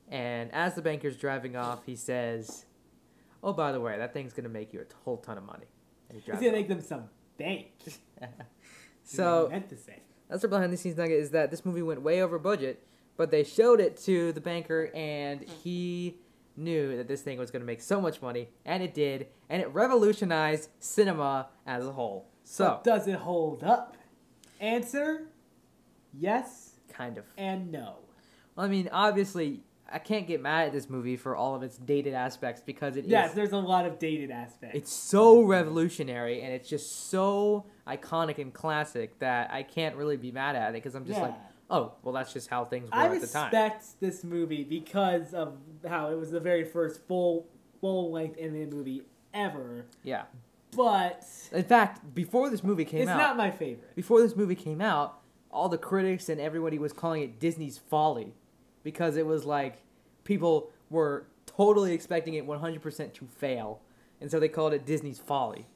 and 0.08 0.52
as 0.52 0.74
the 0.74 0.82
banker's 0.82 1.16
driving 1.16 1.54
off, 1.54 1.86
he 1.86 1.94
says, 1.94 2.64
"Oh, 3.40 3.52
by 3.52 3.70
the 3.70 3.80
way, 3.80 3.96
that 3.96 4.12
thing's 4.12 4.32
gonna 4.32 4.48
make 4.48 4.72
you 4.72 4.80
a 4.80 5.04
whole 5.04 5.18
ton 5.18 5.38
of 5.38 5.44
money." 5.44 5.66
And 6.08 6.18
he 6.18 6.24
He's 6.28 6.40
gonna 6.40 6.48
off. 6.48 6.52
make 6.54 6.66
them 6.66 6.80
some 6.80 7.04
bank. 7.36 7.70
so 9.04 9.46
meant 9.48 9.68
to 9.68 9.76
say. 9.76 10.02
that's 10.28 10.42
the 10.42 10.48
behind 10.48 10.72
the 10.72 10.76
scenes 10.76 10.96
nugget 10.96 11.20
is 11.20 11.30
that 11.30 11.52
this 11.52 11.64
movie 11.64 11.82
went 11.82 12.02
way 12.02 12.20
over 12.20 12.36
budget, 12.40 12.84
but 13.16 13.30
they 13.30 13.44
showed 13.44 13.80
it 13.80 13.96
to 13.98 14.32
the 14.32 14.40
banker 14.40 14.90
and 14.92 15.42
he 15.42 16.18
knew 16.56 16.96
that 16.96 17.06
this 17.06 17.22
thing 17.22 17.38
was 17.38 17.52
going 17.52 17.62
to 17.62 17.66
make 17.66 17.80
so 17.80 18.00
much 18.00 18.20
money, 18.20 18.48
and 18.64 18.82
it 18.82 18.92
did, 18.92 19.28
and 19.48 19.62
it 19.62 19.72
revolutionized 19.72 20.68
cinema 20.80 21.48
as 21.64 21.86
a 21.86 21.92
whole. 21.92 22.28
So, 22.42 22.80
But 22.82 22.82
does 22.82 23.06
it 23.06 23.20
hold 23.20 23.62
up? 23.62 23.96
Answer: 24.58 25.28
Yes 26.12 26.67
kind 26.98 27.18
of. 27.18 27.24
and 27.36 27.72
no. 27.72 27.94
Well, 28.56 28.66
I 28.66 28.68
mean, 28.68 28.88
obviously, 28.92 29.62
I 29.90 29.98
can't 29.98 30.26
get 30.26 30.42
mad 30.42 30.66
at 30.66 30.72
this 30.72 30.90
movie 30.90 31.16
for 31.16 31.34
all 31.34 31.54
of 31.54 31.62
its 31.62 31.78
dated 31.78 32.12
aspects 32.12 32.60
because 32.60 32.96
it 32.96 33.04
is. 33.04 33.10
Yes, 33.10 33.32
there's 33.32 33.52
a 33.52 33.58
lot 33.58 33.86
of 33.86 33.98
dated 33.98 34.30
aspects. 34.30 34.76
It's 34.76 34.92
so 34.92 35.42
revolutionary 35.42 36.42
and 36.42 36.52
it's 36.52 36.68
just 36.68 37.08
so 37.08 37.66
iconic 37.86 38.38
and 38.38 38.52
classic 38.52 39.18
that 39.20 39.50
I 39.50 39.62
can't 39.62 39.96
really 39.96 40.16
be 40.16 40.32
mad 40.32 40.56
at 40.56 40.70
it 40.70 40.72
because 40.74 40.94
I'm 40.94 41.06
just 41.06 41.18
yeah. 41.18 41.26
like, 41.26 41.34
oh, 41.70 41.94
well, 42.02 42.12
that's 42.12 42.32
just 42.32 42.48
how 42.48 42.64
things 42.64 42.90
were 42.90 42.96
I 42.96 43.06
at 43.06 43.20
the 43.20 43.26
time. 43.26 43.42
I 43.42 43.46
respect 43.46 44.00
this 44.00 44.24
movie 44.24 44.64
because 44.64 45.32
of 45.32 45.56
how 45.88 46.10
it 46.10 46.18
was 46.18 46.30
the 46.30 46.40
very 46.40 46.64
first 46.64 47.06
full 47.06 47.46
full 47.80 48.10
length 48.10 48.36
animated 48.40 48.74
movie 48.74 49.02
ever. 49.32 49.86
Yeah. 50.02 50.24
But 50.76 51.24
In 51.52 51.64
fact, 51.64 52.14
before 52.14 52.50
this 52.50 52.62
movie 52.62 52.84
came 52.84 53.02
it's 53.02 53.10
out, 53.10 53.18
it's 53.18 53.26
not 53.28 53.36
my 53.38 53.50
favorite. 53.50 53.96
before 53.96 54.20
this 54.20 54.36
movie 54.36 54.54
came 54.54 54.82
out, 54.82 55.20
all 55.50 55.68
the 55.68 55.78
critics 55.78 56.28
and 56.28 56.40
everybody 56.40 56.78
was 56.78 56.92
calling 56.92 57.22
it 57.22 57.40
Disney's 57.40 57.78
folly 57.78 58.34
because 58.82 59.16
it 59.16 59.26
was 59.26 59.44
like 59.44 59.82
people 60.24 60.70
were 60.90 61.26
totally 61.46 61.92
expecting 61.92 62.34
it 62.34 62.46
100% 62.46 63.14
to 63.14 63.26
fail. 63.26 63.80
And 64.20 64.30
so 64.30 64.40
they 64.40 64.48
called 64.48 64.72
it 64.72 64.84
Disney's 64.84 65.18
folly. 65.18 65.66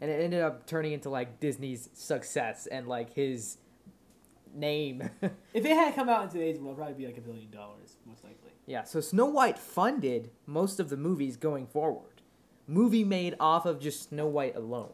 And 0.00 0.10
it 0.10 0.22
ended 0.22 0.42
up 0.42 0.66
turning 0.66 0.92
into 0.92 1.08
like 1.08 1.40
Disney's 1.40 1.88
success 1.94 2.66
and 2.66 2.86
like 2.86 3.14
his 3.14 3.58
name. 4.54 5.10
If 5.54 5.64
it 5.64 5.74
had 5.74 5.94
come 5.94 6.08
out 6.10 6.24
in 6.24 6.28
today's 6.28 6.58
world, 6.58 6.76
probably 6.76 6.94
be 6.94 7.06
like 7.06 7.16
a 7.16 7.22
billion 7.22 7.50
dollars, 7.50 7.96
most 8.04 8.22
likely. 8.24 8.50
yeah, 8.66 8.84
so 8.84 9.00
Snow 9.00 9.24
White 9.24 9.58
funded 9.58 10.30
most 10.44 10.78
of 10.78 10.90
the 10.90 10.96
movies 10.98 11.36
going 11.38 11.66
forward. 11.66 12.20
Movie 12.66 13.04
made 13.04 13.34
off 13.40 13.64
of 13.64 13.80
just 13.80 14.10
Snow 14.10 14.26
White 14.26 14.54
alone 14.54 14.92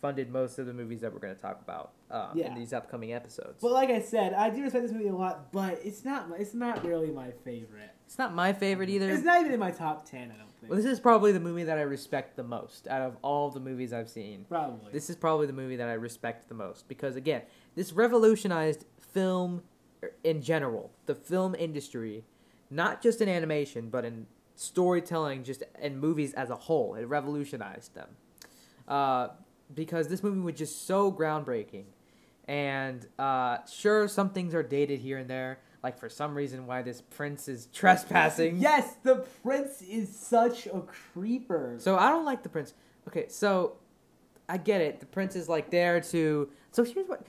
funded 0.00 0.30
most 0.30 0.58
of 0.58 0.66
the 0.66 0.72
movies 0.72 1.00
that 1.00 1.12
we're 1.12 1.18
going 1.18 1.34
to 1.34 1.40
talk 1.40 1.60
about 1.62 1.92
um, 2.10 2.30
Yeah. 2.34 2.48
in 2.48 2.54
these 2.54 2.72
upcoming 2.72 3.12
episodes. 3.12 3.58
But 3.60 3.72
like 3.72 3.90
I 3.90 4.00
said, 4.00 4.34
I 4.34 4.50
do 4.50 4.62
respect 4.62 4.84
this 4.84 4.92
movie 4.92 5.08
a 5.08 5.14
lot, 5.14 5.52
but 5.52 5.80
it's 5.82 6.04
not. 6.04 6.28
It's 6.38 6.54
not 6.54 6.84
really 6.84 7.10
my 7.10 7.30
favorite. 7.44 7.90
It's 8.04 8.18
not 8.18 8.34
my 8.34 8.52
favorite 8.52 8.88
either. 8.88 9.10
It's 9.10 9.24
not 9.24 9.40
even 9.40 9.52
in 9.52 9.60
my 9.60 9.70
top 9.70 10.08
ten. 10.08 10.30
I 10.30 10.36
don't 10.36 10.54
think. 10.60 10.70
Well, 10.70 10.76
this 10.76 10.86
is 10.86 11.00
probably 11.00 11.32
the 11.32 11.40
movie 11.40 11.64
that 11.64 11.78
I 11.78 11.82
respect 11.82 12.36
the 12.36 12.44
most 12.44 12.86
out 12.88 13.02
of 13.02 13.16
all 13.22 13.50
the 13.50 13.60
movies 13.60 13.92
I've 13.92 14.08
seen. 14.08 14.44
Probably. 14.48 14.92
This 14.92 15.10
is 15.10 15.16
probably 15.16 15.46
the 15.46 15.52
movie 15.52 15.76
that 15.76 15.88
I 15.88 15.94
respect 15.94 16.48
the 16.48 16.54
most 16.54 16.88
because 16.88 17.16
again, 17.16 17.42
this 17.74 17.92
revolutionized 17.92 18.84
film 19.00 19.62
er, 20.02 20.12
in 20.24 20.42
general, 20.42 20.92
the 21.06 21.14
film 21.14 21.54
industry, 21.54 22.24
not 22.70 23.02
just 23.02 23.20
in 23.20 23.28
animation 23.28 23.88
but 23.88 24.04
in 24.04 24.26
storytelling, 24.54 25.44
just 25.44 25.62
in 25.80 25.98
movies 25.98 26.32
as 26.34 26.50
a 26.50 26.56
whole. 26.56 26.94
It 26.94 27.04
revolutionized 27.04 27.94
them 27.94 28.08
uh, 28.88 29.28
because 29.74 30.08
this 30.08 30.22
movie 30.22 30.40
was 30.40 30.54
just 30.54 30.86
so 30.86 31.12
groundbreaking. 31.12 31.84
And 32.48 33.06
uh, 33.18 33.58
sure, 33.66 34.06
some 34.08 34.30
things 34.30 34.54
are 34.54 34.62
dated 34.62 35.00
here 35.00 35.18
and 35.18 35.28
there. 35.28 35.58
Like 35.82 35.98
for 35.98 36.08
some 36.08 36.34
reason, 36.34 36.66
why 36.66 36.82
this 36.82 37.00
prince 37.00 37.48
is 37.48 37.66
trespassing. 37.72 38.58
Yes, 38.60 38.94
the 39.02 39.24
prince 39.42 39.82
is 39.82 40.14
such 40.14 40.66
a 40.66 40.80
creeper. 41.12 41.76
So 41.78 41.96
I 41.96 42.08
don't 42.10 42.24
like 42.24 42.42
the 42.42 42.48
prince. 42.48 42.74
Okay, 43.08 43.26
so 43.28 43.76
I 44.48 44.58
get 44.58 44.80
it. 44.80 45.00
The 45.00 45.06
prince 45.06 45.36
is 45.36 45.48
like 45.48 45.70
there 45.70 46.00
to. 46.00 46.48
So 46.72 46.84
here's 46.84 47.08
what. 47.08 47.24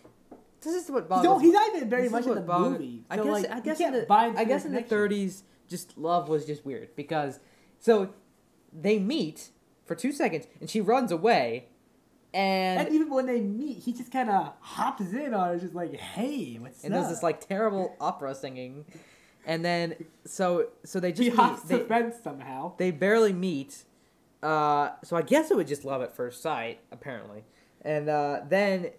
This 0.61 0.73
is 0.85 0.89
what 0.91 1.07
bothers. 1.07 1.25
not- 1.25 1.41
he's 1.41 1.53
not 1.53 1.75
even 1.75 1.89
very 1.89 2.09
much 2.09 2.25
in 2.25 2.33
the 2.35 2.41
bothers- 2.41 2.71
movie. 2.73 3.03
I 3.09 3.17
guess. 3.17 3.25
like, 3.25 3.51
I 3.51 3.59
guess 3.59 3.79
in 3.79 3.93
the. 3.93 4.05
I 4.11 4.43
guess 4.43 4.65
in 4.65 4.73
the 4.73 4.81
30s, 4.81 5.43
just 5.67 5.97
love 5.97 6.29
was 6.29 6.45
just 6.45 6.65
weird 6.65 6.95
because 6.95 7.39
so 7.79 8.09
they 8.73 8.97
meet 8.99 9.49
for 9.85 9.95
two 9.95 10.11
seconds 10.11 10.47
and 10.59 10.69
she 10.69 10.81
runs 10.81 11.11
away, 11.11 11.67
and 12.37 12.79
And 12.87 12.95
even 12.95 13.09
when 13.09 13.25
they 13.25 13.41
meet, 13.41 13.79
he 13.79 13.91
just 13.93 14.11
kind 14.11 14.29
of 14.29 14.53
hops 14.59 15.01
in 15.11 15.33
on 15.33 15.49
her, 15.49 15.59
just 15.59 15.73
like, 15.73 15.93
"Hey, 15.95 16.57
what's 16.59 16.83
and 16.83 16.93
up?" 16.93 16.97
And 16.97 17.03
does 17.05 17.11
this 17.15 17.23
like 17.23 17.45
terrible 17.45 17.95
opera 17.99 18.35
singing, 18.35 18.85
and 19.45 19.65
then 19.65 19.95
so 20.25 20.67
so 20.83 20.99
they 20.99 21.11
just 21.11 21.23
he 21.23 21.29
meet. 21.31 21.35
hops 21.35 21.63
They, 21.63 21.79
the 21.79 21.85
fence 21.85 22.15
somehow. 22.23 22.73
they 22.77 22.91
barely 22.91 23.33
meet. 23.33 23.83
Uh, 24.43 24.91
so 25.03 25.15
I 25.17 25.23
guess 25.23 25.49
it 25.49 25.57
would 25.57 25.67
just 25.67 25.83
love 25.83 26.01
at 26.03 26.15
first 26.15 26.41
sight, 26.43 26.79
apparently. 26.91 27.43
And 27.81 28.07
uh, 28.07 28.41
then, 28.47 28.91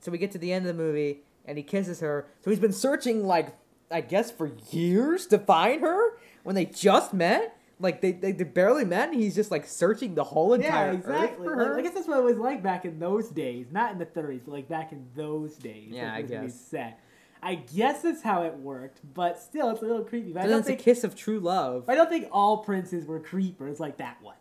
so 0.00 0.10
we 0.10 0.18
get 0.18 0.32
to 0.32 0.38
the 0.38 0.52
end 0.52 0.66
of 0.66 0.76
the 0.76 0.82
movie, 0.82 1.20
and 1.44 1.56
he 1.56 1.62
kisses 1.62 2.00
her. 2.00 2.26
So 2.40 2.50
he's 2.50 2.58
been 2.58 2.72
searching, 2.72 3.24
like, 3.24 3.54
I 3.90 4.00
guess 4.00 4.32
for 4.32 4.50
years 4.72 5.26
to 5.28 5.38
find 5.38 5.80
her 5.80 6.18
when 6.42 6.54
they 6.56 6.64
just 6.64 7.14
met. 7.14 7.56
Like, 7.80 8.00
they, 8.00 8.12
they, 8.12 8.32
they 8.32 8.44
barely 8.44 8.84
met, 8.84 9.08
and 9.10 9.20
he's 9.20 9.34
just, 9.34 9.50
like, 9.50 9.66
searching 9.66 10.14
the 10.14 10.24
whole 10.24 10.56
Yeah, 10.58 10.66
entire 10.66 10.92
exactly. 10.92 11.14
earth 11.16 11.36
for 11.36 11.56
Like, 11.56 11.66
her. 11.66 11.78
I 11.78 11.82
guess 11.82 11.94
that's 11.94 12.06
what 12.08 12.18
it 12.18 12.24
was 12.24 12.36
like 12.38 12.62
back 12.62 12.84
in 12.84 12.98
those 12.98 13.28
days, 13.30 13.66
not 13.72 13.92
in 13.92 13.98
the 13.98 14.06
30s, 14.06 14.42
but 14.44 14.52
like 14.52 14.68
back 14.68 14.92
in 14.92 15.04
those 15.16 15.56
days. 15.56 15.88
Yeah, 15.90 16.12
like, 16.14 16.24
I 16.24 16.28
guess. 16.28 16.54
Set. 16.54 17.00
I 17.42 17.56
guess 17.56 18.00
that's 18.00 18.22
how 18.22 18.44
it 18.44 18.54
worked, 18.56 19.00
but 19.12 19.38
still, 19.38 19.68
it's 19.70 19.82
a 19.82 19.84
little 19.84 20.04
creepy. 20.04 20.32
But 20.32 20.42
so 20.42 20.46
I 20.46 20.50
don't 20.50 20.58
it's 20.60 20.68
think 20.68 20.80
a 20.80 20.82
kiss 20.82 21.04
of 21.04 21.14
true 21.14 21.40
love. 21.40 21.84
I 21.88 21.94
don't 21.94 22.08
think 22.08 22.28
all 22.32 22.58
princes 22.58 23.04
were 23.06 23.20
creepers 23.20 23.78
like 23.80 23.98
that 23.98 24.16
one. 24.22 24.36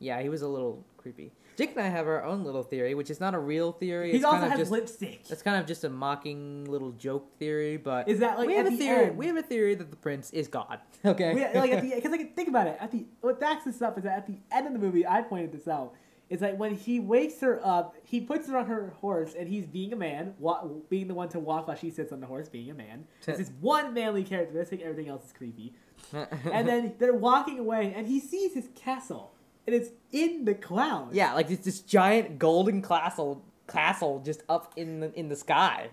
Yeah, 0.00 0.20
he 0.20 0.28
was 0.28 0.42
a 0.42 0.48
little 0.48 0.84
creepy. 0.98 1.32
Jake 1.56 1.70
and 1.72 1.80
I 1.80 1.88
have 1.88 2.06
our 2.06 2.22
own 2.22 2.44
little 2.44 2.62
theory, 2.62 2.94
which 2.94 3.10
is 3.10 3.18
not 3.18 3.34
a 3.34 3.38
real 3.38 3.72
theory. 3.72 4.10
He 4.10 4.16
it's 4.16 4.24
also 4.24 4.40
kind 4.40 4.44
of 4.44 4.50
has 4.52 4.60
just 4.60 4.70
lipstick. 4.70 5.22
It's 5.30 5.42
kind 5.42 5.58
of 5.58 5.66
just 5.66 5.84
a 5.84 5.88
mocking 5.88 6.64
little 6.66 6.92
joke 6.92 7.36
theory, 7.38 7.78
but 7.78 8.08
Is 8.08 8.20
that 8.20 8.38
like 8.38 8.46
we 8.46 8.54
have 8.56 8.66
a 8.66 8.70
the 8.70 8.76
theory. 8.76 9.06
end? 9.06 9.16
We 9.16 9.26
have 9.26 9.36
a 9.36 9.42
theory 9.42 9.74
that 9.74 9.90
the 9.90 9.96
prince 9.96 10.30
is 10.30 10.48
God. 10.48 10.80
Okay. 11.04 11.34
We, 11.34 11.40
like 11.58 11.82
because 11.82 12.10
like 12.10 12.34
think 12.34 12.48
about 12.48 12.66
it 12.66 12.76
at 12.80 12.90
the 12.90 13.06
what 13.20 13.38
backs 13.38 13.64
this 13.64 13.80
up 13.80 13.96
is 13.96 14.04
that 14.04 14.18
at 14.18 14.26
the 14.26 14.38
end 14.50 14.66
of 14.66 14.72
the 14.72 14.78
movie 14.78 15.06
I 15.06 15.22
pointed 15.22 15.52
this 15.52 15.68
out 15.68 15.94
is 16.28 16.40
that 16.40 16.58
when 16.58 16.74
he 16.74 16.98
wakes 16.98 17.40
her 17.40 17.60
up 17.64 17.94
he 18.02 18.20
puts 18.20 18.48
her 18.48 18.56
on 18.56 18.66
her 18.66 18.92
horse 19.00 19.34
and 19.38 19.48
he's 19.48 19.66
being 19.66 19.92
a 19.92 19.96
man 19.96 20.34
wa- 20.40 20.64
being 20.90 21.06
the 21.06 21.14
one 21.14 21.28
to 21.28 21.38
walk 21.38 21.68
while 21.68 21.76
she 21.76 21.90
sits 21.90 22.12
on 22.12 22.18
the 22.20 22.26
horse 22.26 22.48
being 22.48 22.70
a 22.70 22.74
man 22.74 23.06
this 23.24 23.38
is 23.38 23.52
one 23.60 23.94
manly 23.94 24.24
characteristic 24.24 24.80
everything 24.82 25.08
else 25.08 25.26
is 25.26 25.32
creepy 25.32 25.72
and 26.52 26.66
then 26.66 26.94
they're 26.98 27.14
walking 27.14 27.60
away 27.60 27.94
and 27.96 28.08
he 28.08 28.18
sees 28.18 28.52
his 28.54 28.68
castle 28.74 29.32
and 29.66 29.74
it's 29.74 29.90
in 30.12 30.44
the 30.44 30.54
clouds 30.54 31.14
yeah, 31.14 31.34
like 31.34 31.50
it's 31.50 31.64
this 31.64 31.80
giant 31.80 32.38
golden 32.38 32.82
castle, 32.82 33.44
castle 33.66 34.22
just 34.24 34.42
up 34.48 34.72
in 34.76 35.00
the 35.00 35.18
in 35.18 35.28
the 35.28 35.36
sky. 35.36 35.88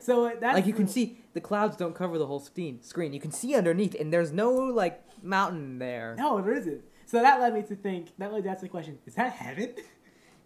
so 0.00 0.26
uh, 0.26 0.32
that's 0.40 0.54
like 0.54 0.66
you 0.66 0.72
can 0.72 0.88
see 0.88 1.18
the 1.34 1.40
clouds 1.40 1.76
don't 1.76 1.94
cover 1.94 2.18
the 2.18 2.26
whole 2.26 2.40
screen. 2.40 2.82
Screen 2.82 3.12
you 3.12 3.20
can 3.20 3.32
see 3.32 3.54
underneath, 3.54 3.94
and 3.98 4.12
there's 4.12 4.32
no 4.32 4.50
like 4.52 5.02
mountain 5.22 5.78
there. 5.78 6.14
no 6.18 6.40
there 6.40 6.54
isn't 6.54 6.82
so 7.06 7.22
that 7.22 7.40
led 7.40 7.54
me 7.54 7.62
to 7.62 7.74
think 7.74 8.08
that 8.18 8.32
led 8.32 8.44
to 8.44 8.50
ask 8.50 8.60
the 8.60 8.68
question 8.68 8.98
is 9.06 9.14
that 9.14 9.32
heaven 9.32 9.74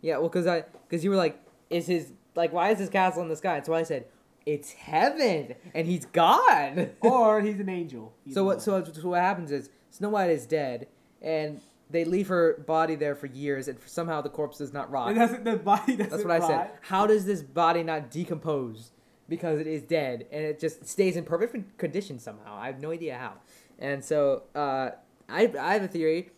Yeah, 0.03 0.19
well, 0.19 0.29
because 0.29 0.47
I 0.47 0.65
because 0.89 1.03
you 1.03 1.11
were 1.11 1.17
like, 1.17 1.41
is 1.71 1.87
his 1.87 2.13
like 2.35 2.53
why 2.53 2.71
is 2.71 2.79
his 2.79 2.91
castle 2.91 3.23
in 3.23 3.29
the 3.29 3.37
sky? 3.37 3.55
That's 3.55 3.69
why 3.69 3.79
I 3.79 3.85
said, 3.85 4.07
it's 4.45 4.73
heaven, 4.73 5.55
and 5.75 5.87
he's 5.87 6.05
God. 6.05 6.91
or 7.01 7.41
he's 7.43 7.61
an 7.61 7.69
angel 7.69 8.13
So 8.33 8.45
what? 8.45 8.61
So, 8.61 8.85
so 8.85 9.09
what 9.09 9.21
happens 9.21 9.51
is 9.53 9.71
Snow 9.91 10.11
White 10.11 10.31
is 10.31 10.45
dead, 10.45 10.89
and 11.23 11.61
they 11.93 12.05
leave 12.05 12.29
her 12.29 12.59
body 12.67 12.95
there 12.95 13.15
for 13.15 13.27
years, 13.27 13.69
and 13.69 13.79
somehow 13.87 14.21
the 14.21 14.31
corpse 14.31 14.59
does 14.59 14.73
not 14.73 14.91
rot. 14.91 15.15
Doesn't, 15.15 15.45
the 15.45 15.57
body 15.57 15.97
doesn't 15.97 16.11
That's 16.11 16.25
what 16.25 16.43
I 16.43 16.47
said. 16.47 16.71
How 16.83 17.07
does 17.07 17.25
this 17.25 17.43
body 17.43 17.83
not 17.83 18.11
decompose? 18.11 18.91
Because 19.29 19.61
it 19.61 19.67
is 19.67 19.83
dead, 19.83 20.27
and 20.33 20.45
it 20.45 20.59
just 20.59 20.87
stays 20.87 21.17
in 21.17 21.25
perfect 21.25 21.79
condition 21.79 22.19
somehow. 22.19 22.57
I 22.59 22.67
have 22.67 22.81
no 22.81 22.91
idea 22.91 23.17
how. 23.17 23.35
And 23.79 24.05
so 24.05 24.43
uh, 24.55 24.91
I 25.29 25.51
I 25.59 25.75
have 25.75 25.83
a 25.83 25.89
theory 25.89 26.33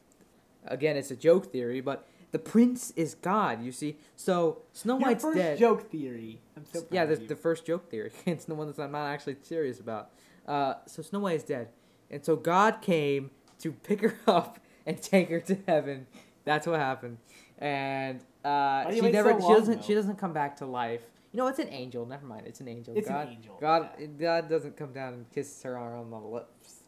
again, 0.66 0.96
it's 0.96 1.10
a 1.10 1.16
joke 1.16 1.52
theory, 1.52 1.80
but 1.80 2.06
the 2.32 2.38
prince 2.38 2.92
is 2.96 3.14
God. 3.14 3.62
You 3.62 3.72
see, 3.72 3.96
so 4.16 4.62
Snow 4.72 4.98
Your 4.98 5.08
White's 5.08 5.24
first 5.24 5.38
dead. 5.38 5.58
joke 5.58 5.90
theory. 5.90 6.40
I'm 6.56 6.64
so 6.64 6.80
proud 6.80 6.92
yeah, 6.92 7.04
the, 7.06 7.16
the 7.16 7.36
first 7.36 7.66
joke 7.66 7.90
theory. 7.90 8.10
it's 8.26 8.44
the 8.44 8.54
one 8.54 8.66
that 8.66 8.78
I'm 8.78 8.92
not 8.92 9.06
actually 9.06 9.36
serious 9.42 9.80
about. 9.80 10.10
Uh, 10.46 10.74
so 10.86 11.02
Snow 11.02 11.20
White 11.20 11.36
is 11.36 11.44
dead, 11.44 11.68
and 12.10 12.24
so 12.24 12.36
God 12.36 12.82
came 12.82 13.30
to 13.60 13.72
pick 13.72 14.00
her 14.00 14.18
up 14.26 14.58
and 14.86 15.00
take 15.02 15.28
her 15.30 15.40
to 15.40 15.56
heaven. 15.66 16.06
That's 16.44 16.66
what 16.66 16.78
happened, 16.80 17.18
and 17.58 18.20
uh, 18.44 18.90
she 18.92 19.00
never. 19.00 19.32
so 19.40 19.48
she 19.48 19.54
doesn't. 19.54 19.84
She 19.84 19.94
doesn't 19.94 20.16
come 20.16 20.32
back 20.32 20.56
to 20.58 20.66
life. 20.66 21.00
You 21.32 21.38
know, 21.38 21.48
it's 21.48 21.58
an 21.58 21.70
angel. 21.70 22.06
Never 22.06 22.26
mind. 22.26 22.46
It's 22.46 22.60
an 22.60 22.68
angel. 22.68 22.94
It's 22.96 23.08
an 23.08 23.12
God, 23.14 23.28
angel, 23.28 23.58
God, 23.60 23.88
yeah. 23.98 24.06
God 24.18 24.48
doesn't 24.48 24.76
come 24.76 24.92
down 24.92 25.14
and 25.14 25.30
kiss 25.32 25.62
her 25.64 25.76
on 25.76 26.10
the 26.10 26.18
lips. 26.18 26.82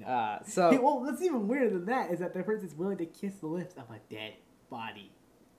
No. 0.00 0.06
Uh, 0.06 0.38
Hey, 0.44 0.50
so 0.50 0.80
well, 0.82 1.00
what's 1.00 1.22
even 1.22 1.48
weirder 1.48 1.70
than 1.70 1.86
that 1.86 2.10
is 2.10 2.18
that 2.18 2.34
the 2.34 2.42
prince 2.42 2.62
is 2.62 2.74
willing 2.74 2.98
to 2.98 3.06
kiss 3.06 3.34
the 3.36 3.46
lips 3.46 3.74
of 3.76 3.84
a 3.90 3.98
dead 4.12 4.34
body. 4.70 5.10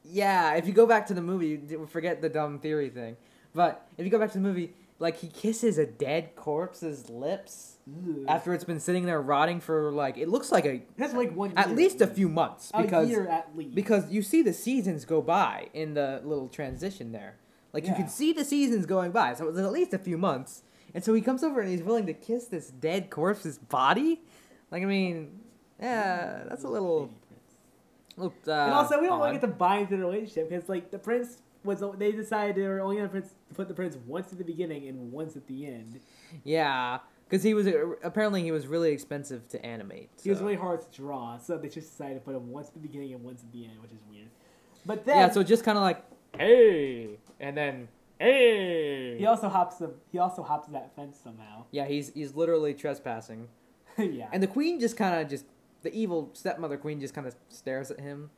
yeah, 0.04 0.54
if 0.56 0.68
you 0.68 0.74
go 0.74 0.86
back 0.86 1.08
to 1.08 1.14
the 1.14 1.22
movie, 1.22 1.60
forget 1.88 2.22
the 2.22 2.30
dumb 2.30 2.60
theory 2.60 2.90
thing. 2.90 3.18
But 3.56 3.88
if 3.98 4.06
you 4.06 4.12
go 4.12 4.20
back 4.20 4.32
to 4.34 4.38
the 4.38 4.44
movie, 4.44 4.74
like 5.00 5.18
he 5.18 5.28
kisses 5.28 5.78
a 5.78 5.86
dead 5.86 6.36
corpse's 6.36 7.10
lips. 7.10 7.74
Ugh. 7.88 8.26
after 8.28 8.54
it's 8.54 8.66
been 8.66 8.82
sitting 8.82 9.06
there 9.06 9.22
rotting 9.22 9.62
for 9.62 9.94
like 9.94 10.18
it 10.18 10.28
looks 10.28 10.52
like 10.52 10.66
a 10.66 10.82
That's 10.98 11.14
like 11.14 11.34
one. 11.34 11.54
at 11.56 11.74
least 11.74 12.02
a 12.02 12.08
few 12.08 12.28
months 12.28 12.70
A 12.74 12.82
because 12.82 13.10
year 13.10 13.26
at 13.30 13.56
least. 13.56 13.76
because 13.76 14.12
you 14.12 14.22
see 14.22 14.42
the 14.42 14.52
seasons 14.52 15.06
go 15.06 15.22
by 15.22 15.70
in 15.74 15.94
the 15.94 16.22
little 16.26 16.50
transition 16.50 17.14
there. 17.14 17.38
Like 17.72 17.88
you 17.88 17.94
can 17.94 18.10
see 18.10 18.34
the 18.34 18.44
seasons 18.44 18.86
going 18.86 19.12
by, 19.12 19.36
so 19.36 19.46
it 19.46 19.54
was 19.54 19.60
at 19.64 19.72
least 19.72 19.94
a 19.94 20.00
few 20.00 20.18
months. 20.18 20.64
And 20.94 21.04
so 21.04 21.14
he 21.14 21.22
comes 21.22 21.44
over 21.44 21.62
and 21.62 21.70
he's 21.70 21.84
willing 21.84 22.08
to 22.08 22.14
kiss 22.14 22.46
this 22.46 22.70
dead 22.70 23.10
corpse's 23.10 23.58
body. 23.58 24.22
Like 24.72 24.82
I 24.84 24.86
mean, 24.86 25.40
yeah, 25.80 26.44
that's 26.50 26.64
a 26.64 26.68
little. 26.70 27.12
Little 28.16 28.34
uh, 28.48 28.52
and 28.52 28.74
also, 28.74 29.00
we 29.00 29.06
don't 29.08 29.20
want 29.20 29.34
to 29.34 29.40
get 29.40 29.46
to 29.48 29.54
buy 29.54 29.78
into 29.78 29.96
the 29.96 30.02
relationship 30.04 30.50
because, 30.50 30.68
like, 30.68 30.90
the 30.90 30.98
prince 30.98 31.38
was. 31.68 31.84
They 31.98 32.12
decided 32.12 32.56
they 32.56 32.68
were 32.68 32.80
only 32.80 32.98
gonna 32.98 33.24
put 33.54 33.68
the 33.68 33.74
prince 33.74 33.96
once 34.08 34.32
at 34.32 34.38
the 34.38 34.44
beginning 34.44 34.88
and 34.88 35.12
once 35.12 35.36
at 35.36 35.46
the 35.48 35.66
end. 35.68 36.00
Yeah, 36.44 37.00
because 37.30 37.44
he 37.44 37.54
was 37.54 37.68
apparently 38.04 38.42
he 38.42 38.52
was 38.52 38.68
really 38.68 38.92
expensive 38.92 39.48
to 39.50 39.64
animate. 39.66 40.10
He 40.24 40.30
was 40.30 40.40
really 40.40 40.56
hard 40.56 40.82
to 40.82 40.98
draw, 40.98 41.38
so 41.38 41.58
they 41.58 41.70
just 41.70 41.92
decided 41.92 42.16
to 42.16 42.20
put 42.22 42.36
him 42.36 42.50
once 42.50 42.70
at 42.70 42.74
the 42.74 42.80
beginning 42.80 43.14
and 43.14 43.24
once 43.24 43.44
at 43.44 43.52
the 43.52 43.66
end, 43.66 43.82
which 43.82 43.92
is 43.92 44.00
weird. 44.10 44.30
But 44.86 45.06
then 45.06 45.18
yeah, 45.18 45.30
so 45.30 45.44
just 45.44 45.64
kind 45.64 45.78
of 45.78 45.84
like 45.84 46.04
hey, 46.38 47.18
and 47.40 47.58
then 47.58 47.88
hey. 48.20 49.18
he 49.18 49.26
also 49.26 49.50
hops 49.50 49.78
the 49.78 49.94
he 50.12 50.20
also 50.20 50.44
hops 50.44 50.68
that 50.70 50.96
fence 50.96 51.20
somehow. 51.22 51.66
Yeah, 51.72 51.86
he's 51.86 52.14
he's 52.14 52.36
literally 52.36 52.74
trespassing. 52.74 53.50
yeah. 53.98 54.30
And 54.32 54.42
the 54.42 54.48
queen 54.48 54.80
just 54.80 54.98
kind 54.98 55.22
of 55.22 55.30
just 55.30 55.46
the 55.84 55.94
evil 55.94 56.30
stepmother 56.34 56.78
queen 56.78 57.00
just 57.00 57.14
kind 57.14 57.28
of 57.28 57.36
stares 57.50 57.92
at 57.92 58.00
him. 58.00 58.30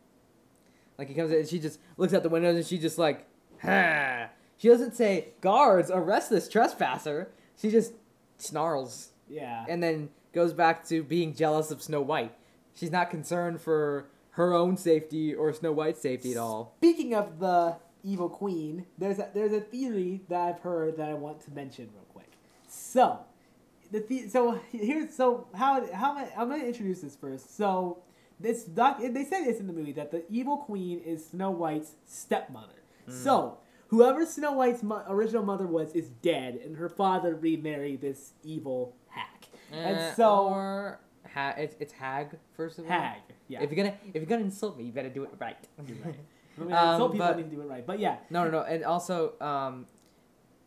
Like 0.99 1.07
he 1.07 1.13
comes 1.13 1.31
in 1.31 1.37
and 1.39 1.47
she 1.47 1.59
just 1.59 1.79
looks 1.95 2.13
out 2.13 2.23
the 2.23 2.29
windows 2.29 2.57
and 2.57 2.65
she 2.65 2.77
just 2.77 2.97
like, 2.97 3.25
ha. 3.61 4.27
She 4.57 4.67
doesn't 4.67 4.95
say 4.95 5.29
guards 5.39 5.89
arrest 5.89 6.29
this 6.29 6.49
trespasser. 6.49 7.29
She 7.57 7.71
just 7.71 7.93
snarls 8.37 9.11
yeah. 9.29 9.65
and 9.69 9.81
then 9.81 10.09
goes 10.33 10.51
back 10.51 10.85
to 10.89 11.01
being 11.01 11.33
jealous 11.33 11.71
of 11.71 11.81
Snow 11.81 12.01
White. 12.01 12.33
She's 12.73 12.91
not 12.91 13.09
concerned 13.09 13.61
for 13.61 14.09
her 14.31 14.53
own 14.53 14.75
safety 14.75 15.33
or 15.33 15.53
Snow 15.53 15.71
White's 15.71 16.01
safety 16.01 16.33
at 16.33 16.37
all. 16.37 16.75
Speaking 16.79 17.13
of 17.13 17.39
the 17.39 17.77
evil 18.03 18.27
queen, 18.27 18.85
there's 18.97 19.19
a, 19.19 19.29
there's 19.33 19.53
a 19.53 19.61
theory 19.61 20.21
that 20.27 20.41
I've 20.41 20.59
heard 20.59 20.97
that 20.97 21.07
I 21.07 21.13
want 21.13 21.39
to 21.45 21.51
mention 21.51 21.89
real 21.93 22.05
quick. 22.13 22.31
So, 22.67 23.19
the, 23.91 23.99
the 24.01 24.27
so 24.27 24.59
here's 24.71 25.15
so 25.15 25.47
how 25.53 25.85
how 25.93 26.11
am 26.11 26.17
I, 26.17 26.29
I'm 26.37 26.49
going 26.49 26.61
to 26.61 26.67
introduce 26.67 26.99
this 27.01 27.15
first. 27.15 27.55
So, 27.55 27.99
this 28.39 28.63
doc 28.63 28.99
they 29.01 29.23
say 29.25 29.43
this 29.43 29.59
in 29.59 29.67
the 29.67 29.73
movie 29.73 29.91
that 29.93 30.11
the 30.11 30.23
evil 30.29 30.57
queen 30.57 30.99
is 30.99 31.25
Snow 31.27 31.51
White's 31.51 31.91
stepmother. 32.05 32.73
So, 33.07 33.57
whoever 33.87 34.25
Snow 34.25 34.51
White's 34.53 34.83
mo- 34.83 35.03
original 35.09 35.43
mother 35.43 35.65
was 35.65 35.91
is 35.93 36.09
dead, 36.09 36.59
and 36.63 36.77
her 36.77 36.89
father 36.89 37.33
remarried 37.35 38.01
this 38.01 38.33
evil 38.43 38.95
hack. 39.09 39.45
Eh, 39.73 39.75
and 39.75 40.15
so 40.15 40.47
or 40.49 40.99
ha- 41.33 41.55
it's, 41.57 41.75
it's 41.79 41.93
Hag 41.93 42.37
first 42.55 42.77
of 42.79 42.85
all. 42.85 42.91
hag, 42.91 43.17
yeah. 43.47 43.61
If 43.61 43.71
you're 43.71 43.83
gonna 43.83 43.97
if 44.07 44.15
you're 44.15 44.25
gonna 44.25 44.43
insult 44.43 44.77
me, 44.77 44.83
you 44.85 44.91
better 44.91 45.09
do 45.09 45.23
it 45.23 45.31
right. 45.39 45.57
Right. 46.05 46.15
I 46.59 46.61
mean, 46.61 46.73
Um, 46.73 46.99
some 46.99 47.11
people 47.13 47.27
but- 47.27 47.37
need 47.37 47.49
to 47.49 47.55
do 47.55 47.61
it 47.61 47.65
right, 47.67 47.85
but 47.87 47.99
yeah. 47.99 48.17
No, 48.29 48.43
no, 48.45 48.51
no, 48.51 48.61
and 48.63 48.83
also, 48.83 49.33
um, 49.41 49.85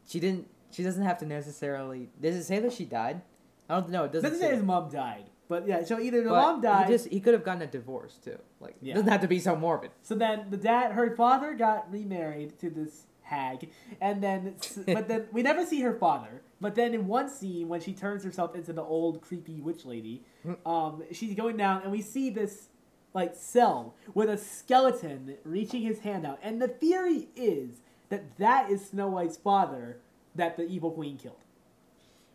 she 0.07 0.19
didn't. 0.21 0.49
She 0.71 0.83
doesn't 0.83 1.03
have 1.05 1.19
to 1.19 1.27
necessarily. 1.27 2.09
Does 2.21 2.35
it 2.35 2.45
say 2.45 2.59
that 2.61 2.73
she 2.73 2.87
died? 2.87 3.21
I 3.69 3.79
don't 3.79 3.91
know. 3.91 4.05
It 4.05 4.13
doesn't 4.13 4.31
Doesn't 4.31 4.41
say. 4.43 4.51
say 4.53 4.57
his 4.57 4.65
mom 4.65 4.89
died, 4.91 5.25
but 5.53 5.69
yeah. 5.69 5.85
So 5.85 6.01
either 6.01 6.23
the 6.23 6.31
But 6.31 6.41
mom 6.41 6.61
died. 6.63 6.87
He 6.87 6.93
just 6.95 7.09
he 7.09 7.21
could 7.21 7.35
have 7.35 7.45
gotten 7.45 7.61
a 7.61 7.67
divorce 7.67 8.19
too. 8.25 8.39
Like 8.59 8.75
Yeah. 8.81 8.93
it 8.93 8.95
doesn't 8.95 9.11
have 9.11 9.21
to 9.21 9.29
be 9.29 9.39
so 9.39 9.55
morbid. 9.55 9.91
So 10.03 10.15
then 10.15 10.47
the 10.49 10.57
dad, 10.57 10.93
her 10.93 11.15
father 11.15 11.53
got 11.53 11.93
remarried 11.93 12.59
to 12.61 12.71
this 12.71 13.05
hag, 13.21 13.69
and 14.01 14.23
then, 14.23 14.57
but 14.87 15.09
then 15.09 15.27
we 15.31 15.43
never 15.43 15.67
see 15.67 15.83
her 15.83 15.93
father. 15.93 16.41
But 16.59 16.75
then 16.75 16.95
in 16.95 17.07
one 17.07 17.29
scene, 17.29 17.69
when 17.69 17.83
she 17.83 17.93
turns 17.93 18.25
herself 18.25 18.55
into 18.55 18.73
the 18.73 18.83
old 18.83 19.21
creepy 19.21 19.61
witch 19.61 19.85
lady, 19.85 20.23
um, 20.65 21.03
she's 21.13 21.35
going 21.35 21.59
down, 21.59 21.83
and 21.83 21.93
we 21.93 22.01
see 22.01 22.31
this 22.31 22.69
like 23.13 23.35
cell 23.37 23.95
with 24.15 24.31
a 24.31 24.39
skeleton 24.39 25.37
reaching 25.45 25.83
his 25.83 25.99
hand 25.99 26.25
out, 26.25 26.39
and 26.43 26.63
the 26.63 26.69
theory 26.69 27.29
is 27.37 27.83
that 28.09 28.39
that 28.39 28.71
is 28.71 28.87
Snow 28.87 29.09
White's 29.09 29.37
father 29.37 29.99
that 30.35 30.57
the 30.57 30.65
evil 30.67 30.91
queen 30.93 31.19
killed. 31.19 31.37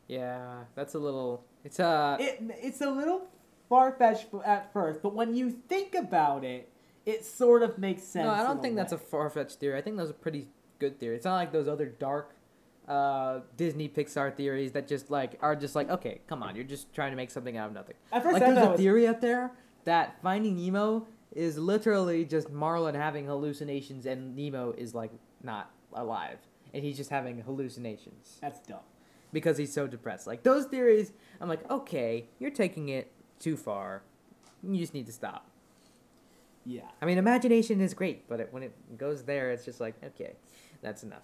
Yeah, 0.07 0.65
that's 0.75 0.93
a 0.93 0.99
little. 0.99 1.43
It's 1.63 1.79
uh. 1.79 2.17
It 2.19 2.41
it's 2.61 2.81
a 2.81 2.89
little 2.89 3.27
far 3.69 3.91
fetched 3.91 4.27
at 4.45 4.71
first, 4.73 5.01
but 5.01 5.13
when 5.13 5.35
you 5.35 5.51
think 5.51 5.95
about 5.95 6.43
it, 6.43 6.69
it 7.05 7.25
sort 7.25 7.63
of 7.63 7.77
makes 7.77 8.03
sense. 8.03 8.25
no, 8.25 8.31
I 8.31 8.43
don't 8.43 8.61
think 8.61 8.75
that's 8.75 8.93
a 8.93 8.97
far 8.97 9.29
fetched 9.29 9.59
theory. 9.59 9.77
I 9.77 9.81
think 9.81 9.97
that's 9.97 10.11
a 10.11 10.13
pretty 10.13 10.47
good 10.79 10.99
theory. 10.99 11.15
It's 11.15 11.25
not 11.25 11.35
like 11.35 11.51
those 11.51 11.67
other 11.67 11.87
dark. 11.87 12.33
Uh, 12.87 13.41
Disney 13.57 13.89
Pixar 13.89 14.33
theories 14.33 14.71
that 14.71 14.87
just 14.87 15.11
like 15.11 15.37
are 15.41 15.57
just 15.57 15.75
like 15.75 15.89
okay, 15.89 16.21
come 16.25 16.41
on, 16.41 16.55
you're 16.55 16.63
just 16.63 16.93
trying 16.93 17.11
to 17.11 17.17
make 17.17 17.29
something 17.29 17.57
out 17.57 17.67
of 17.67 17.73
nothing. 17.73 17.95
At 18.13 18.23
first, 18.23 18.33
like 18.35 18.43
there's 18.43 18.65
a 18.65 18.69
was- 18.69 18.79
theory 18.79 19.05
out 19.05 19.19
there 19.19 19.51
that 19.83 20.21
Finding 20.21 20.55
Nemo 20.55 21.05
is 21.35 21.57
literally 21.57 22.23
just 22.23 22.49
Marlin 22.49 22.95
having 22.95 23.25
hallucinations 23.25 24.05
and 24.05 24.35
Nemo 24.35 24.71
is 24.71 24.95
like 24.95 25.11
not 25.43 25.71
alive 25.93 26.37
and 26.73 26.83
he's 26.83 26.97
just 26.97 27.09
having 27.09 27.41
hallucinations 27.41 28.37
That's 28.41 28.59
dumb. 28.59 28.79
Because 29.37 29.55
he's 29.55 29.71
so 29.71 29.85
depressed. 29.85 30.25
Like 30.25 30.41
those 30.41 30.65
theories, 30.65 31.13
I'm 31.39 31.47
like, 31.47 31.69
okay, 31.69 32.27
you're 32.39 32.49
taking 32.49 32.89
it 32.89 33.11
too 33.37 33.55
far. 33.55 34.01
You 34.63 34.79
just 34.79 34.95
need 34.95 35.05
to 35.05 35.11
stop. 35.11 35.47
Yeah. 36.65 36.81
I 36.99 37.05
mean, 37.05 37.19
imagination 37.19 37.79
is 37.79 37.93
great, 37.93 38.27
but 38.27 38.39
it, 38.39 38.47
when 38.49 38.63
it 38.63 38.97
goes 38.97 39.25
there, 39.25 39.51
it's 39.51 39.63
just 39.63 39.79
like, 39.79 39.93
okay, 40.03 40.33
that's 40.81 41.03
enough. 41.03 41.21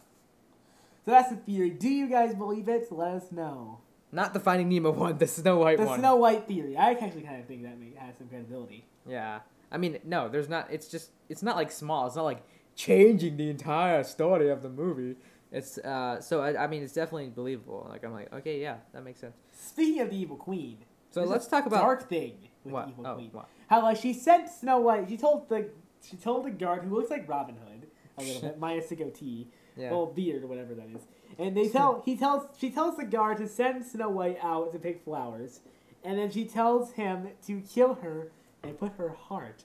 So 1.06 1.10
that's 1.12 1.32
the 1.32 1.38
theory. 1.38 1.72
Do 1.72 1.90
you 1.90 2.08
guys 2.08 2.36
believe 2.36 2.70
it? 2.70 2.92
Let 2.92 3.16
us 3.16 3.32
know. 3.32 3.80
Not 4.12 4.36
the 4.36 4.40
Finding 4.40 4.70
Nemo 4.70 4.92
one, 4.92 5.18
the 5.26 5.26
Snow 5.26 5.58
White 5.58 5.80
The 5.80 5.86
one. 5.86 6.00
The 6.00 6.08
Snow 6.08 6.16
White 6.18 6.48
theory. 6.48 6.78
I 6.78 6.92
actually 6.92 7.24
kind 7.24 7.42
of 7.42 7.48
think 7.48 7.64
that 7.64 7.80
may- 7.80 7.96
has 7.98 8.16
some 8.20 8.28
credibility. 8.28 8.86
Yeah. 9.10 9.40
I 9.72 9.78
mean, 9.78 9.98
no, 10.06 10.30
there's 10.30 10.48
not. 10.50 10.68
It's 10.72 10.88
just. 10.88 11.10
It's 11.30 11.42
not 11.42 11.56
like 11.56 11.72
small. 11.72 12.06
It's 12.06 12.16
not 12.16 12.26
like 12.26 12.44
changing 12.76 13.38
the 13.38 13.50
entire 13.50 14.04
story 14.04 14.52
of 14.52 14.62
the 14.62 14.70
movie. 14.70 15.16
It's 15.54 15.78
uh. 15.78 16.20
So 16.20 16.42
I, 16.42 16.64
I 16.64 16.68
mean, 16.68 16.84
it's 16.84 16.94
definitely 16.94 17.30
believable. 17.30 17.88
Like 17.90 18.04
I'm 18.04 18.12
like, 18.12 18.34
okay, 18.34 18.60
yeah, 18.62 18.78
that 18.94 19.04
makes 19.06 19.20
sense. 19.22 19.36
Speaking 19.52 20.02
of 20.02 20.10
the 20.10 20.18
evil 20.18 20.36
queen, 20.36 20.80
So 21.12 21.24
let's 21.24 21.48
a 21.48 21.50
talk 21.50 21.66
about 21.68 21.82
dark 21.82 22.10
thing 22.10 22.34
with 22.66 22.74
what? 22.74 22.86
the 22.88 22.92
evil 22.92 23.08
Oh, 23.08 23.16
queen. 23.16 23.30
what? 23.32 23.48
How 23.68 23.82
like 23.84 23.98
she 23.98 24.14
sent 24.14 24.50
Snow 24.50 24.80
White. 24.80 25.08
She 25.08 25.16
told 25.18 25.48
the 25.50 25.70
she 26.10 26.18
told 26.18 26.46
the 26.46 26.52
guard 26.52 26.84
who 26.84 26.96
looks 26.96 27.10
like 27.12 27.30
Robin 27.30 27.56
Hood 27.56 27.88
a 28.18 28.24
little 28.24 28.42
bit, 28.50 28.60
minus 28.60 28.88
the 28.90 28.96
goatee, 28.96 29.48
Yeah. 29.78 29.92
well 29.92 30.08
beard 30.08 30.44
or 30.44 30.48
whatever 30.48 30.74
that 30.74 30.88
is. 30.96 31.02
And 31.40 31.56
they 31.56 31.70
tell 31.70 32.02
he 32.06 32.18
tells 32.18 32.48
she 32.60 32.70
tells 32.72 32.98
the 32.98 33.06
guard 33.06 33.38
to 33.38 33.48
send 33.48 33.86
Snow 33.86 34.10
White 34.10 34.40
out 34.42 34.72
to 34.74 34.80
pick 34.80 35.04
flowers, 35.04 35.60
and 36.04 36.18
then 36.18 36.32
she 36.32 36.46
tells 36.46 36.94
him 36.94 37.30
to 37.48 37.62
kill 37.62 37.94
her 37.96 38.32
and 38.64 38.78
put 38.80 38.94
her 38.98 39.10
heart 39.10 39.64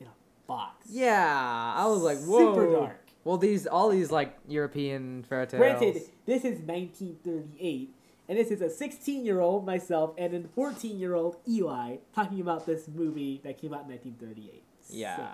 in 0.00 0.06
a 0.06 0.10
box. 0.46 0.86
yeah. 0.90 1.72
I 1.76 1.86
was 1.86 2.02
like, 2.02 2.18
whoa. 2.22 2.52
Super 2.54 2.72
dark. 2.72 3.06
Well, 3.24 3.36
these 3.36 3.66
all 3.66 3.90
these 3.90 4.10
like 4.10 4.36
European 4.48 5.24
fairy 5.24 5.46
tales. 5.46 5.60
Granted, 5.60 6.02
this 6.26 6.44
is 6.44 6.60
1938, 6.60 7.94
and 8.28 8.38
this 8.38 8.50
is 8.50 8.62
a 8.62 8.70
16 8.70 9.24
year 9.24 9.40
old 9.40 9.66
myself 9.66 10.14
and 10.16 10.34
a 10.34 10.48
14 10.48 10.98
year 10.98 11.14
old 11.14 11.36
Eli 11.48 11.96
talking 12.14 12.40
about 12.40 12.66
this 12.66 12.88
movie 12.88 13.40
that 13.44 13.60
came 13.60 13.74
out 13.74 13.82
in 13.82 13.88
1938. 13.88 14.62
Yeah. 14.88 15.16
So, 15.16 15.24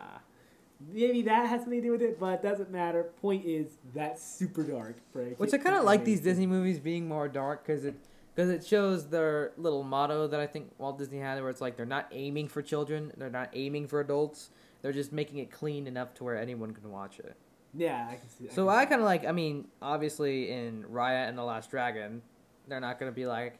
maybe 0.93 1.23
that 1.23 1.49
has 1.49 1.63
something 1.63 1.81
to 1.81 1.87
do 1.87 1.93
with 1.93 2.03
it, 2.03 2.19
but 2.19 2.35
it 2.35 2.43
doesn't 2.43 2.71
matter. 2.71 3.05
Point 3.23 3.45
is, 3.45 3.79
that's 3.95 4.23
super 4.23 4.63
dark. 4.63 4.97
A 5.15 5.19
Which 5.37 5.55
I 5.55 5.59
kind 5.59 5.77
of 5.77 5.85
like 5.85 6.05
these 6.05 6.19
Disney. 6.19 6.31
Disney 6.31 6.47
movies 6.49 6.81
being 6.81 7.09
more 7.09 7.29
dark 7.29 7.65
because 7.65 7.85
it 7.85 7.95
because 8.35 8.51
it 8.51 8.67
shows 8.67 9.09
their 9.09 9.53
little 9.57 9.83
motto 9.83 10.27
that 10.27 10.39
I 10.39 10.47
think 10.47 10.71
Walt 10.77 10.99
Disney 10.99 11.19
had, 11.19 11.41
where 11.41 11.49
it's 11.49 11.63
like 11.63 11.79
they're 11.79 11.87
not 11.87 12.09
aiming 12.13 12.49
for 12.49 12.61
children, 12.61 13.13
they're 13.17 13.31
not 13.31 13.49
aiming 13.55 13.87
for 13.87 14.01
adults, 14.01 14.51
they're 14.83 14.93
just 14.93 15.11
making 15.11 15.39
it 15.39 15.51
clean 15.51 15.87
enough 15.87 16.13
to 16.15 16.25
where 16.25 16.37
anyone 16.37 16.75
can 16.75 16.91
watch 16.91 17.19
it. 17.19 17.35
Yeah, 17.77 18.09
I 18.11 18.15
can 18.17 18.29
see. 18.29 18.49
So 18.49 18.67
can 18.67 18.75
I 18.75 18.85
kind 18.87 19.01
of 19.01 19.05
like. 19.05 19.27
I 19.27 19.33
mean, 19.33 19.69
obviously 19.83 20.51
in 20.51 20.85
Raya 20.85 21.29
and 21.29 21.37
the 21.37 21.45
Last 21.45 21.71
Dragon, 21.71 22.23
they're 22.67 22.81
not 22.81 22.99
gonna 22.99 23.13
be 23.13 23.27
like, 23.27 23.59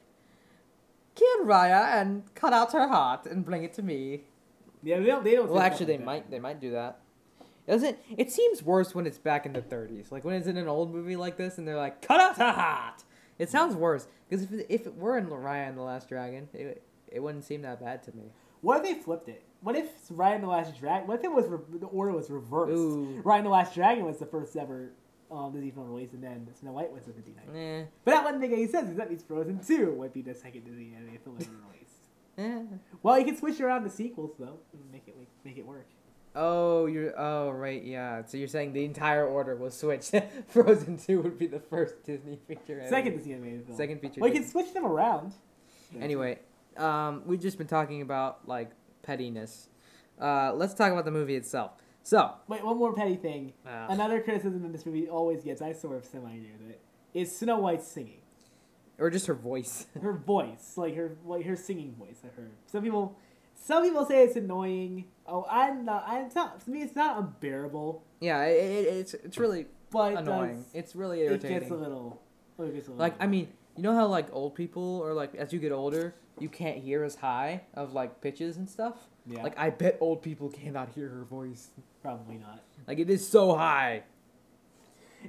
kill 1.15 1.45
Raya 1.45 2.01
and 2.01 2.23
cut 2.35 2.53
out 2.53 2.73
her 2.73 2.87
heart 2.87 3.25
and 3.25 3.45
bring 3.45 3.63
it 3.63 3.73
to 3.73 3.83
me. 3.83 4.21
Yeah, 4.83 4.99
they 4.99 5.05
don't. 5.05 5.23
They 5.23 5.35
don't. 5.35 5.49
Well, 5.49 5.59
actually, 5.59 5.87
they 5.87 5.97
like 5.97 6.05
might. 6.05 6.31
They 6.31 6.39
might 6.39 6.59
do 6.59 6.71
that. 6.71 6.99
Doesn't 7.67 7.97
it 8.15 8.31
seems 8.31 8.63
worse 8.63 8.95
when 8.95 9.05
it's 9.05 9.17
back 9.17 9.45
in 9.45 9.53
the 9.53 9.61
30s? 9.61 10.11
Like 10.11 10.23
when 10.23 10.35
it's 10.35 10.47
in 10.47 10.57
an 10.57 10.67
old 10.67 10.93
movie 10.93 11.17
like 11.17 11.37
this, 11.37 11.57
and 11.57 11.67
they're 11.67 11.77
like, 11.77 12.01
"Cut 12.01 12.19
out 12.19 12.37
the 12.37 12.51
hat." 12.51 13.03
It 13.37 13.49
sounds 13.49 13.75
worse 13.75 14.07
because 14.27 14.45
if 14.45 14.51
it, 14.51 14.65
if 14.69 14.87
it 14.87 14.95
were 14.95 15.17
in 15.17 15.27
Raya 15.27 15.67
and 15.67 15.77
the 15.77 15.81
Last 15.81 16.09
Dragon, 16.09 16.47
it 16.53 16.83
it 17.07 17.21
wouldn't 17.21 17.43
seem 17.43 17.61
that 17.63 17.81
bad 17.81 18.03
to 18.03 18.15
me. 18.15 18.31
What 18.61 18.77
if 18.77 18.83
they 18.83 18.93
flipped 18.95 19.29
it? 19.29 19.43
What 19.61 19.75
if 19.75 19.89
Raya 20.09 20.35
and 20.35 20.43
the 20.43 20.47
Last 20.47 20.77
Dragon? 20.79 21.07
What 21.07 21.19
if 21.19 21.25
it 21.25 21.31
was 21.31 21.45
re- 21.47 21.79
the 21.79 21.87
order 21.87 22.11
was 22.13 22.29
reversed? 22.29 22.71
Ooh. 22.77 23.21
Raya 23.23 23.37
and 23.37 23.45
the 23.45 23.49
Last 23.49 23.73
Dragon 23.75 24.05
was 24.05 24.17
the 24.17 24.25
first 24.25 24.55
ever 24.55 24.91
um, 25.31 25.51
Disney 25.51 25.71
film 25.71 25.87
release, 25.89 26.13
and 26.13 26.23
then 26.23 26.47
Snow 26.59 26.71
White 26.71 26.91
was 26.91 27.03
the 27.05 27.11
59th. 27.11 27.55
Eh, 27.55 27.85
But 28.05 28.11
that 28.11 28.23
wouldn't 28.23 28.41
make 28.41 28.51
any 28.51 28.67
sense. 28.67 28.95
That 28.95 29.09
means 29.09 29.23
Frozen 29.23 29.59
Two 29.65 29.91
would 29.93 30.13
be 30.13 30.21
the 30.21 30.33
second 30.35 30.63
Disney 30.65 30.93
animated 30.95 31.21
film 31.23 31.37
ever 31.41 31.49
released. 31.73 32.71
eh. 32.71 32.77
Well, 33.03 33.17
you 33.19 33.25
can 33.25 33.35
switch 33.37 33.59
around 33.59 33.83
the 33.83 33.89
sequels 33.89 34.35
though, 34.39 34.59
and 34.73 34.91
make 34.91 35.07
it 35.07 35.17
like, 35.17 35.27
make 35.43 35.57
it 35.57 35.65
work. 35.65 35.87
Oh, 36.35 36.85
you're. 36.85 37.19
Oh, 37.19 37.49
right. 37.49 37.83
Yeah. 37.83 38.23
So 38.25 38.37
you're 38.37 38.47
saying 38.47 38.73
the 38.73 38.85
entire 38.85 39.25
order 39.25 39.55
was 39.55 39.75
switched. 39.75 40.13
Frozen 40.49 40.99
Two 40.99 41.19
would 41.21 41.39
be 41.39 41.47
the 41.47 41.59
first 41.59 42.03
Disney 42.05 42.37
feature. 42.47 42.79
Second 42.83 43.13
animated- 43.13 43.17
Disney 43.17 43.33
animated 43.33 43.65
film. 43.65 43.77
Second 43.77 44.01
feature. 44.01 44.21
Well, 44.21 44.29
you 44.31 44.39
can 44.39 44.47
switch 44.47 44.71
them 44.73 44.85
around. 44.85 45.33
Anyway, 45.99 46.37
um, 46.77 47.23
we've 47.25 47.39
just 47.41 47.57
been 47.57 47.65
talking 47.67 48.01
about 48.03 48.47
like 48.47 48.69
pettiness. 49.07 49.69
Uh, 50.21 50.51
let's 50.53 50.73
talk 50.73 50.91
about 50.91 51.05
the 51.05 51.11
movie 51.11 51.35
itself. 51.35 51.71
So, 52.03 52.33
Wait, 52.47 52.63
one 52.63 52.77
more 52.77 52.93
petty 52.93 53.15
thing. 53.15 53.53
uh, 53.65 53.87
Another 53.89 54.21
criticism 54.21 54.61
that 54.63 54.71
this 54.71 54.85
movie 54.85 55.07
always 55.09 55.43
gets, 55.43 55.61
I 55.61 55.73
sort 55.73 55.97
of 55.97 56.05
semi 56.05 56.39
with 56.59 56.69
it, 56.69 56.81
is 57.13 57.35
Snow 57.35 57.59
White 57.59 57.81
singing. 57.83 58.19
or 58.99 59.09
just 59.09 59.27
her 59.27 59.33
voice. 59.33 59.85
Her 60.01 60.13
voice, 60.13 60.73
like 60.77 60.95
her 60.95 61.17
like 61.25 61.45
her 61.45 61.55
singing 61.55 61.93
voice. 61.99 62.19
I 62.23 62.27
heard 62.35 62.51
some 62.65 62.81
people, 62.83 63.15
some 63.55 63.83
people 63.83 64.05
say 64.05 64.23
it's 64.23 64.35
annoying. 64.35 65.05
Oh, 65.27 65.45
I'm 65.49 65.83
not. 65.85 66.03
I'm 66.07 66.29
not. 66.35 66.61
To 66.65 66.69
me, 66.71 66.81
it's 66.81 66.95
not 66.95 67.17
unbearable, 67.19 68.03
yeah, 68.21 68.43
it, 68.45 68.55
it, 68.87 68.87
it's 68.99 69.13
it's 69.13 69.37
really 69.37 69.65
but 69.91 70.13
it 70.13 70.19
annoying. 70.19 70.65
It's 70.73 70.95
really 70.95 71.21
it 71.21 71.25
irritating. 71.31 71.59
gets 71.59 71.71
a 71.71 71.75
little. 71.75 72.21
It 72.59 72.73
gets 72.73 72.87
a 72.87 72.91
little 72.91 72.95
like 73.05 73.15
I 73.21 73.27
mean, 73.27 73.49
you 73.77 73.83
know 73.83 73.93
how 73.95 74.07
like 74.07 74.27
old 74.33 74.55
people 74.55 74.99
or 75.03 75.13
like 75.13 75.35
as 75.35 75.53
you 75.53 75.59
get 75.59 75.71
older, 75.71 76.13
you 76.39 76.49
can't 76.49 76.77
hear 76.77 77.03
as 77.03 77.15
high 77.15 77.61
of 77.73 77.93
like 77.93 78.21
pitches 78.21 78.57
and 78.57 78.69
stuff. 78.69 78.95
yeah, 79.25 79.43
Like 79.43 79.57
I 79.57 79.69
bet 79.69 79.97
old 80.01 80.21
people 80.21 80.49
cannot 80.49 80.89
hear 80.95 81.07
her 81.09 81.23
voice. 81.23 81.69
probably 82.01 82.35
not. 82.37 82.63
Like 82.87 82.99
it 82.99 83.09
is 83.09 83.27
so 83.27 83.55
high. 83.55 84.03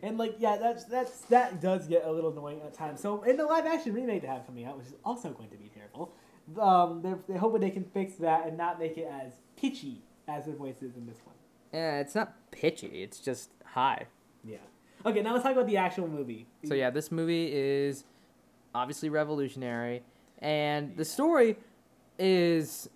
And 0.03 0.19
like 0.19 0.37
yeah, 0.39 0.57
that's 0.57 0.85
that's 0.85 1.21
that 1.27 1.61
does 1.61 1.89
get 1.89 2.05
a 2.05 2.13
little 2.13 2.31
annoying 2.31 2.61
at 2.65 2.75
times. 2.75 3.01
So 3.01 3.23
in 3.23 3.37
the 3.37 3.45
live 3.47 3.67
action 3.67 3.95
remake 3.95 4.23
they 4.23 4.29
have 4.29 4.47
coming 4.47 4.65
out, 4.65 4.77
which 4.79 4.87
is 4.89 4.95
also 5.05 5.31
going 5.31 5.49
to 5.51 5.57
be 5.57 5.71
terrible, 5.75 6.13
um, 6.61 7.01
they're 7.03 7.19
they're 7.29 7.39
hoping 7.39 7.61
they 7.63 7.71
can 7.71 7.85
fix 7.85 8.15
that 8.17 8.47
and 8.47 8.57
not 8.57 8.79
make 8.79 8.97
it 8.99 9.09
as 9.11 9.33
pitchy 9.57 10.03
as 10.29 10.45
the 10.45 10.53
voice 10.53 10.83
is 10.83 10.95
in 10.97 11.07
this 11.07 11.19
one. 11.25 11.35
Yeah, 11.73 12.01
it's 12.01 12.15
not 12.15 12.35
pitchy. 12.51 13.03
It's 13.03 13.19
just 13.19 13.51
high. 13.65 14.07
Yeah. 14.45 14.59
Okay, 15.07 15.23
now 15.23 15.33
let's 15.33 15.43
talk 15.43 15.53
about 15.53 15.67
the 15.67 15.77
actual 15.79 16.07
movie. 16.07 16.47
So 16.65 16.75
yeah, 16.75 16.91
this 16.91 17.11
movie 17.11 17.51
is 17.53 18.05
obviously 18.75 19.09
revolutionary, 19.09 20.03
and 20.39 20.97
the 20.97 21.05
story 21.05 21.57
is, 22.19 22.89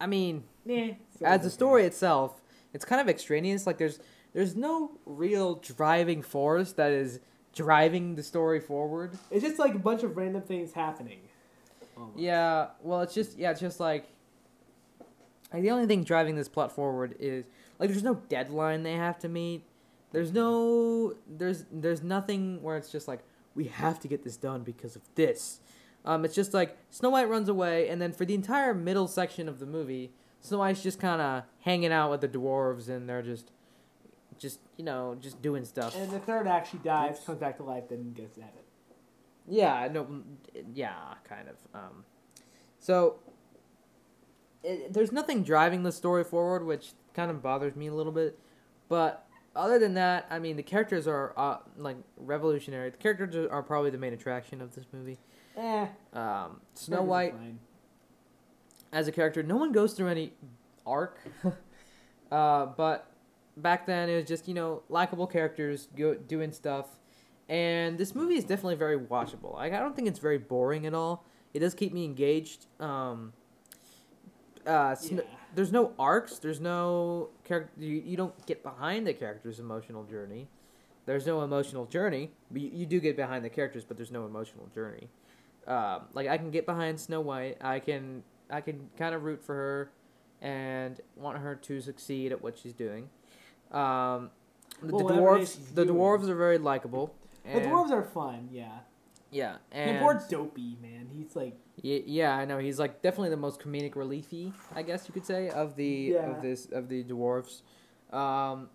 I 0.00 0.06
mean, 0.06 0.44
so 0.66 1.26
as 1.26 1.40
okay. 1.40 1.48
story 1.48 1.84
itself, 1.84 2.40
it's 2.72 2.84
kind 2.84 3.00
of 3.00 3.08
extraneous. 3.08 3.66
Like 3.66 3.78
there's 3.78 4.00
there's 4.32 4.56
no 4.56 4.92
real 5.06 5.56
driving 5.56 6.22
force 6.22 6.72
that 6.72 6.92
is 6.92 7.20
driving 7.54 8.16
the 8.16 8.22
story 8.22 8.60
forward. 8.60 9.16
It's 9.30 9.44
just 9.44 9.58
like 9.58 9.74
a 9.74 9.78
bunch 9.78 10.02
of 10.02 10.16
random 10.16 10.42
things 10.42 10.72
happening. 10.72 11.20
Almost. 11.96 12.18
Yeah, 12.18 12.68
well, 12.82 13.00
it's 13.02 13.14
just 13.14 13.38
yeah, 13.38 13.52
it's 13.52 13.60
just 13.60 13.80
like, 13.80 14.08
like 15.52 15.62
the 15.62 15.70
only 15.70 15.86
thing 15.86 16.02
driving 16.02 16.34
this 16.34 16.48
plot 16.48 16.72
forward 16.72 17.14
is 17.20 17.44
like 17.78 17.88
there's 17.90 18.02
no 18.02 18.14
deadline 18.28 18.82
they 18.82 18.94
have 18.94 19.18
to 19.20 19.28
meet. 19.28 19.64
There's 20.12 20.32
no 20.32 21.14
there's 21.28 21.64
there's 21.72 22.02
nothing 22.02 22.62
where 22.62 22.76
it's 22.76 22.90
just 22.90 23.06
like 23.06 23.20
we 23.54 23.66
have 23.66 24.00
to 24.00 24.08
get 24.08 24.24
this 24.24 24.36
done 24.36 24.62
because 24.62 24.96
of 24.96 25.02
this. 25.14 25.60
Um, 26.04 26.24
it's 26.24 26.34
just 26.34 26.52
like 26.52 26.76
Snow 26.90 27.10
White 27.10 27.28
runs 27.28 27.48
away, 27.48 27.88
and 27.88 28.00
then 28.00 28.12
for 28.12 28.24
the 28.24 28.34
entire 28.34 28.74
middle 28.74 29.08
section 29.08 29.48
of 29.48 29.58
the 29.58 29.66
movie, 29.66 30.12
Snow 30.40 30.58
White's 30.58 30.82
just 30.82 31.00
kind 31.00 31.20
of 31.20 31.44
hanging 31.60 31.92
out 31.92 32.10
with 32.10 32.20
the 32.20 32.28
dwarves, 32.28 32.88
and 32.88 33.08
they're 33.08 33.22
just, 33.22 33.50
just 34.38 34.60
you 34.76 34.84
know, 34.84 35.16
just 35.20 35.40
doing 35.40 35.64
stuff. 35.64 35.96
And 35.96 36.10
the 36.10 36.18
third 36.18 36.46
act, 36.46 36.70
she 36.70 36.76
dies, 36.78 37.20
comes 37.24 37.38
back 37.38 37.56
to 37.56 37.62
life, 37.62 37.84
then 37.88 38.12
gets 38.12 38.34
to 38.34 38.42
heaven. 38.42 38.60
Yeah, 39.48 39.88
no, 39.90 40.04
mm, 40.04 40.22
yeah, 40.74 41.14
kind 41.26 41.48
of. 41.48 41.56
Um, 41.74 42.04
so 42.78 43.16
it, 44.62 44.92
there's 44.92 45.12
nothing 45.12 45.42
driving 45.42 45.82
the 45.82 45.92
story 45.92 46.24
forward, 46.24 46.66
which 46.66 46.92
kind 47.14 47.30
of 47.30 47.42
bothers 47.42 47.76
me 47.76 47.86
a 47.86 47.94
little 47.94 48.12
bit. 48.12 48.38
But 48.88 49.23
other 49.56 49.78
than 49.78 49.94
that, 49.94 50.26
I 50.30 50.38
mean, 50.38 50.56
the 50.56 50.62
characters 50.62 51.06
are 51.06 51.32
uh, 51.36 51.58
like 51.76 51.96
revolutionary. 52.16 52.90
The 52.90 52.96
characters 52.96 53.34
are- 53.36 53.50
are 53.50 53.62
probably 53.62 53.90
the 53.90 53.98
main 53.98 54.12
attraction 54.12 54.60
of 54.60 54.74
this 54.74 54.84
movie. 54.92 55.18
Eh. 55.56 55.86
Um, 56.12 56.60
Snow 56.74 57.02
White 57.02 57.34
fine. 57.34 57.58
as 58.92 59.06
a 59.08 59.12
character, 59.12 59.42
no 59.42 59.56
one 59.56 59.72
goes 59.72 59.92
through 59.92 60.08
any 60.08 60.32
arc. 60.86 61.18
uh, 62.32 62.66
but 62.66 63.10
back 63.56 63.86
then, 63.86 64.08
it 64.08 64.16
was 64.16 64.24
just 64.26 64.48
you 64.48 64.54
know 64.54 64.82
likable 64.88 65.26
characters 65.26 65.88
go, 65.96 66.14
doing 66.14 66.52
stuff, 66.52 66.86
and 67.48 67.96
this 67.98 68.14
movie 68.14 68.34
is 68.36 68.44
definitely 68.44 68.74
very 68.76 68.98
watchable. 68.98 69.54
Like 69.54 69.72
I 69.72 69.78
don't 69.80 69.94
think 69.94 70.08
it's 70.08 70.18
very 70.18 70.38
boring 70.38 70.86
at 70.86 70.94
all. 70.94 71.24
It 71.52 71.60
does 71.60 71.74
keep 71.74 71.92
me 71.92 72.04
engaged. 72.04 72.66
Um, 72.80 73.32
uh, 74.66 74.94
Sn- 74.94 75.16
Yeah. 75.18 75.22
There's 75.54 75.70
no 75.72 75.92
arcs. 75.98 76.38
There's 76.38 76.60
no 76.60 77.28
character. 77.44 77.72
You, 77.80 78.02
you 78.04 78.16
don't 78.16 78.34
get 78.46 78.62
behind 78.64 79.06
the 79.06 79.14
character's 79.14 79.60
emotional 79.60 80.02
journey. 80.04 80.48
There's 81.06 81.26
no 81.26 81.42
emotional 81.42 81.86
journey. 81.86 82.32
But 82.50 82.62
you, 82.62 82.70
you 82.72 82.86
do 82.86 82.98
get 82.98 83.16
behind 83.16 83.44
the 83.44 83.50
characters, 83.50 83.84
but 83.84 83.96
there's 83.96 84.10
no 84.10 84.26
emotional 84.26 84.66
journey. 84.74 85.08
Um, 85.66 86.02
like 86.12 86.26
I 86.28 86.38
can 86.38 86.50
get 86.50 86.66
behind 86.66 86.98
Snow 86.98 87.20
White. 87.20 87.58
I 87.60 87.78
can 87.78 88.22
I 88.50 88.60
can 88.60 88.90
kind 88.98 89.14
of 89.14 89.22
root 89.22 89.42
for 89.44 89.54
her, 89.54 89.90
and 90.42 91.00
want 91.16 91.38
her 91.38 91.54
to 91.54 91.80
succeed 91.80 92.32
at 92.32 92.42
what 92.42 92.58
she's 92.58 92.72
doing. 92.74 93.08
Um, 93.70 94.30
the, 94.82 94.92
Well, 94.92 94.98
the 94.98 95.14
whatever 95.14 95.36
it 95.38 95.42
is 95.42 95.56
dwarves 95.56 95.74
the 95.74 95.84
dwarves 95.86 96.28
are 96.28 96.34
very 96.34 96.58
likable. 96.58 97.14
The 97.44 97.60
dwarves 97.60 97.90
are 97.90 98.02
fun, 98.02 98.48
yeah. 98.50 98.78
yeah, 99.30 99.56
And 99.70 99.90
and 99.96 99.98
poor 100.00 100.22
Dopey, 100.28 100.76
man. 100.80 101.08
He's 101.12 101.36
like, 101.36 101.56
yeah, 101.82 101.98
yeah, 102.06 102.36
I 102.36 102.44
know 102.44 102.58
he's 102.58 102.78
like 102.78 103.02
definitely 103.02 103.30
the 103.30 103.36
most 103.36 103.60
comedic 103.60 103.94
reliefy, 103.94 104.52
I 104.74 104.82
guess 104.82 105.06
you 105.08 105.12
could 105.14 105.26
say, 105.26 105.48
of 105.50 105.76
the 105.76 106.12
Yeah. 106.14 106.30
of 106.36 106.42
this 106.42 106.66
of 106.72 106.88
the 106.88 107.04
dwarves. 107.04 107.62
Um, 108.12 108.68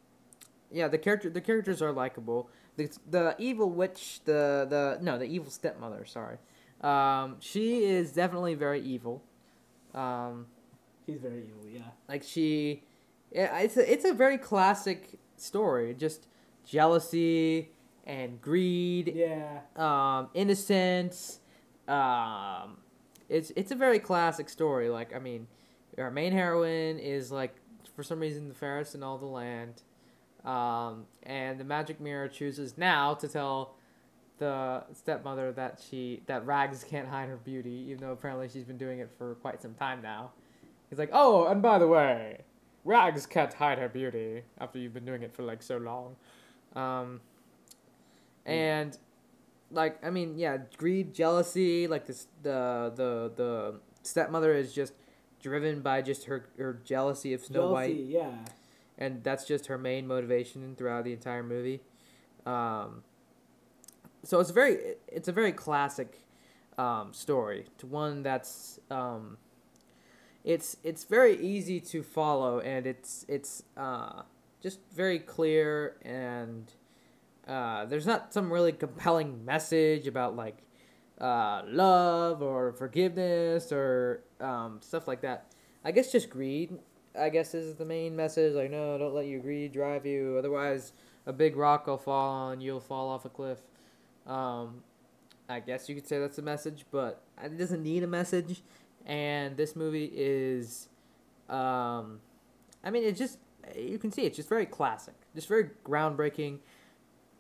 yeah, 0.72 0.88
the 0.88 0.98
character 0.98 1.30
the 1.30 1.42
characters 1.42 1.82
are 1.82 1.92
likable. 1.92 2.50
The 2.76 2.90
the 3.10 3.36
evil 3.40 3.70
witch, 3.72 4.22
the 4.26 4.66
the 4.70 5.00
no, 5.02 5.18
the 5.18 5.26
evil 5.26 5.50
stepmother. 5.52 6.06
Sorry, 6.06 6.38
um, 6.82 7.38
she 7.40 7.86
is 7.86 8.12
definitely 8.14 8.56
very 8.56 8.82
evil. 8.82 9.24
Um, 9.94 10.46
he's 11.06 11.20
very 11.20 11.40
evil, 11.48 11.68
yeah. 11.70 11.82
like 12.08 12.24
she, 12.24 12.84
yeah, 13.32 13.58
it's 13.60 13.76
a, 13.78 13.92
it's 13.92 14.06
a 14.06 14.14
very 14.14 14.38
classic 14.38 15.18
story. 15.36 15.96
Just 15.96 16.28
jealousy 16.66 17.72
and 18.06 18.40
greed 18.42 19.14
Yeah. 19.16 19.62
um, 19.76 20.30
innocence. 20.34 21.40
Um, 21.88 22.78
it's 23.30 23.52
it's 23.56 23.72
a 23.72 23.76
very 23.76 24.00
classic 24.00 24.50
story. 24.50 24.90
Like 24.90 25.16
I 25.16 25.20
mean, 25.20 25.48
our 25.98 26.12
main 26.12 26.34
heroine 26.34 27.00
is 27.00 27.32
like 27.32 27.56
for 27.96 28.04
some 28.04 28.20
reason 28.20 28.50
the 28.50 28.56
fairest 28.56 28.96
in 28.96 29.04
all 29.04 29.18
the 29.18 29.26
land, 29.26 29.84
um, 30.46 31.06
and 31.24 31.60
the 31.60 31.64
magic 31.64 32.00
mirror 32.02 32.28
chooses 32.28 32.78
now 32.78 33.14
to 33.16 33.28
tell 33.28 33.76
the 34.40 34.84
stepmother 34.94 35.52
that 35.52 35.82
she 35.88 36.24
that 36.26 36.46
Rags 36.46 36.84
can't 36.84 37.08
hide 37.08 37.30
her 37.30 37.38
beauty, 37.38 37.86
even 37.90 38.00
though 38.00 38.12
apparently 38.12 38.50
she's 38.50 38.66
been 38.66 38.78
doing 38.78 39.00
it 39.00 39.10
for 39.18 39.36
quite 39.36 39.62
some 39.62 39.74
time 39.74 40.02
now. 40.02 40.32
He's 40.90 40.98
like, 40.98 41.12
oh, 41.14 41.48
and 41.48 41.62
by 41.62 41.78
the 41.78 41.88
way, 41.88 42.40
Rags 42.84 43.26
can't 43.26 43.54
hide 43.54 43.78
her 43.78 43.90
beauty 43.90 44.44
after 44.60 44.80
you've 44.80 44.94
been 44.94 45.06
doing 45.06 45.22
it 45.22 45.34
for 45.34 45.44
like 45.44 45.62
so 45.62 45.78
long. 45.78 46.16
Um, 46.76 47.22
and 48.46 48.98
like 49.72 50.04
I 50.04 50.10
mean, 50.10 50.38
yeah, 50.38 50.58
greed, 50.78 51.14
jealousy, 51.14 51.88
like 51.88 52.06
this 52.06 52.28
the 52.44 52.92
the 52.96 53.32
the 53.36 53.76
stepmother 54.04 54.54
is 54.54 54.74
just 54.74 54.94
driven 55.42 55.82
by 55.82 56.02
just 56.02 56.26
her 56.26 56.50
her 56.58 56.80
jealousy 56.84 57.34
of 57.34 57.42
Snow 57.42 57.62
Jealousy, 57.62 57.94
White, 57.94 57.96
yeah. 57.96 58.32
and 58.98 59.24
that's 59.24 59.46
just 59.46 59.68
her 59.68 59.78
main 59.78 60.08
motivation 60.08 60.76
throughout 60.76 61.04
the 61.04 61.14
entire 61.14 61.44
movie. 61.44 61.82
Um, 62.46 63.04
so 64.24 64.40
it's 64.40 64.52
very 64.52 64.96
it's 65.08 65.28
a 65.28 65.32
very 65.32 65.52
classic 65.52 66.20
um, 66.78 67.14
story 67.14 67.66
to 67.78 67.88
one 67.88 68.24
that's 68.24 68.80
um, 68.90 69.38
it's 70.44 70.78
it's 70.84 71.04
very 71.04 71.38
easy 71.38 71.80
to 71.80 72.04
follow 72.04 72.60
and 72.60 72.88
it's 72.88 73.26
it's 73.28 73.64
uh, 73.78 74.24
just 74.62 74.80
very 74.94 75.20
clear 75.20 75.96
and 76.02 76.72
uh, 77.48 77.86
there's 77.86 78.06
not 78.06 78.34
some 78.34 78.52
really 78.52 78.72
compelling 78.72 79.44
message 79.46 80.08
about 80.08 80.36
like 80.36 80.58
uh, 81.20 81.62
love 81.66 82.42
or 82.42 82.74
forgiveness 82.74 83.72
or 83.72 84.24
um, 84.40 84.80
stuff 84.82 85.08
like 85.08 85.22
that. 85.22 85.48
I 85.84 85.92
guess 85.92 86.12
just 86.12 86.30
greed. 86.30 86.78
I 87.20 87.30
guess 87.30 87.54
is 87.54 87.76
the 87.76 87.86
main 87.86 88.16
message. 88.16 88.54
Like, 88.54 88.72
no, 88.72 88.98
don't 88.98 89.14
let 89.14 89.26
your 89.26 89.40
greed 89.40 89.74
drive 89.74 90.06
you. 90.06 90.36
Otherwise, 90.38 90.94
a 91.26 91.34
big 91.34 91.56
rock 91.56 91.88
will 91.88 91.98
fall 91.98 92.30
on 92.30 92.62
you'll 92.62 92.80
fall 92.80 93.10
off 93.10 93.26
a 93.26 93.30
cliff. 93.30 93.60
Um, 94.28 94.84
I 95.48 95.60
guess 95.60 95.90
you 95.90 95.96
could 95.96 96.08
say 96.08 96.20
that's 96.20 96.38
a 96.38 96.44
message, 96.44 96.86
but 96.92 97.24
it 97.44 97.58
doesn't 97.58 97.82
need 97.82 98.04
a 98.04 98.08
message. 98.08 98.62
And 99.06 99.58
this 99.58 99.76
movie 99.76 100.12
is, 100.14 100.90
um, 101.50 102.20
I 102.84 102.92
mean, 102.92 103.04
it 103.04 103.16
just 103.16 103.40
you 103.76 103.98
can 103.98 104.12
see 104.12 104.24
it's 104.24 104.36
just 104.36 104.50
very 104.50 104.66
classic, 104.66 105.16
just 105.36 105.48
very 105.48 105.72
groundbreaking, 105.84 106.60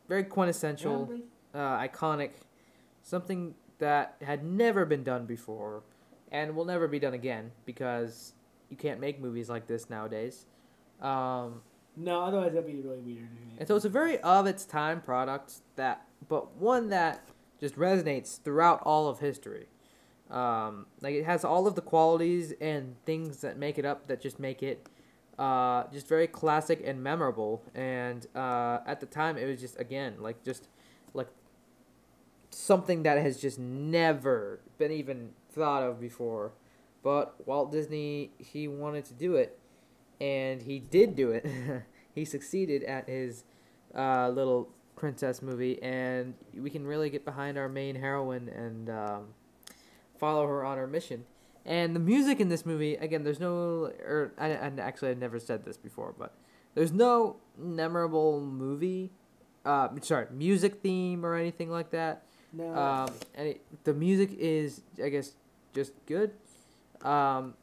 very 0.09 0.23
quintessential, 0.25 1.09
uh, 1.53 1.57
iconic, 1.77 2.31
something 3.03 3.53
that 3.77 4.15
had 4.21 4.43
never 4.43 4.83
been 4.85 5.03
done 5.03 5.25
before, 5.25 5.83
and 6.31 6.55
will 6.55 6.65
never 6.65 6.87
be 6.87 6.99
done 6.99 7.13
again 7.13 7.51
because 7.65 8.33
you 8.69 8.75
can't 8.75 8.99
make 8.99 9.21
movies 9.21 9.49
like 9.49 9.67
this 9.67 9.89
nowadays. 9.89 10.45
Um, 11.01 11.61
No, 11.95 12.21
otherwise 12.23 12.51
that'd 12.53 12.65
be 12.65 12.81
really 12.81 12.99
weird. 12.99 13.27
and 13.57 13.67
so 13.67 13.75
it's 13.75 13.85
a 13.85 13.89
very 13.89 14.19
of 14.19 14.47
its 14.47 14.65
time 14.65 14.99
product 15.01 15.61
that, 15.75 16.05
but 16.27 16.55
one 16.57 16.89
that 16.89 17.23
just 17.59 17.75
resonates 17.75 18.41
throughout 18.41 18.81
all 18.83 19.07
of 19.07 19.19
history. 19.19 19.67
Um, 20.29 20.85
like 21.01 21.15
it 21.15 21.25
has 21.25 21.43
all 21.43 21.65
of 21.67 21.75
the 21.75 21.81
qualities 21.81 22.53
and 22.61 22.95
things 23.05 23.41
that 23.41 23.57
make 23.57 23.77
it 23.79 23.85
up 23.85 24.07
that 24.07 24.21
just 24.21 24.39
make 24.39 24.61
it 24.61 24.87
uh, 25.39 25.85
just 25.91 26.07
very 26.07 26.27
classic 26.27 26.81
and 26.85 27.01
memorable. 27.01 27.63
And 27.73 28.27
uh, 28.35 28.79
at 28.85 28.99
the 28.99 29.05
time, 29.05 29.37
it 29.37 29.45
was 29.45 29.59
just 29.59 29.79
again 29.79 30.15
like 30.19 30.43
just 30.43 30.67
like 31.13 31.29
something 32.51 33.03
that 33.03 33.17
has 33.17 33.39
just 33.39 33.57
never 33.57 34.59
been 34.77 34.91
even 34.91 35.29
thought 35.51 35.81
of 35.81 35.99
before. 35.99 36.51
But 37.01 37.35
Walt 37.47 37.71
Disney, 37.71 38.31
he 38.37 38.67
wanted 38.67 39.05
to 39.05 39.13
do 39.13 39.35
it, 39.35 39.57
and 40.19 40.61
he 40.61 40.79
did 40.79 41.15
do 41.15 41.31
it. 41.31 41.47
he 42.13 42.25
succeeded 42.25 42.83
at 42.83 43.07
his 43.07 43.45
uh, 43.95 44.27
little 44.29 44.69
princess 44.97 45.41
movie, 45.41 45.81
and 45.81 46.33
we 46.53 46.69
can 46.69 46.85
really 46.85 47.09
get 47.09 47.23
behind 47.23 47.57
our 47.57 47.69
main 47.69 47.95
heroine 47.95 48.49
and 48.49 48.89
um, 48.89 49.27
follow 50.17 50.45
her 50.45 50.65
on 50.65 50.77
her 50.77 50.87
mission. 50.87 51.23
And 51.65 51.95
the 51.95 51.99
music 51.99 52.39
in 52.39 52.49
this 52.49 52.65
movie, 52.65 52.95
again, 52.95 53.23
there's 53.23 53.39
no, 53.39 53.91
or 54.05 54.33
I, 54.37 54.53
I 54.53 54.71
actually 54.79 55.09
I've 55.09 55.19
never 55.19 55.39
said 55.39 55.65
this 55.65 55.77
before, 55.77 56.13
but 56.17 56.33
there's 56.73 56.91
no 56.91 57.37
memorable 57.57 58.41
movie, 58.41 59.11
uh, 59.65 59.89
sorry, 60.01 60.27
music 60.31 60.81
theme 60.81 61.25
or 61.25 61.35
anything 61.35 61.69
like 61.69 61.91
that. 61.91 62.23
No. 62.53 62.73
Um, 62.73 63.13
and 63.35 63.47
it, 63.49 63.61
the 63.83 63.93
music 63.93 64.31
is, 64.39 64.81
I 65.03 65.09
guess, 65.09 65.33
just 65.73 65.93
good. 66.05 66.31
Um, 67.03 67.53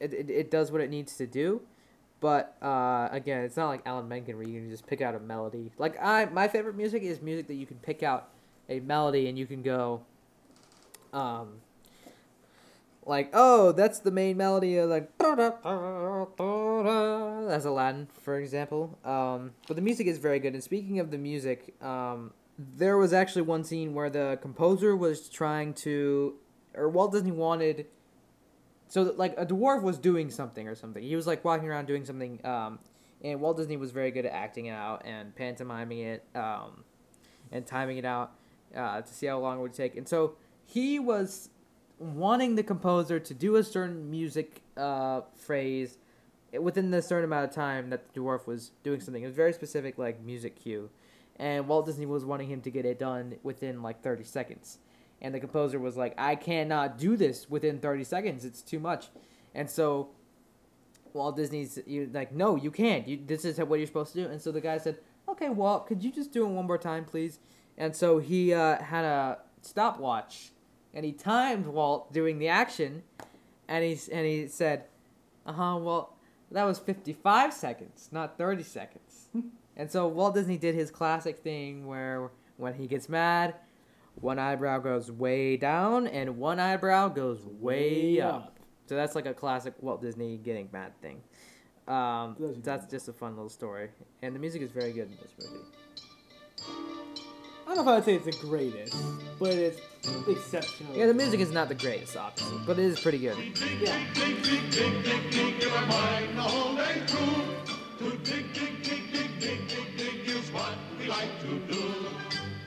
it, 0.00 0.12
it, 0.12 0.30
it 0.30 0.50
does 0.50 0.72
what 0.72 0.80
it 0.80 0.90
needs 0.90 1.16
to 1.16 1.26
do, 1.26 1.62
but 2.20 2.56
uh, 2.60 3.08
again, 3.12 3.44
it's 3.44 3.56
not 3.56 3.68
like 3.68 3.82
Alan 3.86 4.08
Menken 4.08 4.36
where 4.36 4.46
you 4.46 4.60
can 4.60 4.70
just 4.70 4.86
pick 4.86 5.00
out 5.00 5.14
a 5.14 5.20
melody. 5.20 5.70
Like 5.78 6.02
I, 6.02 6.24
my 6.26 6.48
favorite 6.48 6.76
music 6.76 7.02
is 7.02 7.22
music 7.22 7.46
that 7.46 7.54
you 7.54 7.66
can 7.66 7.76
pick 7.78 8.02
out 8.02 8.30
a 8.68 8.80
melody 8.80 9.28
and 9.28 9.38
you 9.38 9.46
can 9.46 9.62
go, 9.62 10.02
um, 11.12 11.60
like 13.06 13.30
oh, 13.32 13.72
that's 13.72 14.00
the 14.00 14.10
main 14.10 14.36
melody 14.36 14.76
of 14.78 14.90
like 14.90 15.10
that's 15.18 15.64
Aladdin, 17.64 18.08
for 18.22 18.38
example. 18.38 18.98
Um, 19.04 19.52
but 19.66 19.76
the 19.76 19.82
music 19.82 20.06
is 20.06 20.18
very 20.18 20.38
good. 20.38 20.54
And 20.54 20.62
speaking 20.62 21.00
of 21.00 21.10
the 21.10 21.18
music, 21.18 21.74
um, 21.82 22.32
there 22.58 22.96
was 22.96 23.12
actually 23.12 23.42
one 23.42 23.64
scene 23.64 23.94
where 23.94 24.10
the 24.10 24.38
composer 24.40 24.96
was 24.96 25.28
trying 25.28 25.74
to, 25.74 26.34
or 26.74 26.88
Walt 26.88 27.12
Disney 27.12 27.32
wanted, 27.32 27.86
so 28.88 29.14
like 29.16 29.34
a 29.36 29.44
dwarf 29.44 29.82
was 29.82 29.98
doing 29.98 30.30
something 30.30 30.68
or 30.68 30.74
something. 30.74 31.02
He 31.02 31.16
was 31.16 31.26
like 31.26 31.44
walking 31.44 31.68
around 31.68 31.86
doing 31.86 32.04
something, 32.04 32.44
um, 32.44 32.78
and 33.22 33.40
Walt 33.40 33.56
Disney 33.56 33.76
was 33.76 33.90
very 33.90 34.10
good 34.10 34.24
at 34.24 34.32
acting 34.32 34.66
it 34.66 34.72
out 34.72 35.02
and 35.04 35.34
pantomiming 35.34 36.00
it, 36.00 36.24
um, 36.34 36.84
and 37.50 37.66
timing 37.66 37.98
it 37.98 38.04
out 38.04 38.32
uh, 38.74 39.02
to 39.02 39.12
see 39.12 39.26
how 39.26 39.38
long 39.38 39.58
it 39.58 39.62
would 39.62 39.74
take. 39.74 39.96
And 39.96 40.08
so 40.08 40.36
he 40.66 40.98
was 40.98 41.50
wanting 41.98 42.54
the 42.54 42.62
composer 42.62 43.20
to 43.20 43.34
do 43.34 43.56
a 43.56 43.64
certain 43.64 44.10
music 44.10 44.62
uh, 44.76 45.22
phrase 45.36 45.98
within 46.60 46.90
the 46.90 47.02
certain 47.02 47.24
amount 47.24 47.48
of 47.48 47.54
time 47.54 47.90
that 47.90 48.12
the 48.12 48.20
dwarf 48.20 48.46
was 48.46 48.70
doing 48.82 49.00
something. 49.00 49.22
It 49.22 49.26
was 49.26 49.34
very 49.34 49.52
specific, 49.52 49.98
like 49.98 50.22
music 50.22 50.60
cue, 50.60 50.90
and 51.36 51.66
Walt 51.68 51.86
Disney 51.86 52.06
was 52.06 52.24
wanting 52.24 52.48
him 52.48 52.60
to 52.62 52.70
get 52.70 52.84
it 52.84 52.98
done 52.98 53.36
within 53.42 53.82
like 53.82 54.02
thirty 54.02 54.24
seconds. 54.24 54.78
And 55.22 55.34
the 55.34 55.40
composer 55.40 55.78
was 55.78 55.96
like, 55.96 56.14
"I 56.18 56.34
cannot 56.36 56.98
do 56.98 57.16
this 57.16 57.48
within 57.48 57.78
thirty 57.78 58.04
seconds. 58.04 58.44
It's 58.44 58.62
too 58.62 58.78
much." 58.78 59.08
And 59.54 59.70
so 59.70 60.10
Walt 61.12 61.36
Disney's 61.36 61.78
like, 62.12 62.32
"No, 62.32 62.56
you 62.56 62.70
can't. 62.70 63.06
You 63.08 63.18
this 63.24 63.44
is 63.44 63.58
what 63.58 63.78
you're 63.78 63.86
supposed 63.86 64.12
to 64.14 64.24
do." 64.24 64.30
And 64.30 64.40
so 64.40 64.52
the 64.52 64.60
guy 64.60 64.78
said, 64.78 64.98
"Okay, 65.28 65.48
Walt, 65.48 65.86
could 65.86 66.02
you 66.02 66.12
just 66.12 66.32
do 66.32 66.44
it 66.44 66.48
one 66.48 66.66
more 66.66 66.78
time, 66.78 67.04
please?" 67.04 67.38
And 67.76 67.94
so 67.96 68.18
he 68.18 68.52
uh, 68.52 68.82
had 68.82 69.04
a 69.04 69.38
stopwatch, 69.62 70.52
and 70.94 71.04
he 71.04 71.12
timed 71.12 71.66
Walt 71.66 72.12
doing 72.12 72.38
the 72.38 72.48
action, 72.48 73.02
and 73.68 73.84
he 73.84 73.98
and 74.12 74.26
he 74.26 74.48
said, 74.48 74.84
"Uh 75.46 75.52
huh, 75.52 75.76
well." 75.80 76.10
That 76.50 76.64
was 76.64 76.78
55 76.78 77.52
seconds, 77.52 78.10
not 78.12 78.38
30 78.38 78.62
seconds. 78.62 79.28
and 79.76 79.90
so 79.90 80.06
Walt 80.06 80.34
Disney 80.34 80.56
did 80.56 80.76
his 80.76 80.88
classic 80.88 81.38
thing 81.38 81.84
where 81.84 82.30
when 82.58 82.74
he 82.74 82.86
gets 82.86 83.08
mad, 83.08 83.56
one 84.20 84.38
eyebrow 84.38 84.78
goes 84.78 85.10
way 85.10 85.56
down 85.56 86.06
and 86.06 86.38
one 86.38 86.60
eyebrow 86.60 87.08
goes 87.08 87.44
way 87.44 88.20
up. 88.20 88.56
So 88.86 88.94
that's 88.94 89.14
like 89.14 89.26
a 89.26 89.34
classic 89.34 89.74
Walt 89.80 90.02
Disney 90.02 90.36
getting 90.36 90.68
mad 90.72 90.92
thing. 91.00 91.20
Um, 91.88 92.36
that's 92.62 92.86
just 92.86 93.08
a 93.08 93.12
fun 93.12 93.34
little 93.34 93.48
story. 93.48 93.88
And 94.22 94.34
the 94.34 94.38
music 94.38 94.62
is 94.62 94.70
very 94.70 94.92
good 94.92 95.10
in 95.10 95.16
this 95.20 95.32
movie. 95.38 95.64
I 97.66 97.74
don't 97.74 97.76
know 97.76 97.82
if 97.82 97.88
I 97.88 97.94
would 97.96 98.04
say 98.04 98.14
it's 98.14 98.26
the 98.26 98.46
greatest, 98.46 98.94
but 99.38 99.54
it's 99.54 99.80
exceptional. 100.28 100.96
Yeah, 100.96 101.06
the 101.06 101.14
music 101.14 101.40
is 101.40 101.52
not 101.52 101.68
the 101.68 101.74
greatest, 101.74 102.16
obviously, 102.16 102.58
but 102.66 102.78
it 102.78 102.84
is 102.84 103.00
pretty 103.00 103.18
good. 103.18 103.36
Yeah. 103.80 103.96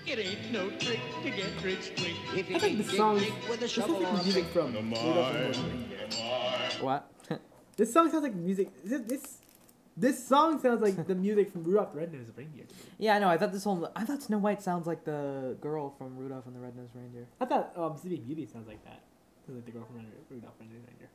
It 0.06 0.20
ain't 0.20 0.52
no 0.52 0.70
trick 0.78 1.00
to 1.24 1.30
get 1.30 1.64
rich 1.64 1.92
quick. 1.98 2.16
If 2.36 2.56
I 2.56 2.60
think 2.60 2.78
the 2.78 2.96
song, 2.96 3.22
with 3.50 3.60
this 3.60 3.72
shovel 3.72 3.98
is 3.98 4.04
like 4.04 4.24
music 4.24 4.46
from 4.46 4.74
Rudolph 4.74 4.88
and 4.88 4.94
the 4.94 5.22
Red-Nosed 5.22 5.60
Reindeer. 5.64 6.08
What? 6.82 7.12
This 7.78 7.94
song 7.94 8.10
sounds 8.10 8.24
like 8.24 8.34
music. 8.34 8.70
This 8.84 9.02
this, 9.02 9.38
this 9.98 10.26
song 10.28 10.60
sounds 10.62 10.82
like 10.82 11.08
the 11.08 11.16
music 11.16 11.52
from 11.52 11.64
Rudolph 11.64 11.91
the 11.93 12.00
Red-Nosed 12.00 12.30
Reindeer. 12.38 12.66
yeah, 13.00 13.16
I 13.16 13.20
know. 13.20 13.28
I 13.30 13.38
thought 13.38 13.52
this 13.52 13.64
whole 13.64 13.91
I 13.95 14.06
thought 14.06 14.22
Snow 14.22 14.38
White 14.38 14.62
sounds 14.62 14.86
like 14.88 15.04
the 15.04 15.58
girl 15.60 15.89
from 15.98 16.16
Rudolph 16.18 16.45
and 16.45 16.56
the 16.56 16.60
Red-Nosed 16.60 16.91
Reindeer. 16.95 17.26
I 17.41 17.45
thought 17.45 17.74
um, 17.76 17.98
Sleeping 17.98 18.24
Beauty 18.24 18.45
sounds 18.45 18.68
like 18.68 18.84
that. 18.86 19.02
Sounds 19.45 19.58
like 19.58 19.66
the 19.66 19.72
girl 19.72 19.86
from 19.86 19.98
Rudolph 20.30 20.54
the 20.60 20.66
Red-Nosed 20.66 20.88
Reindeer. 20.88 21.10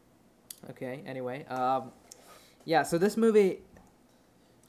Okay. 0.71 1.03
Anyway, 1.07 1.45
um, 1.47 1.93
yeah. 2.65 2.83
So 2.83 2.99
this 2.99 3.17
movie, 3.17 3.59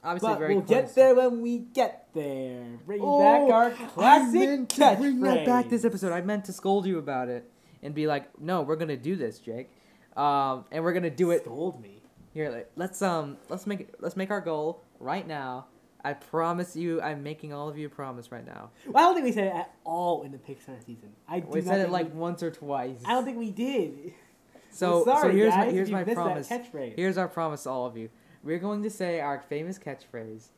obviously, 0.02 0.28
But 0.30 0.38
very. 0.38 0.54
we'll 0.54 0.64
close. 0.64 0.80
get 0.82 0.94
there 0.94 1.14
when 1.14 1.40
we 1.42 1.58
get 1.58 2.08
there. 2.14 2.64
Bring 2.86 3.00
Oh, 3.02 3.20
back 3.20 3.52
our 3.52 3.70
classic 3.88 4.68
to 4.70 4.96
bring 4.98 5.20
that 5.20 5.44
back 5.46 5.68
this 5.68 5.84
episode. 5.84 6.12
I 6.12 6.20
meant 6.20 6.44
to 6.46 6.52
scold 6.52 6.86
you 6.86 6.98
about 6.98 7.28
it 7.28 7.50
and 7.82 7.94
be 7.94 8.06
like, 8.06 8.38
"No, 8.40 8.62
we're 8.62 8.76
gonna 8.76 8.96
do 8.96 9.14
this, 9.16 9.38
Jake, 9.38 9.70
um, 10.16 10.64
and 10.70 10.82
we're 10.84 10.92
gonna 10.92 11.10
do 11.10 11.30
it 11.32 11.42
Scold 11.44 11.80
me. 11.82 11.93
Here. 12.34 12.50
Like, 12.50 12.70
let's 12.76 13.00
um, 13.00 13.38
let's 13.48 13.66
make 13.66 13.80
it, 13.80 13.94
let's 14.00 14.16
make 14.16 14.30
our 14.30 14.40
goal 14.40 14.82
right 15.00 15.26
now. 15.26 15.66
I 16.06 16.12
promise 16.12 16.76
you, 16.76 17.00
I'm 17.00 17.22
making 17.22 17.54
all 17.54 17.66
of 17.70 17.78
you 17.78 17.86
a 17.86 17.90
promise 17.90 18.30
right 18.30 18.44
now. 18.44 18.68
Well, 18.86 19.02
I 19.02 19.06
don't 19.06 19.14
think 19.14 19.24
we 19.24 19.32
said 19.32 19.46
it 19.46 19.54
at 19.54 19.74
all 19.84 20.22
in 20.24 20.32
the 20.32 20.38
Pixar 20.38 20.84
season. 20.84 21.08
I 21.26 21.38
We 21.38 21.62
said 21.62 21.80
it 21.80 21.90
like 21.90 22.12
we- 22.12 22.18
once 22.18 22.42
or 22.42 22.50
twice. 22.50 23.00
I 23.06 23.12
don't 23.12 23.24
think 23.24 23.38
we 23.38 23.50
did. 23.50 24.12
So, 24.70 25.04
sorry, 25.04 25.30
so 25.30 25.36
here's 25.36 25.50
guys, 25.54 25.66
my 25.66 25.72
here's 25.72 25.90
my 25.90 26.02
promise. 26.02 26.48
catchphrase. 26.48 26.96
Here's 26.96 27.16
our 27.16 27.28
promise 27.28 27.62
to 27.62 27.70
all 27.70 27.86
of 27.86 27.96
you. 27.96 28.10
We're 28.42 28.58
going 28.58 28.82
to 28.82 28.90
say 28.90 29.20
our 29.20 29.38
famous 29.38 29.78
catchphrase 29.78 30.48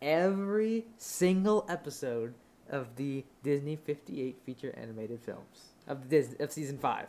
every 0.00 0.84
single 0.98 1.66
episode 1.68 2.34
of 2.70 2.94
the 2.94 3.24
Disney 3.42 3.74
58 3.74 4.38
feature 4.44 4.72
animated 4.76 5.20
films 5.20 5.70
of 5.88 6.02
the 6.02 6.08
Dis- 6.08 6.36
of 6.38 6.52
season 6.52 6.78
5. 6.78 7.06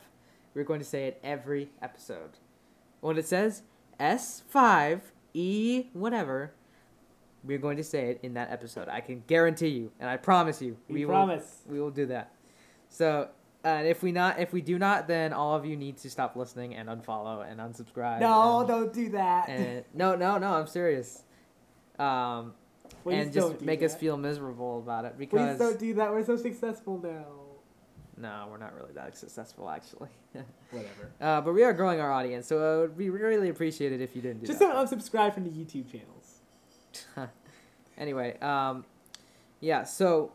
We're 0.55 0.63
going 0.63 0.79
to 0.79 0.85
say 0.85 1.05
it 1.05 1.19
every 1.23 1.69
episode. 1.81 2.31
When 3.01 3.19
it 3.19 3.27
says 3.27 3.61
S5 3.99 5.01
E 5.33 5.85
whatever, 5.93 6.53
we're 7.43 7.57
going 7.57 7.77
to 7.77 7.83
say 7.83 8.09
it 8.09 8.19
in 8.23 8.33
that 8.33 8.51
episode. 8.51 8.87
I 8.89 9.01
can 9.01 9.23
guarantee 9.27 9.69
you 9.69 9.91
and 9.99 10.09
I 10.09 10.17
promise 10.17 10.61
you 10.61 10.77
We 10.89 11.05
will 11.05 11.13
promise. 11.13 11.63
we 11.67 11.79
will 11.79 11.91
do 11.91 12.07
that. 12.07 12.31
So, 12.89 13.29
uh, 13.65 13.83
if 13.85 14.01
we 14.01 14.11
not 14.11 14.39
if 14.39 14.53
we 14.53 14.61
do 14.61 14.79
not, 14.79 15.07
then 15.07 15.33
all 15.33 15.55
of 15.55 15.65
you 15.65 15.75
need 15.75 15.97
to 15.97 16.09
stop 16.09 16.35
listening 16.35 16.75
and 16.75 16.89
unfollow 16.89 17.49
and 17.49 17.59
unsubscribe. 17.59 18.19
No, 18.19 18.59
and, 18.59 18.67
don't 18.67 18.93
do 18.93 19.09
that. 19.09 19.49
and 19.49 19.83
no, 19.93 20.15
no, 20.15 20.37
no. 20.37 20.53
I'm 20.53 20.67
serious. 20.67 21.23
Um, 21.99 22.53
Please 23.03 23.23
and 23.23 23.33
just 23.33 23.61
make 23.61 23.83
us 23.83 23.95
feel 23.95 24.17
miserable 24.17 24.79
about 24.79 25.05
it 25.05 25.17
because 25.17 25.57
Please 25.57 25.59
don't 25.59 25.79
do 25.79 25.93
that. 25.95 26.11
We're 26.11 26.25
so 26.25 26.37
successful 26.37 26.99
now. 27.01 27.25
No, 28.17 28.47
we're 28.49 28.57
not 28.57 28.73
really 28.75 28.93
that 28.93 29.15
successful 29.17 29.69
actually. 29.69 30.09
Whatever. 30.71 31.11
Uh, 31.21 31.41
but 31.41 31.53
we 31.53 31.63
are 31.63 31.73
growing 31.73 31.99
our 31.99 32.11
audience, 32.11 32.47
so 32.47 32.79
it 32.79 32.81
would 32.81 32.97
be 32.97 33.09
really 33.09 33.49
appreciated 33.49 34.01
if 34.01 34.15
you 34.15 34.21
didn't 34.21 34.41
do 34.41 34.47
Just 34.47 34.59
that. 34.59 34.73
don't 34.73 34.87
unsubscribe 34.87 35.33
from 35.33 35.43
the 35.43 35.49
YouTube 35.49 35.91
channels. 35.91 36.39
anyway, 37.97 38.37
um, 38.39 38.85
yeah. 39.59 39.83
So 39.83 40.31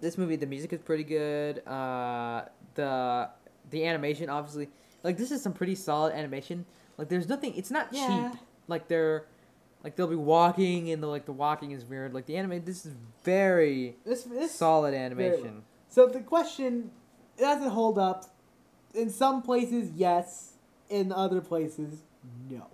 this 0.00 0.18
movie, 0.18 0.36
the 0.36 0.46
music 0.46 0.72
is 0.72 0.80
pretty 0.80 1.04
good. 1.04 1.66
Uh, 1.66 2.44
the 2.74 3.28
the 3.70 3.86
animation, 3.86 4.28
obviously, 4.28 4.68
like 5.02 5.16
this 5.16 5.30
is 5.30 5.42
some 5.42 5.52
pretty 5.52 5.74
solid 5.74 6.14
animation. 6.14 6.66
Like 6.98 7.08
there's 7.08 7.28
nothing. 7.28 7.54
It's 7.56 7.70
not 7.70 7.88
Yeah. 7.92 8.30
cheap. 8.32 8.40
Like 8.68 8.88
they're 8.88 9.26
like 9.82 9.96
they'll 9.96 10.06
be 10.06 10.16
walking 10.16 10.90
and 10.90 11.02
the 11.02 11.06
like 11.06 11.26
the 11.26 11.32
walking 11.32 11.72
is 11.72 11.84
weird. 11.84 12.14
Like 12.14 12.26
the 12.26 12.36
anime, 12.36 12.64
this 12.64 12.86
is 12.86 12.94
very 13.24 13.96
This, 14.04 14.22
this 14.24 14.52
solid 14.52 14.92
well. 14.94 15.02
animation. 15.02 15.62
So 15.94 16.08
the 16.08 16.18
question 16.18 16.90
doesn't 17.38 17.68
hold 17.68 18.00
up. 18.00 18.24
In 18.94 19.10
some 19.10 19.42
places, 19.42 19.92
yes. 19.94 20.54
In 20.90 21.12
other 21.12 21.40
places, 21.40 22.02
no. 22.50 22.66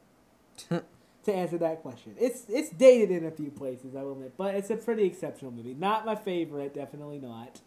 to 1.25 1.33
answer 1.35 1.59
that 1.59 1.83
question, 1.83 2.15
it's 2.19 2.47
it's 2.49 2.71
dated 2.71 3.11
in 3.11 3.27
a 3.27 3.31
few 3.31 3.51
places, 3.51 3.95
I 3.95 4.03
will 4.03 4.13
admit, 4.13 4.35
but 4.39 4.55
it's 4.55 4.71
a 4.71 4.77
pretty 4.77 5.05
exceptional 5.05 5.51
movie. 5.53 5.75
Not 5.75 6.07
my 6.07 6.15
favorite, 6.15 6.75
definitely 6.75 7.19
not. 7.19 7.61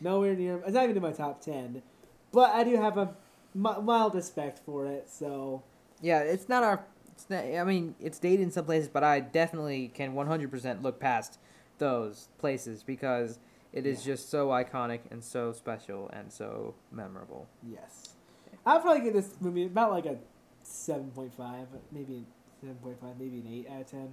Nowhere 0.00 0.34
near. 0.34 0.56
It's 0.58 0.72
not 0.72 0.84
even 0.84 0.96
in 0.96 1.02
my 1.02 1.12
top 1.12 1.40
ten, 1.40 1.82
but 2.32 2.50
I 2.54 2.64
do 2.64 2.76
have 2.76 2.98
a 2.98 3.14
mild 3.54 4.16
respect 4.16 4.58
for 4.58 4.86
it. 4.86 5.08
So 5.08 5.62
Yeah, 6.02 6.18
it's 6.20 6.48
not 6.48 6.64
our. 6.64 6.84
It's 7.12 7.30
not, 7.30 7.44
I 7.44 7.62
mean, 7.64 7.94
it's 8.00 8.18
dated 8.18 8.40
in 8.40 8.50
some 8.50 8.64
places, 8.64 8.88
but 8.88 9.04
I 9.04 9.20
definitely 9.20 9.88
can 9.88 10.14
100% 10.14 10.82
look 10.82 10.98
past 10.98 11.38
those 11.78 12.28
places 12.38 12.82
because 12.82 13.38
it 13.72 13.86
is 13.86 14.06
Yeah. 14.06 14.12
just 14.14 14.30
so 14.30 14.48
iconic 14.48 15.00
and 15.10 15.22
so 15.22 15.52
special 15.52 16.08
and 16.12 16.32
so 16.32 16.74
memorable. 16.90 17.46
yes, 17.62 18.10
I'd 18.66 18.82
probably 18.82 19.02
give 19.02 19.14
this 19.14 19.34
movie 19.40 19.66
about 19.66 19.90
like 19.92 20.06
a 20.06 20.16
seven 20.62 21.10
point 21.10 21.32
five, 21.34 21.66
maybe 21.90 22.26
seven 22.60 22.76
point 22.76 23.00
five, 23.00 23.18
maybe 23.18 23.38
an 23.38 23.46
eight 23.48 23.68
out 23.70 23.80
of 23.82 23.86
ten. 23.90 24.12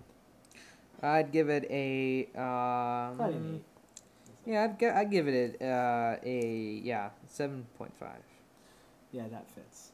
I'd 1.01 1.31
give 1.31 1.49
it 1.49 1.65
a. 1.69 2.25
Um, 2.35 3.17
Probably 3.17 3.35
an 3.35 3.55
eight. 3.55 3.63
Yeah, 4.45 4.63
I'd, 4.63 4.79
gi- 4.79 4.85
I'd 4.87 5.11
give 5.11 5.27
it 5.27 5.57
a, 5.61 5.65
uh, 5.65 6.17
a 6.23 6.81
yeah 6.83 7.09
seven 7.27 7.65
point 7.77 7.93
five. 7.99 8.23
Yeah, 9.11 9.27
that 9.29 9.49
fits. 9.51 9.91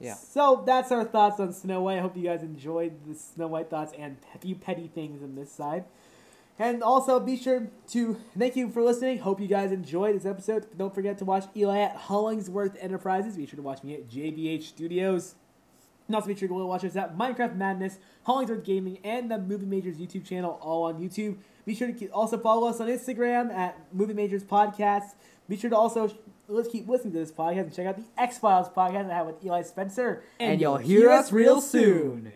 Yeah. 0.00 0.14
So 0.14 0.62
that's 0.66 0.92
our 0.92 1.04
thoughts 1.04 1.40
on 1.40 1.52
Snow 1.52 1.82
White. 1.82 1.98
I 1.98 2.00
hope 2.02 2.16
you 2.16 2.24
guys 2.24 2.42
enjoyed 2.42 2.92
the 3.06 3.14
Snow 3.14 3.46
White 3.46 3.70
thoughts 3.70 3.92
and 3.98 4.16
a 4.34 4.38
few 4.38 4.54
petty 4.54 4.88
things 4.88 5.22
on 5.22 5.34
this 5.34 5.50
side. 5.50 5.84
And 6.58 6.82
also 6.82 7.18
be 7.18 7.36
sure 7.36 7.68
to 7.88 8.16
thank 8.38 8.54
you 8.54 8.70
for 8.70 8.82
listening. 8.82 9.18
Hope 9.18 9.40
you 9.40 9.48
guys 9.48 9.72
enjoyed 9.72 10.14
this 10.14 10.24
episode. 10.24 10.66
Don't 10.78 10.94
forget 10.94 11.18
to 11.18 11.24
watch 11.24 11.44
Eli 11.56 11.80
at 11.80 11.96
Hollingsworth 11.96 12.76
Enterprises. 12.80 13.36
Be 13.36 13.46
sure 13.46 13.56
to 13.56 13.62
watch 13.62 13.82
me 13.82 13.94
at 13.94 14.08
JBH 14.08 14.62
Studios. 14.62 15.34
And 16.06 16.14
also 16.14 16.28
be 16.28 16.36
sure 16.36 16.46
to 16.48 16.54
go 16.54 16.66
watch 16.66 16.84
us 16.84 16.94
at 16.96 17.16
Minecraft 17.16 17.56
Madness, 17.56 17.98
Hollingsworth 18.24 18.62
Gaming, 18.64 18.98
and 19.02 19.30
the 19.30 19.38
Movie 19.38 19.66
Majors 19.66 19.96
YouTube 19.96 20.24
channel, 20.24 20.58
all 20.62 20.84
on 20.84 21.00
YouTube. 21.00 21.38
Be 21.64 21.74
sure 21.74 21.88
to 21.88 21.94
keep, 21.94 22.10
also 22.14 22.38
follow 22.38 22.68
us 22.68 22.78
on 22.78 22.88
Instagram 22.88 23.52
at 23.52 23.78
Movie 23.92 24.14
Majors 24.14 24.44
Podcast. 24.44 25.14
Be 25.48 25.56
sure 25.56 25.70
to 25.70 25.76
also 25.76 26.14
let's 26.46 26.68
keep 26.68 26.86
listening 26.88 27.14
to 27.14 27.18
this 27.18 27.32
podcast 27.32 27.60
and 27.62 27.74
check 27.74 27.86
out 27.86 27.96
the 27.96 28.04
X 28.16 28.38
Files 28.38 28.68
podcast 28.68 29.10
I 29.10 29.14
have 29.14 29.26
with 29.26 29.44
Eli 29.44 29.62
Spencer. 29.62 30.22
And 30.38 30.60
you'll 30.60 30.76
hear 30.76 31.10
us 31.10 31.32
real 31.32 31.60
soon. 31.60 32.32